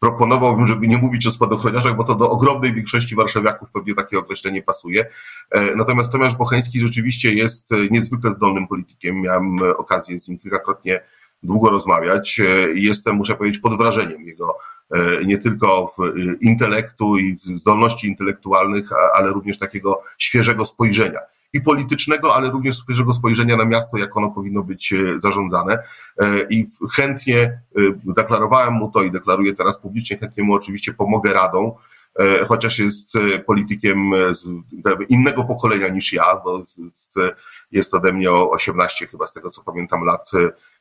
proponowałbym, 0.00 0.66
żeby 0.66 0.88
nie 0.88 0.98
mówić 0.98 1.26
o 1.26 1.30
spadochroniarzach, 1.30 1.96
bo 1.96 2.04
to 2.04 2.14
do 2.14 2.30
ogromnej 2.30 2.72
większości 2.72 3.16
warszawiaków 3.16 3.72
pewnie 3.72 3.94
takie 3.94 4.18
określenie 4.18 4.62
pasuje. 4.62 5.06
E, 5.50 5.74
natomiast 5.76 6.12
Tomasz 6.12 6.34
Bocheński 6.34 6.80
rzeczywiście 6.80 7.32
jest 7.32 7.70
niezwykle 7.90 8.30
zdolnym 8.30 8.68
politykiem. 8.68 9.20
Miałem 9.20 9.58
okazję 9.78 10.20
z 10.20 10.28
nim 10.28 10.38
kilkakrotnie 10.38 11.00
długo 11.42 11.70
rozmawiać 11.70 12.40
jestem, 12.74 13.16
muszę 13.16 13.34
powiedzieć, 13.34 13.60
pod 13.60 13.78
wrażeniem 13.78 14.22
jego 14.22 14.56
nie 15.24 15.38
tylko 15.38 15.86
w 15.86 15.98
intelektu 16.40 17.18
i 17.18 17.38
zdolności 17.54 18.08
intelektualnych, 18.08 18.88
ale 19.14 19.32
również 19.32 19.58
takiego 19.58 20.02
świeżego 20.18 20.64
spojrzenia 20.64 21.20
i 21.52 21.60
politycznego, 21.60 22.34
ale 22.34 22.50
również 22.50 22.78
świeżego 22.78 23.14
spojrzenia 23.14 23.56
na 23.56 23.64
miasto, 23.64 23.98
jak 23.98 24.16
ono 24.16 24.30
powinno 24.30 24.62
być 24.62 24.92
e, 24.92 25.20
zarządzane. 25.20 25.78
E, 26.18 26.42
I 26.50 26.66
chętnie 26.94 27.38
e, 27.38 27.60
deklarowałem 28.04 28.74
mu 28.74 28.90
to 28.90 29.02
i 29.02 29.10
deklaruję 29.10 29.54
teraz 29.54 29.78
publicznie, 29.78 30.18
chętnie 30.18 30.44
mu 30.44 30.54
oczywiście 30.54 30.94
pomogę 30.94 31.32
radą, 31.32 31.76
chociaż 32.46 32.78
jest 32.78 33.12
politykiem 33.46 34.12
innego 35.08 35.44
pokolenia 35.44 35.88
niż 35.88 36.12
ja, 36.12 36.40
bo 36.44 36.62
jest 37.72 37.94
ode 37.94 38.12
mnie 38.12 38.30
o 38.30 38.50
18 38.50 39.06
chyba 39.06 39.26
z 39.26 39.32
tego 39.32 39.50
co 39.50 39.62
pamiętam 39.62 40.04
lat 40.04 40.30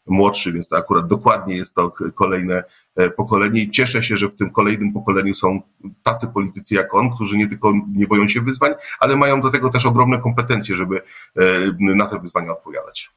młodszy, 0.08 0.54
więc 0.54 0.70
to 0.70 0.78
akurat 0.78 1.08
dokładnie 1.08 1.56
jest 1.56 1.76
to 1.76 1.94
kolejne 2.16 2.64
e, 2.96 3.10
pokolenie 3.10 3.62
i 3.62 3.72
cieszę 3.72 4.04
się, 4.04 4.18
że 4.18 4.28
w 4.28 4.36
tym 4.36 4.52
kolejnym 4.52 4.94
pokoleniu 4.94 5.36
są 5.36 5.62
tacy 6.04 6.28
politycy 6.28 6.76
jak 6.76 6.94
on, 6.94 7.12
którzy 7.16 7.38
nie 7.38 7.48
tylko 7.48 7.74
nie 7.96 8.08
boją 8.08 8.28
się 8.28 8.42
wyzwań, 8.42 8.74
ale 9.00 9.16
mają 9.16 9.42
do 9.42 9.50
tego 9.50 9.70
też 9.70 9.86
ogromne 9.86 10.18
kompetencje, 10.18 10.76
żeby 10.76 11.02
e, 11.36 11.42
na 11.80 12.06
te 12.06 12.20
wyzwania 12.20 12.52
odpowiadać. 12.52 13.12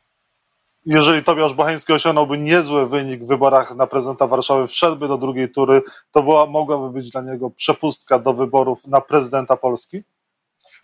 Jeżeli 0.90 1.24
Tobiasz 1.24 1.55
Bocheński 1.55 1.92
osiągnąłby 1.92 2.38
niezły 2.38 2.88
wynik 2.88 3.24
w 3.24 3.27
wyborach 3.27 3.77
na 3.77 3.87
prezydenta 3.87 4.27
Warszawy, 4.27 4.66
wszedłby 4.66 5.09
do 5.09 5.18
drugiej 5.18 5.51
tury, 5.51 5.83
to 6.12 6.22
była, 6.22 6.46
mogłaby 6.46 6.92
być 6.92 7.11
dla 7.11 7.20
niego 7.20 7.51
przepustka 7.51 8.18
do 8.18 8.35
wyborów 8.35 8.87
na 8.87 9.01
prezydenta 9.01 9.57
Polski? 9.57 10.03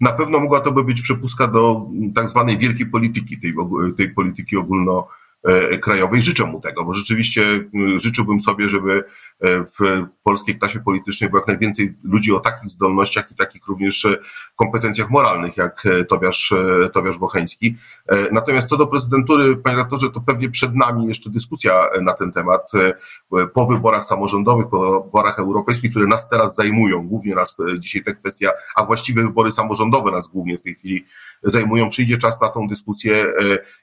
Na 0.00 0.12
pewno 0.12 0.40
mogła 0.40 0.60
to 0.60 0.72
by 0.72 0.84
być 0.84 1.02
przepustka 1.02 1.46
do 1.46 1.86
tak 2.14 2.28
zwanej 2.28 2.58
wielkiej 2.58 2.86
polityki, 2.86 3.40
tej, 3.40 3.54
tej 3.96 4.14
polityki 4.14 4.56
ogólno 4.56 5.08
krajowej. 5.80 6.22
Życzę 6.22 6.44
mu 6.44 6.60
tego, 6.60 6.84
bo 6.84 6.92
rzeczywiście 6.92 7.42
życzyłbym 7.96 8.40
sobie, 8.40 8.68
żeby 8.68 9.04
e, 9.40 9.64
w 9.64 10.06
polskiej 10.22 10.58
klasie 10.58 10.80
politycznej 10.80 11.30
było 11.30 11.40
jak 11.40 11.48
najwięcej 11.48 11.94
ludzi 12.02 12.32
o 12.32 12.40
takich 12.40 12.70
zdolnościach 12.70 13.32
i 13.32 13.34
takich 13.34 13.66
również 13.66 14.04
e, 14.04 14.16
kompetencjach 14.56 15.10
moralnych, 15.10 15.56
jak 15.56 15.84
Tobiasz, 16.08 16.54
Tobiasz 16.92 17.18
Bocheński. 17.18 17.76
Natomiast 18.32 18.68
co 18.68 18.76
do 18.76 18.86
prezydentury, 18.86 19.56
panie 19.56 19.76
rektorze, 19.76 20.10
to 20.10 20.20
pewnie 20.20 20.50
przed 20.50 20.74
nami 20.74 21.06
jeszcze 21.06 21.30
dyskusja 21.30 21.84
na 22.02 22.14
ten 22.14 22.32
temat 22.32 22.72
po 23.54 23.66
wyborach 23.66 24.04
samorządowych, 24.04 24.68
po 24.68 25.02
wyborach 25.02 25.38
europejskich, 25.38 25.90
które 25.90 26.06
nas 26.06 26.28
teraz 26.28 26.54
zajmują, 26.54 27.08
głównie 27.08 27.34
nas 27.34 27.58
dzisiaj 27.78 28.02
te 28.02 28.14
kwestia, 28.14 28.50
a 28.76 28.84
właściwe 28.84 29.22
wybory 29.22 29.50
samorządowe 29.50 30.10
nas 30.10 30.28
głównie 30.28 30.58
w 30.58 30.62
tej 30.62 30.74
chwili 30.74 31.04
zajmują. 31.44 31.88
Przyjdzie 31.88 32.18
czas 32.18 32.40
na 32.40 32.48
tą 32.48 32.68
dyskusję. 32.68 33.26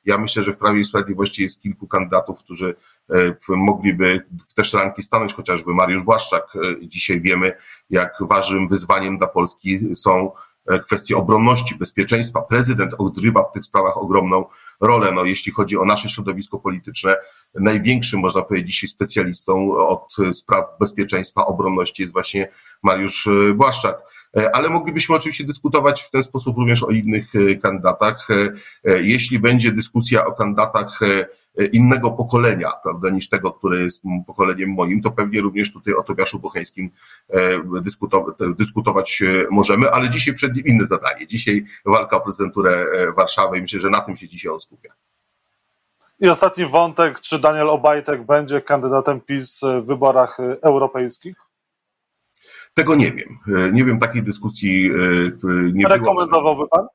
Ja 0.05 0.17
myślę, 0.17 0.43
że 0.43 0.53
w 0.53 0.57
Prawie 0.57 0.79
i 0.79 0.85
Sprawiedliwości 0.85 1.43
jest 1.43 1.61
kilku 1.61 1.87
kandydatów, 1.87 2.39
którzy 2.39 2.75
e, 3.09 3.15
mogliby 3.49 4.25
w 4.49 4.53
te 4.53 4.63
szranki 4.63 5.03
stanąć, 5.03 5.33
chociażby 5.33 5.73
Mariusz 5.73 6.03
Błaszczak. 6.03 6.43
E, 6.55 6.87
dzisiaj 6.87 7.21
wiemy, 7.21 7.53
jak 7.89 8.13
ważnym 8.21 8.67
wyzwaniem 8.67 9.17
dla 9.17 9.27
Polski 9.27 9.95
są 9.95 10.31
e, 10.67 10.79
kwestie 10.79 11.17
obronności, 11.17 11.75
bezpieczeństwa. 11.75 12.41
Prezydent 12.41 12.93
odgrywa 12.97 13.43
w 13.43 13.51
tych 13.51 13.65
sprawach 13.65 13.97
ogromną 13.97 14.45
rolę. 14.81 15.11
No, 15.11 15.25
jeśli 15.25 15.51
chodzi 15.51 15.77
o 15.77 15.85
nasze 15.85 16.09
środowisko 16.09 16.59
polityczne, 16.59 17.15
największym, 17.53 18.19
można 18.19 18.41
powiedzieć, 18.41 18.71
dzisiaj 18.71 18.87
specjalistą 18.87 19.77
od 19.77 20.15
spraw 20.33 20.65
bezpieczeństwa, 20.79 21.45
obronności 21.45 22.01
jest 22.01 22.13
właśnie 22.13 22.51
Mariusz 22.83 23.29
Błaszczak. 23.55 24.11
Ale 24.53 24.69
moglibyśmy 24.69 25.15
oczywiście 25.15 25.43
dyskutować 25.43 26.01
w 26.01 26.11
ten 26.11 26.23
sposób 26.23 26.57
również 26.57 26.83
o 26.83 26.89
innych 26.89 27.25
kandydatach. 27.61 28.27
Jeśli 28.83 29.39
będzie 29.39 29.71
dyskusja 29.71 30.25
o 30.25 30.31
kandydatach 30.31 30.99
E, 31.57 31.65
innego 31.65 32.11
pokolenia, 32.11 32.71
prawda, 32.83 33.09
niż 33.09 33.29
tego, 33.29 33.51
które 33.51 33.79
jest 33.79 34.03
pokoleniem 34.27 34.69
moim, 34.69 35.01
to 35.01 35.11
pewnie 35.11 35.41
również 35.41 35.73
tutaj 35.73 35.93
o 35.93 36.03
Tobiaszu 36.03 36.39
Bocheńskim 36.39 36.91
e, 37.29 37.39
dyskutować, 38.57 39.21
e, 39.21 39.45
możemy, 39.51 39.91
ale 39.91 40.09
dzisiaj 40.09 40.33
przed 40.33 40.55
nim 40.55 40.65
inne 40.65 40.85
zadanie. 40.85 41.27
Dzisiaj 41.27 41.65
walka 41.85 42.17
o 42.17 42.21
prezydenturę 42.21 42.85
Warszawy 43.15 43.57
i 43.57 43.61
myślę, 43.61 43.79
że 43.79 43.89
na 43.89 44.01
tym 44.01 44.17
się 44.17 44.27
dzisiaj 44.27 44.51
on 44.51 44.59
skupia. 44.59 44.93
I 46.19 46.29
ostatni 46.29 46.65
wątek, 46.65 47.19
czy 47.19 47.39
Daniel 47.39 47.69
Obajtek 47.69 48.25
będzie 48.25 48.61
kandydatem 48.61 49.21
PiS 49.21 49.61
w 49.81 49.85
wyborach 49.85 50.37
europejskich? 50.61 51.50
Tego 52.73 52.95
nie 52.95 53.11
wiem. 53.11 53.37
Nie 53.73 53.85
wiem, 53.85 53.99
takiej 53.99 54.23
dyskusji 54.23 54.91
nie 55.73 55.87
było. 55.87 55.89
Rekomendowałby 55.89 56.67
pan? 56.67 56.87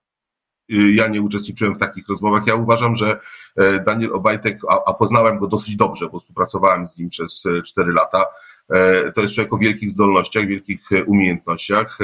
Y, 0.73 0.93
ja 0.93 1.09
nie 1.09 1.23
uczestniczyłem 1.23 1.75
w 1.75 1.79
takich 1.79 2.09
rozmowach. 2.09 2.47
Ja 2.47 2.55
uważam, 2.55 2.97
że 2.97 3.21
e, 3.57 3.81
Daniel 3.81 4.13
Obajtek, 4.13 4.59
a, 4.69 4.85
a 4.87 4.95
poznałem 4.95 5.39
go 5.39 5.47
dosyć 5.47 5.77
dobrze, 5.77 6.09
bo 6.09 6.21
współpracowałem 6.21 6.87
z 6.87 6.99
nim 6.99 7.09
przez 7.09 7.47
e, 7.47 7.63
cztery 7.63 7.93
lata, 7.93 8.25
e, 8.71 9.13
to 9.13 9.21
jest 9.21 9.35
człowiek 9.35 9.53
o 9.53 9.59
wielkich 9.59 9.91
zdolnościach, 9.91 10.47
wielkich 10.47 10.81
umiejętnościach, 11.07 11.99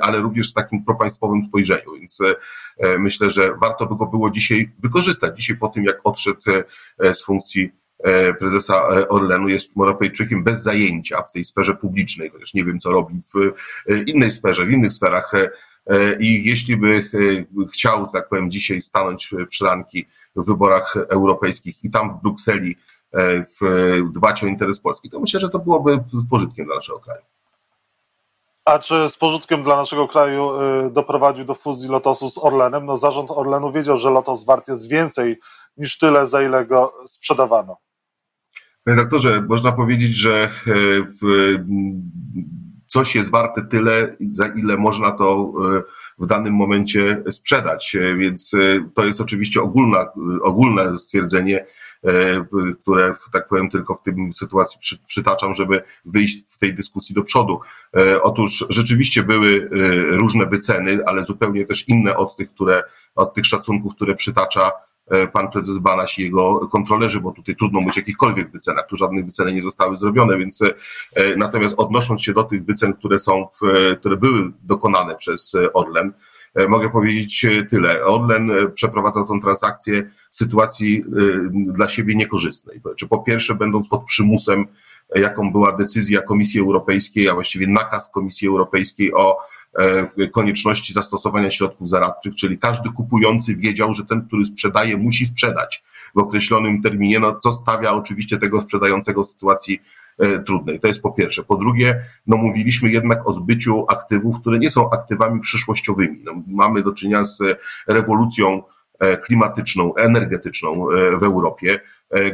ale 0.00 0.20
również 0.20 0.50
w 0.50 0.54
takim 0.54 0.84
propaństwowym 0.84 1.44
spojrzeniu. 1.48 1.92
Więc 2.00 2.18
myślę, 2.98 3.30
że 3.30 3.54
warto 3.60 3.86
by 3.86 3.96
go 3.96 4.06
było 4.06 4.30
dzisiaj 4.30 4.70
wykorzystać. 4.78 5.38
Dzisiaj 5.38 5.56
po 5.56 5.68
tym, 5.68 5.84
jak 5.84 6.00
odszedł 6.04 6.40
z 6.98 7.24
funkcji 7.24 7.70
prezesa 8.38 8.88
Orlenu, 9.08 9.48
jest 9.48 9.76
Europejczykiem 9.76 10.44
bez 10.44 10.62
zajęcia 10.62 11.22
w 11.22 11.32
tej 11.32 11.44
sferze 11.44 11.74
publicznej, 11.74 12.30
chociaż 12.30 12.54
nie 12.54 12.64
wiem, 12.64 12.80
co 12.80 12.90
robi 12.90 13.22
w 13.34 13.52
innej 14.06 14.30
sferze, 14.30 14.66
w 14.66 14.72
innych 14.72 14.92
sferach 14.92 15.32
E, 15.88 16.16
I 16.20 16.44
jeśli 16.44 16.76
by 16.76 17.10
e, 17.60 17.66
chciał, 17.72 18.06
tak 18.06 18.28
powiem, 18.28 18.50
dzisiaj 18.50 18.82
stanąć 18.82 19.30
w 19.50 19.54
szranki 19.54 20.06
w 20.36 20.46
wyborach 20.46 20.96
europejskich 20.96 21.84
i 21.84 21.90
tam 21.90 22.12
w 22.12 22.22
Brukseli 22.22 22.76
dbać 24.12 24.44
o 24.44 24.46
interes 24.46 24.80
Polski, 24.80 25.10
to 25.10 25.20
myślę, 25.20 25.40
że 25.40 25.48
to 25.48 25.58
byłoby 25.58 25.98
pożytkiem 26.30 26.66
dla 26.66 26.74
naszego 26.74 26.98
kraju. 26.98 27.22
A 28.64 28.78
czy 28.78 29.08
z 29.08 29.16
pożytkiem 29.16 29.62
dla 29.62 29.76
naszego 29.76 30.08
kraju 30.08 30.50
doprowadził 30.90 31.44
do 31.44 31.54
fuzji 31.54 31.88
Lotosu 31.88 32.30
z 32.30 32.38
Orlenem? 32.38 32.86
No 32.86 32.96
zarząd 32.96 33.30
Orlenu 33.30 33.72
wiedział, 33.72 33.96
że 33.96 34.10
Lotos 34.10 34.44
wart 34.44 34.68
jest 34.68 34.88
więcej 34.88 35.38
niż 35.76 35.98
tyle, 35.98 36.26
za 36.26 36.42
ile 36.42 36.66
go 36.66 36.94
sprzedawano. 37.06 37.76
Panie 38.88 39.00
doktorze, 39.00 39.42
można 39.48 39.72
powiedzieć, 39.72 40.14
że 40.14 40.50
w, 41.22 41.54
coś 42.86 43.14
jest 43.14 43.30
warte 43.30 43.62
tyle, 43.62 44.16
za 44.30 44.46
ile 44.46 44.76
można 44.76 45.10
to 45.10 45.52
w 46.18 46.26
danym 46.26 46.54
momencie 46.54 47.22
sprzedać. 47.30 47.96
Więc 48.18 48.52
to 48.94 49.04
jest 49.04 49.20
oczywiście 49.20 49.60
ogólna, 49.60 50.06
ogólne 50.42 50.98
stwierdzenie, 50.98 51.66
które, 52.82 53.14
tak 53.32 53.48
powiem, 53.48 53.70
tylko 53.70 53.94
w 53.94 54.02
tym 54.02 54.32
sytuacji 54.32 54.80
przy, 54.80 54.98
przytaczam, 55.06 55.54
żeby 55.54 55.82
wyjść 56.04 56.54
w 56.54 56.58
tej 56.58 56.74
dyskusji 56.74 57.14
do 57.14 57.22
przodu. 57.22 57.60
Otóż 58.22 58.66
rzeczywiście 58.68 59.22
były 59.22 59.68
różne 60.10 60.46
wyceny, 60.46 60.98
ale 61.06 61.24
zupełnie 61.24 61.64
też 61.64 61.88
inne 61.88 62.16
od 62.16 62.36
tych, 62.36 62.50
które, 62.50 62.82
od 63.14 63.34
tych 63.34 63.46
szacunków, 63.46 63.94
które 63.94 64.14
przytacza 64.14 64.70
E, 64.70 64.87
pan 65.32 65.50
prezes 65.50 65.78
Banaś 65.78 66.18
i 66.18 66.22
jego 66.22 66.68
kontrolerzy, 66.68 67.20
bo 67.20 67.32
tutaj 67.32 67.56
trudno 67.56 67.80
mówić 67.80 67.98
o 67.98 68.00
jakichkolwiek 68.00 68.50
wycenach, 68.50 68.86
tu 68.86 68.96
żadne 68.96 69.22
wyceny 69.22 69.52
nie 69.52 69.62
zostały 69.62 69.98
zrobione, 69.98 70.38
więc 70.38 70.62
e, 70.62 71.36
natomiast 71.36 71.74
odnosząc 71.78 72.22
się 72.22 72.32
do 72.32 72.44
tych 72.44 72.64
wycen, 72.64 72.92
które 72.92 73.18
są, 73.18 73.46
w, 73.46 73.60
które 73.96 74.16
były 74.16 74.40
dokonane 74.62 75.16
przez 75.16 75.52
Orlen, 75.74 76.12
e, 76.54 76.68
mogę 76.68 76.90
powiedzieć 76.90 77.46
tyle. 77.70 78.04
Orlen 78.04 78.50
przeprowadzał 78.74 79.26
tę 79.26 79.38
transakcję 79.42 80.10
w 80.32 80.36
sytuacji 80.36 81.04
dla 81.52 81.88
siebie 81.88 82.14
niekorzystnej. 82.14 82.80
Czy 82.96 83.08
po 83.08 83.18
pierwsze, 83.18 83.54
będąc 83.54 83.88
pod 83.88 84.04
przymusem, 84.04 84.66
jaką 85.14 85.52
była 85.52 85.72
decyzja 85.72 86.22
Komisji 86.22 86.60
Europejskiej, 86.60 87.28
a 87.28 87.34
właściwie 87.34 87.66
nakaz 87.66 88.10
Komisji 88.10 88.48
Europejskiej 88.48 89.14
o 89.14 89.38
E, 89.38 89.57
konieczności 90.32 90.92
zastosowania 90.92 91.50
środków 91.50 91.88
zaradczych, 91.88 92.34
czyli 92.34 92.58
każdy 92.58 92.90
kupujący 92.90 93.56
wiedział, 93.56 93.94
że 93.94 94.04
ten, 94.04 94.26
który 94.26 94.44
sprzedaje, 94.44 94.96
musi 94.96 95.26
sprzedać 95.26 95.84
w 96.14 96.18
określonym 96.18 96.82
terminie, 96.82 97.20
no 97.20 97.40
co 97.42 97.52
stawia 97.52 97.92
oczywiście 97.92 98.38
tego 98.38 98.60
sprzedającego 98.60 99.24
w 99.24 99.28
sytuacji 99.28 99.82
e, 100.18 100.38
trudnej. 100.38 100.80
To 100.80 100.88
jest 100.88 101.02
po 101.02 101.12
pierwsze. 101.12 101.42
Po 101.42 101.56
drugie, 101.56 102.04
no 102.26 102.36
mówiliśmy 102.36 102.90
jednak 102.90 103.28
o 103.28 103.32
zbyciu 103.32 103.84
aktywów, 103.88 104.40
które 104.40 104.58
nie 104.58 104.70
są 104.70 104.90
aktywami 104.90 105.40
przyszłościowymi. 105.40 106.22
No, 106.24 106.32
mamy 106.46 106.82
do 106.82 106.92
czynienia 106.92 107.24
z 107.24 107.38
rewolucją 107.88 108.62
e, 108.98 109.16
klimatyczną, 109.16 109.94
energetyczną 109.94 110.86
w 111.20 111.22
Europie, 111.22 111.80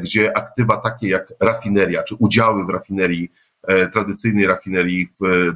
gdzie 0.03 0.37
aktywa 0.37 0.77
takie 0.77 1.09
jak 1.09 1.33
rafineria, 1.41 2.03
czy 2.03 2.15
udziały 2.15 2.67
w 2.67 2.69
rafinerii 2.69 3.29
E, 3.29 3.44
tradycyjnej 3.93 4.47
rafinerii 4.47 5.09
w, 5.21 5.53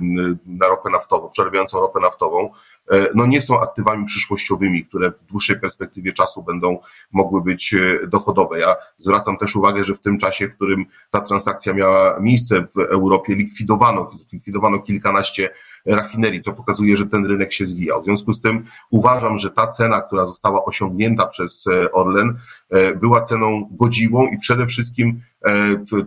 na 0.46 0.68
ropę 0.68 0.90
naftową, 0.90 1.30
przerabiającą 1.30 1.80
ropę 1.80 2.00
naftową, 2.00 2.50
e, 2.90 3.06
no 3.14 3.26
nie 3.26 3.40
są 3.40 3.61
aktywami 3.61 4.06
przyszłościowymi, 4.06 4.84
które 4.84 5.11
w 5.11 5.24
dłuższej 5.24 5.61
perspektywie 5.61 6.12
czasu 6.12 6.42
będą 6.42 6.78
mogły 7.12 7.42
być 7.42 7.74
e, 7.74 8.06
dochodowe. 8.06 8.61
Ja 8.61 8.76
zwracam 8.98 9.36
też 9.36 9.56
uwagę, 9.56 9.84
że 9.84 9.94
w 9.94 10.00
tym 10.00 10.18
czasie, 10.18 10.48
w 10.48 10.54
którym 10.54 10.86
ta 11.11 11.20
transakcja 11.20 11.72
miała 11.72 12.20
miejsce 12.20 12.64
w 12.76 12.78
Europie, 12.78 13.34
likwidowano, 13.34 14.11
likwidowano 14.32 14.78
kilkanaście 14.78 15.50
rafinerii, 15.86 16.40
co 16.40 16.52
pokazuje, 16.52 16.96
że 16.96 17.06
ten 17.06 17.26
rynek 17.26 17.52
się 17.52 17.66
zwijał. 17.66 18.02
W 18.02 18.04
związku 18.04 18.32
z 18.32 18.40
tym 18.40 18.64
uważam, 18.90 19.38
że 19.38 19.50
ta 19.50 19.66
cena, 19.66 20.00
która 20.00 20.26
została 20.26 20.64
osiągnięta 20.64 21.26
przez 21.26 21.66
e, 21.66 21.92
Orlen, 21.92 22.38
e, 22.70 22.94
była 22.94 23.22
ceną 23.22 23.68
godziwą 23.70 24.26
i 24.26 24.38
przede 24.38 24.66
wszystkim 24.66 25.20
e, 25.44 25.52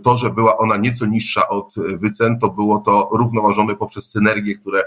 to, 0.03 0.17
że 0.17 0.29
była 0.29 0.57
ona 0.57 0.77
nieco 0.77 1.05
niższa 1.05 1.47
od 1.49 1.73
wycen, 1.75 2.39
to 2.39 2.49
było 2.49 2.79
to 2.79 3.09
równoważone 3.13 3.75
poprzez 3.75 4.11
synergie, 4.11 4.55
które 4.55 4.83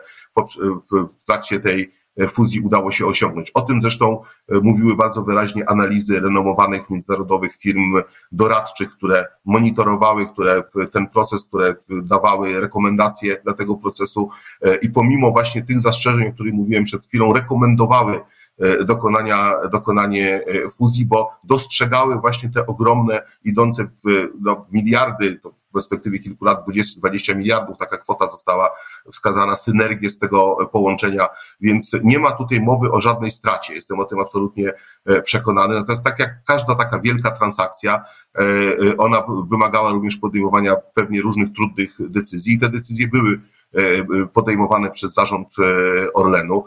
w 0.93 1.25
trakcie 1.27 1.61
tej 1.61 1.93
fuzji 2.29 2.61
udało 2.61 2.93
się 2.93 3.07
osiągnąć. 3.07 3.51
O 3.51 3.63
tym 3.63 3.81
zresztą 3.81 4.23
e, 4.49 4.61
mówiły 4.61 4.97
bardzo 4.97 5.23
wyraźnie 5.23 5.69
analizy 5.69 6.21
renomowanych 6.21 6.91
międzynarodowych 6.91 7.57
firm 7.57 7.95
doradczych, 8.33 8.91
które 8.91 9.27
monitorowały, 9.45 10.27
które 10.27 10.63
ten 10.93 11.07
proces, 11.07 11.47
które 11.47 11.75
dawały 12.03 12.61
rekomendacje 12.61 13.41
dla 13.45 13.55
tego 13.55 13.77
procesu 13.77 14.31
e, 14.63 14.77
i 14.77 14.91
pomimo 14.91 15.31
właśnie 15.31 15.63
tych 15.63 15.81
zastrzeżeń, 15.81 16.29
o 16.29 16.33
których 16.33 16.55
mówiłem 16.55 16.85
przed 16.85 17.07
chwilą, 17.07 17.33
rekomendowały 17.33 18.21
dokonania, 18.85 19.55
dokonanie 19.73 20.45
fuzji, 20.79 21.07
bo 21.07 21.31
dostrzegały 21.45 22.21
właśnie 22.21 22.51
te 22.51 22.67
ogromne, 22.67 23.23
idące 23.45 23.85
w 23.85 24.29
no, 24.41 24.67
miliardy, 24.73 25.39
to 25.43 25.53
perspektywie 25.75 26.19
kilku 26.19 26.45
lat 26.45 26.63
20, 26.63 27.01
20 27.01 27.35
miliardów, 27.35 27.79
taka 27.79 27.99
kwota 27.99 28.31
została 28.31 28.71
wskazana, 29.13 29.57
synergię 29.57 30.11
z 30.11 30.19
tego 30.19 30.57
połączenia, 30.73 31.29
więc 31.61 31.97
nie 32.05 32.19
ma 32.19 32.31
tutaj 32.31 32.61
mowy 32.61 32.91
o 32.91 33.01
żadnej 33.01 33.31
stracie. 33.31 33.75
Jestem 33.75 34.01
o 34.01 34.05
tym 34.05 34.21
absolutnie 34.21 34.73
e, 35.07 35.23
przekonany. 35.23 35.75
Natomiast 35.75 36.05
tak 36.05 36.19
jak 36.19 36.45
każda 36.45 36.75
taka 36.75 36.99
wielka 36.99 37.31
transakcja, 37.31 38.05
e, 38.35 38.41
e, 38.41 38.97
ona 38.97 39.23
wymagała 39.51 39.93
również 39.93 40.17
podejmowania 40.17 40.77
pewnie 40.95 41.23
różnych 41.23 41.53
trudnych 41.53 41.91
decyzji 41.99 42.55
i 42.55 42.59
te 42.59 42.69
decyzje 42.69 43.09
były 43.09 43.41
podejmowane 44.33 44.91
przez 44.91 45.15
zarząd 45.15 45.55
Orlenu. 46.15 46.65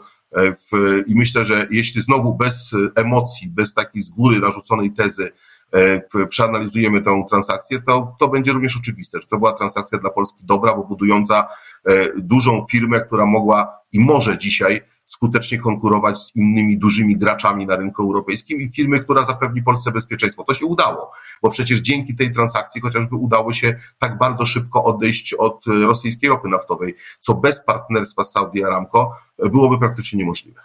I 1.08 1.16
myślę, 1.16 1.46
że 1.46 1.68
jeśli 1.72 2.02
znowu 2.02 2.36
bez 2.36 2.72
emocji, 2.96 3.50
bez 3.50 3.74
takiej 3.74 4.02
z 4.02 4.10
góry 4.10 4.40
narzuconej 4.40 4.92
tezy, 4.92 5.32
E, 5.72 6.26
przeanalizujemy 6.28 7.02
tę 7.02 7.26
transakcję, 7.30 7.82
to, 7.82 8.16
to 8.20 8.28
będzie 8.28 8.52
również 8.52 8.78
oczywiste, 8.78 9.22
że 9.22 9.28
to 9.28 9.38
była 9.38 9.54
transakcja 9.54 9.98
dla 9.98 10.10
Polski 10.10 10.40
dobra, 10.44 10.74
bo 10.74 10.84
budująca 10.84 11.48
e, 11.86 12.10
dużą 12.18 12.66
firmę, 12.72 13.02
która 13.02 13.26
mogła 13.26 13.80
i 13.92 14.00
może 14.00 14.38
dzisiaj 14.38 14.82
skutecznie 15.08 15.60
konkurować 15.60 16.22
z 16.22 16.36
innymi 16.36 16.78
dużymi 16.78 17.18
graczami 17.18 17.66
na 17.66 17.76
rynku 17.76 18.04
europejskim 18.04 18.62
i 18.62 18.72
firmy, 18.74 19.00
która 19.00 19.26
zapewni 19.26 19.64
Polsce 19.64 19.92
bezpieczeństwo. 19.92 20.44
To 20.44 20.54
się 20.54 20.66
udało, 20.66 21.12
bo 21.42 21.50
przecież 21.50 21.80
dzięki 21.80 22.16
tej 22.16 22.32
transakcji 22.32 22.82
chociażby 22.82 23.16
udało 23.16 23.54
się 23.54 23.80
tak 24.00 24.18
bardzo 24.18 24.46
szybko 24.46 24.84
odejść 24.84 25.34
od 25.34 25.66
rosyjskiej 25.68 26.30
ropy 26.30 26.48
naftowej, 26.48 26.96
co 27.20 27.36
bez 27.36 27.66
partnerstwa 27.66 28.24
z 28.24 28.32
Saudi 28.32 28.64
Aramco 28.64 29.12
byłoby 29.40 29.80
praktycznie 29.80 30.20
niemożliwe 30.20 30.62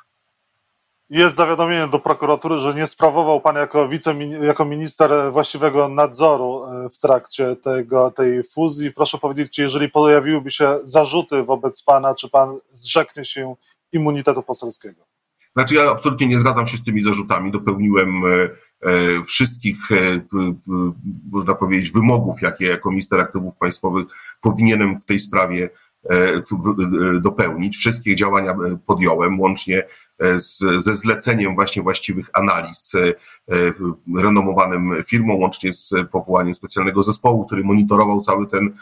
jest 1.12 1.36
zawiadomienie 1.36 1.88
do 1.88 1.98
prokuratury, 1.98 2.58
że 2.58 2.74
nie 2.74 2.86
sprawował 2.86 3.40
pan 3.40 3.56
jako, 3.56 3.88
wicemin, 3.88 4.42
jako 4.42 4.64
minister 4.64 5.10
właściwego 5.32 5.88
nadzoru 5.88 6.64
e, 6.64 6.88
w 6.88 6.98
trakcie 6.98 7.56
tego, 7.56 8.10
tej 8.10 8.42
fuzji. 8.44 8.92
Proszę 8.92 9.18
powiedzieć, 9.18 9.52
czy 9.52 9.62
jeżeli 9.62 9.88
pojawiłyby 9.88 10.50
się 10.50 10.78
zarzuty 10.82 11.42
wobec 11.42 11.82
pana, 11.82 12.14
czy 12.14 12.30
pan 12.30 12.58
zrzeknie 12.70 13.24
się 13.24 13.54
immunitetu 13.92 14.42
poselskiego? 14.42 15.06
Znaczy 15.56 15.74
ja 15.74 15.90
absolutnie 15.90 16.26
nie 16.26 16.38
zgadzam 16.38 16.66
się 16.66 16.76
z 16.76 16.84
tymi 16.84 17.02
zarzutami. 17.02 17.50
Dopełniłem 17.50 18.22
e, 18.24 18.28
e, 18.80 19.24
wszystkich, 19.24 19.76
można 21.30 21.54
powiedzieć, 21.54 21.90
wymogów, 21.90 22.42
jakie 22.42 22.64
jako 22.66 22.90
minister 22.90 23.20
aktywów 23.20 23.56
państwowych 23.56 24.06
powinienem 24.40 25.00
w 25.00 25.06
tej 25.06 25.20
sprawie 25.20 25.70
dopełnić. 27.20 27.76
Wszystkie 27.76 28.16
działania 28.16 28.56
podjąłem, 28.86 29.40
łącznie 29.40 29.84
z, 30.36 30.58
ze 30.84 30.94
zleceniem 30.94 31.54
właśnie 31.54 31.82
właściwych 31.82 32.30
analiz 32.32 32.94
e, 32.94 33.12
renomowanym 34.16 35.02
firmom, 35.06 35.40
łącznie 35.40 35.72
z 35.72 35.94
powołaniem 36.12 36.54
specjalnego 36.54 37.02
zespołu, 37.02 37.46
który 37.46 37.64
monitorował 37.64 38.20
cały 38.20 38.46
ten, 38.46 38.66
e, 38.66 38.72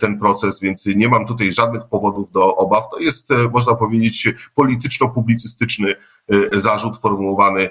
ten 0.00 0.18
proces, 0.18 0.60
więc 0.60 0.86
nie 0.86 1.08
mam 1.08 1.26
tutaj 1.26 1.52
żadnych 1.52 1.84
powodów 1.84 2.30
do 2.30 2.56
obaw. 2.56 2.84
To 2.90 2.98
jest, 2.98 3.30
e, 3.30 3.48
można 3.48 3.74
powiedzieć, 3.74 4.28
polityczno-publicystyczny 4.54 5.94
zarzut 6.52 6.96
formułowany 6.96 7.70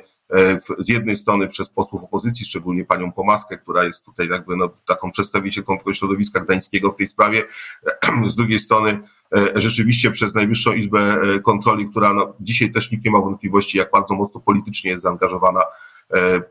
z 0.77 0.89
jednej 0.89 1.15
strony 1.15 1.47
przez 1.47 1.69
posłów 1.69 2.03
opozycji, 2.03 2.45
szczególnie 2.45 2.85
panią 2.85 3.11
Pomaskę, 3.11 3.57
która 3.57 3.83
jest 3.83 4.05
tutaj 4.05 4.27
jakby 4.27 4.55
no, 4.55 4.69
taką 4.87 5.11
przedstawicielką 5.11 5.77
tego 5.77 5.93
środowiska 5.93 6.39
gdańskiego 6.39 6.91
w 6.91 6.95
tej 6.95 7.07
sprawie, 7.07 7.43
z 8.27 8.35
drugiej 8.35 8.59
strony 8.59 8.99
E, 9.35 9.61
rzeczywiście 9.61 10.11
przez 10.11 10.35
Najwyższą 10.35 10.73
Izbę 10.73 10.99
e, 11.21 11.39
Kontroli, 11.39 11.89
która 11.89 12.13
no, 12.13 12.33
dzisiaj 12.39 12.71
też 12.71 12.91
nikt 12.91 13.05
nie 13.05 13.11
ma 13.11 13.19
wątpliwości, 13.19 13.77
jak 13.77 13.91
bardzo 13.91 14.15
mocno 14.15 14.39
politycznie 14.39 14.91
jest 14.91 15.03
zaangażowana 15.03 15.59
e, 15.59 15.65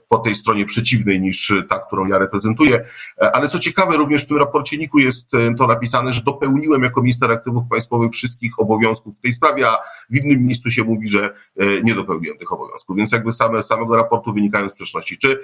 po 0.08 0.18
tej 0.18 0.34
stronie 0.34 0.64
przeciwnej 0.64 1.20
niż 1.20 1.52
ta, 1.68 1.78
którą 1.78 2.06
ja 2.06 2.18
reprezentuję. 2.18 2.84
Ale 3.32 3.48
co 3.48 3.58
ciekawe, 3.58 3.96
również 3.96 4.24
w 4.24 4.28
tym 4.28 4.36
raporcie 4.36 4.78
NIK-u 4.78 4.98
jest 4.98 5.30
to 5.58 5.66
napisane, 5.66 6.12
że 6.12 6.22
dopełniłem 6.22 6.82
jako 6.82 7.02
minister 7.02 7.32
aktywów 7.32 7.62
państwowych 7.70 8.12
wszystkich 8.12 8.52
obowiązków 8.58 9.16
w 9.16 9.20
tej 9.20 9.32
sprawie, 9.32 9.68
a 9.68 9.78
w 10.10 10.16
innym 10.16 10.44
miejscu 10.44 10.70
się 10.70 10.84
mówi, 10.84 11.08
że 11.08 11.34
nie 11.84 11.94
dopełniłem 11.94 12.38
tych 12.38 12.52
obowiązków. 12.52 12.96
Więc 12.96 13.12
jakby 13.12 13.32
same, 13.32 13.62
samego 13.62 13.96
raportu 13.96 14.32
wynikają 14.32 14.68
sprzeczności. 14.68 15.18
Czy 15.18 15.40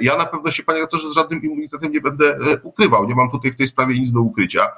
ja 0.00 0.16
na 0.16 0.26
pewno 0.26 0.50
się, 0.50 0.62
panie 0.62 0.80
doktorze, 0.80 1.10
z 1.10 1.14
żadnym 1.14 1.42
immunitetem 1.42 1.92
nie 1.92 2.00
będę 2.00 2.38
ukrywał. 2.62 3.08
Nie 3.08 3.14
mam 3.14 3.30
tutaj 3.30 3.52
w 3.52 3.56
tej 3.56 3.68
sprawie 3.68 4.00
nic 4.00 4.12
do 4.12 4.20
ukrycia. 4.20 4.68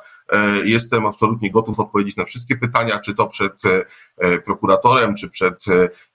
Jestem 0.64 1.06
absolutnie 1.06 1.50
gotów 1.50 1.80
odpowiedzieć 1.80 2.16
na 2.16 2.24
wszystkie 2.24 2.56
pytania, 2.56 2.98
czy 2.98 3.14
to 3.14 3.26
przed 3.26 3.52
prokuratorem, 4.44 5.14
czy 5.14 5.30
przed 5.30 5.64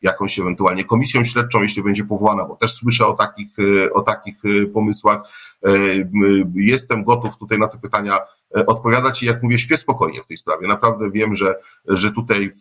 jakąś 0.02 0.40
ewentualnie 0.40 0.84
komisją 0.84 1.24
śledczą, 1.24 1.62
jeśli 1.62 1.84
będzie 1.84 2.06
powołana, 2.06 2.46
bo 2.46 2.56
też 2.56 2.74
słyszę 2.74 3.06
o 3.06 3.14
takich, 3.14 3.50
o 3.94 4.02
takich 4.02 4.36
pomysłach. 4.74 5.22
Jestem 6.56 7.04
gotów 7.04 7.38
tutaj 7.38 7.60
na 7.60 7.68
te 7.68 7.78
pytania 7.78 8.20
odpowiadać 8.68 9.24
i 9.24 9.26
jak 9.26 9.44
mówię, 9.44 9.58
śpię 9.58 9.78
spokojnie 9.78 10.24
w 10.24 10.28
tej 10.28 10.38
sprawie. 10.38 10.68
Naprawdę 10.68 11.10
wiem, 11.10 11.36
że, 11.36 11.56
że 11.88 12.12
tutaj 12.12 12.52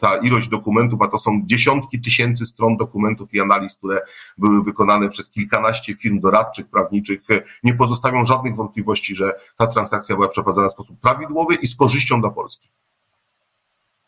ta 0.00 0.16
ilość 0.16 0.48
dokumentów, 0.48 1.02
a 1.02 1.08
to 1.08 1.18
są 1.18 1.42
dziesiątki 1.44 2.00
tysięcy 2.00 2.46
stron 2.46 2.76
dokumentów 2.76 3.34
i 3.34 3.40
analiz, 3.40 3.76
które 3.76 4.00
były 4.38 4.64
wykonane 4.64 5.08
przez 5.08 5.30
kilkanaście 5.30 5.94
firm 5.94 6.20
doradczych, 6.20 6.66
prawniczych, 6.66 7.20
nie 7.62 7.74
pozostawią 7.74 8.24
żadnych 8.24 8.56
wątpliwości, 8.56 9.14
że 9.14 9.32
ta 9.56 9.66
transakcja 9.66 10.16
była 10.16 10.28
przeprowadzona 10.28 10.68
w 10.68 10.72
sposób 10.72 11.00
prawidłowy 11.00 11.54
i 11.54 11.66
z 11.66 11.76
korzyścią 11.76 12.20
dla 12.20 12.30
Polski. 12.30 12.68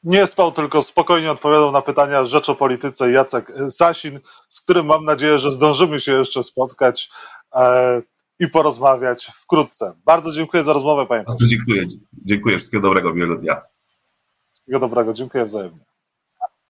Nie 0.04 0.26
spał, 0.26 0.52
tylko 0.52 0.82
spokojnie 0.82 1.30
odpowiadał 1.30 1.72
na 1.72 1.82
pytania 1.82 2.24
rzecz 2.24 2.48
o 2.48 2.54
polityce 2.54 3.12
Jacek 3.12 3.52
Sasin, 3.70 4.20
z 4.48 4.60
którym 4.60 4.86
mam 4.86 5.04
nadzieję, 5.04 5.38
że 5.38 5.52
zdążymy 5.52 6.00
się 6.00 6.12
jeszcze 6.12 6.42
spotkać. 6.42 7.10
I 8.40 8.48
porozmawiać 8.48 9.26
wkrótce. 9.42 9.94
Bardzo 10.04 10.32
dziękuję 10.32 10.64
za 10.64 10.72
rozmowę, 10.72 11.06
panie 11.06 11.24
Bardzo 11.24 11.46
dziękuję. 11.46 11.84
Dziękuję. 12.12 12.58
Wszystkiego 12.58 12.82
dobrego, 12.82 13.14
miłego 13.14 13.36
dnia. 13.36 13.62
Wszystkiego 14.52 14.78
dobrego. 14.78 15.12
Dziękuję 15.12 15.44
wzajemnie. 15.44 15.87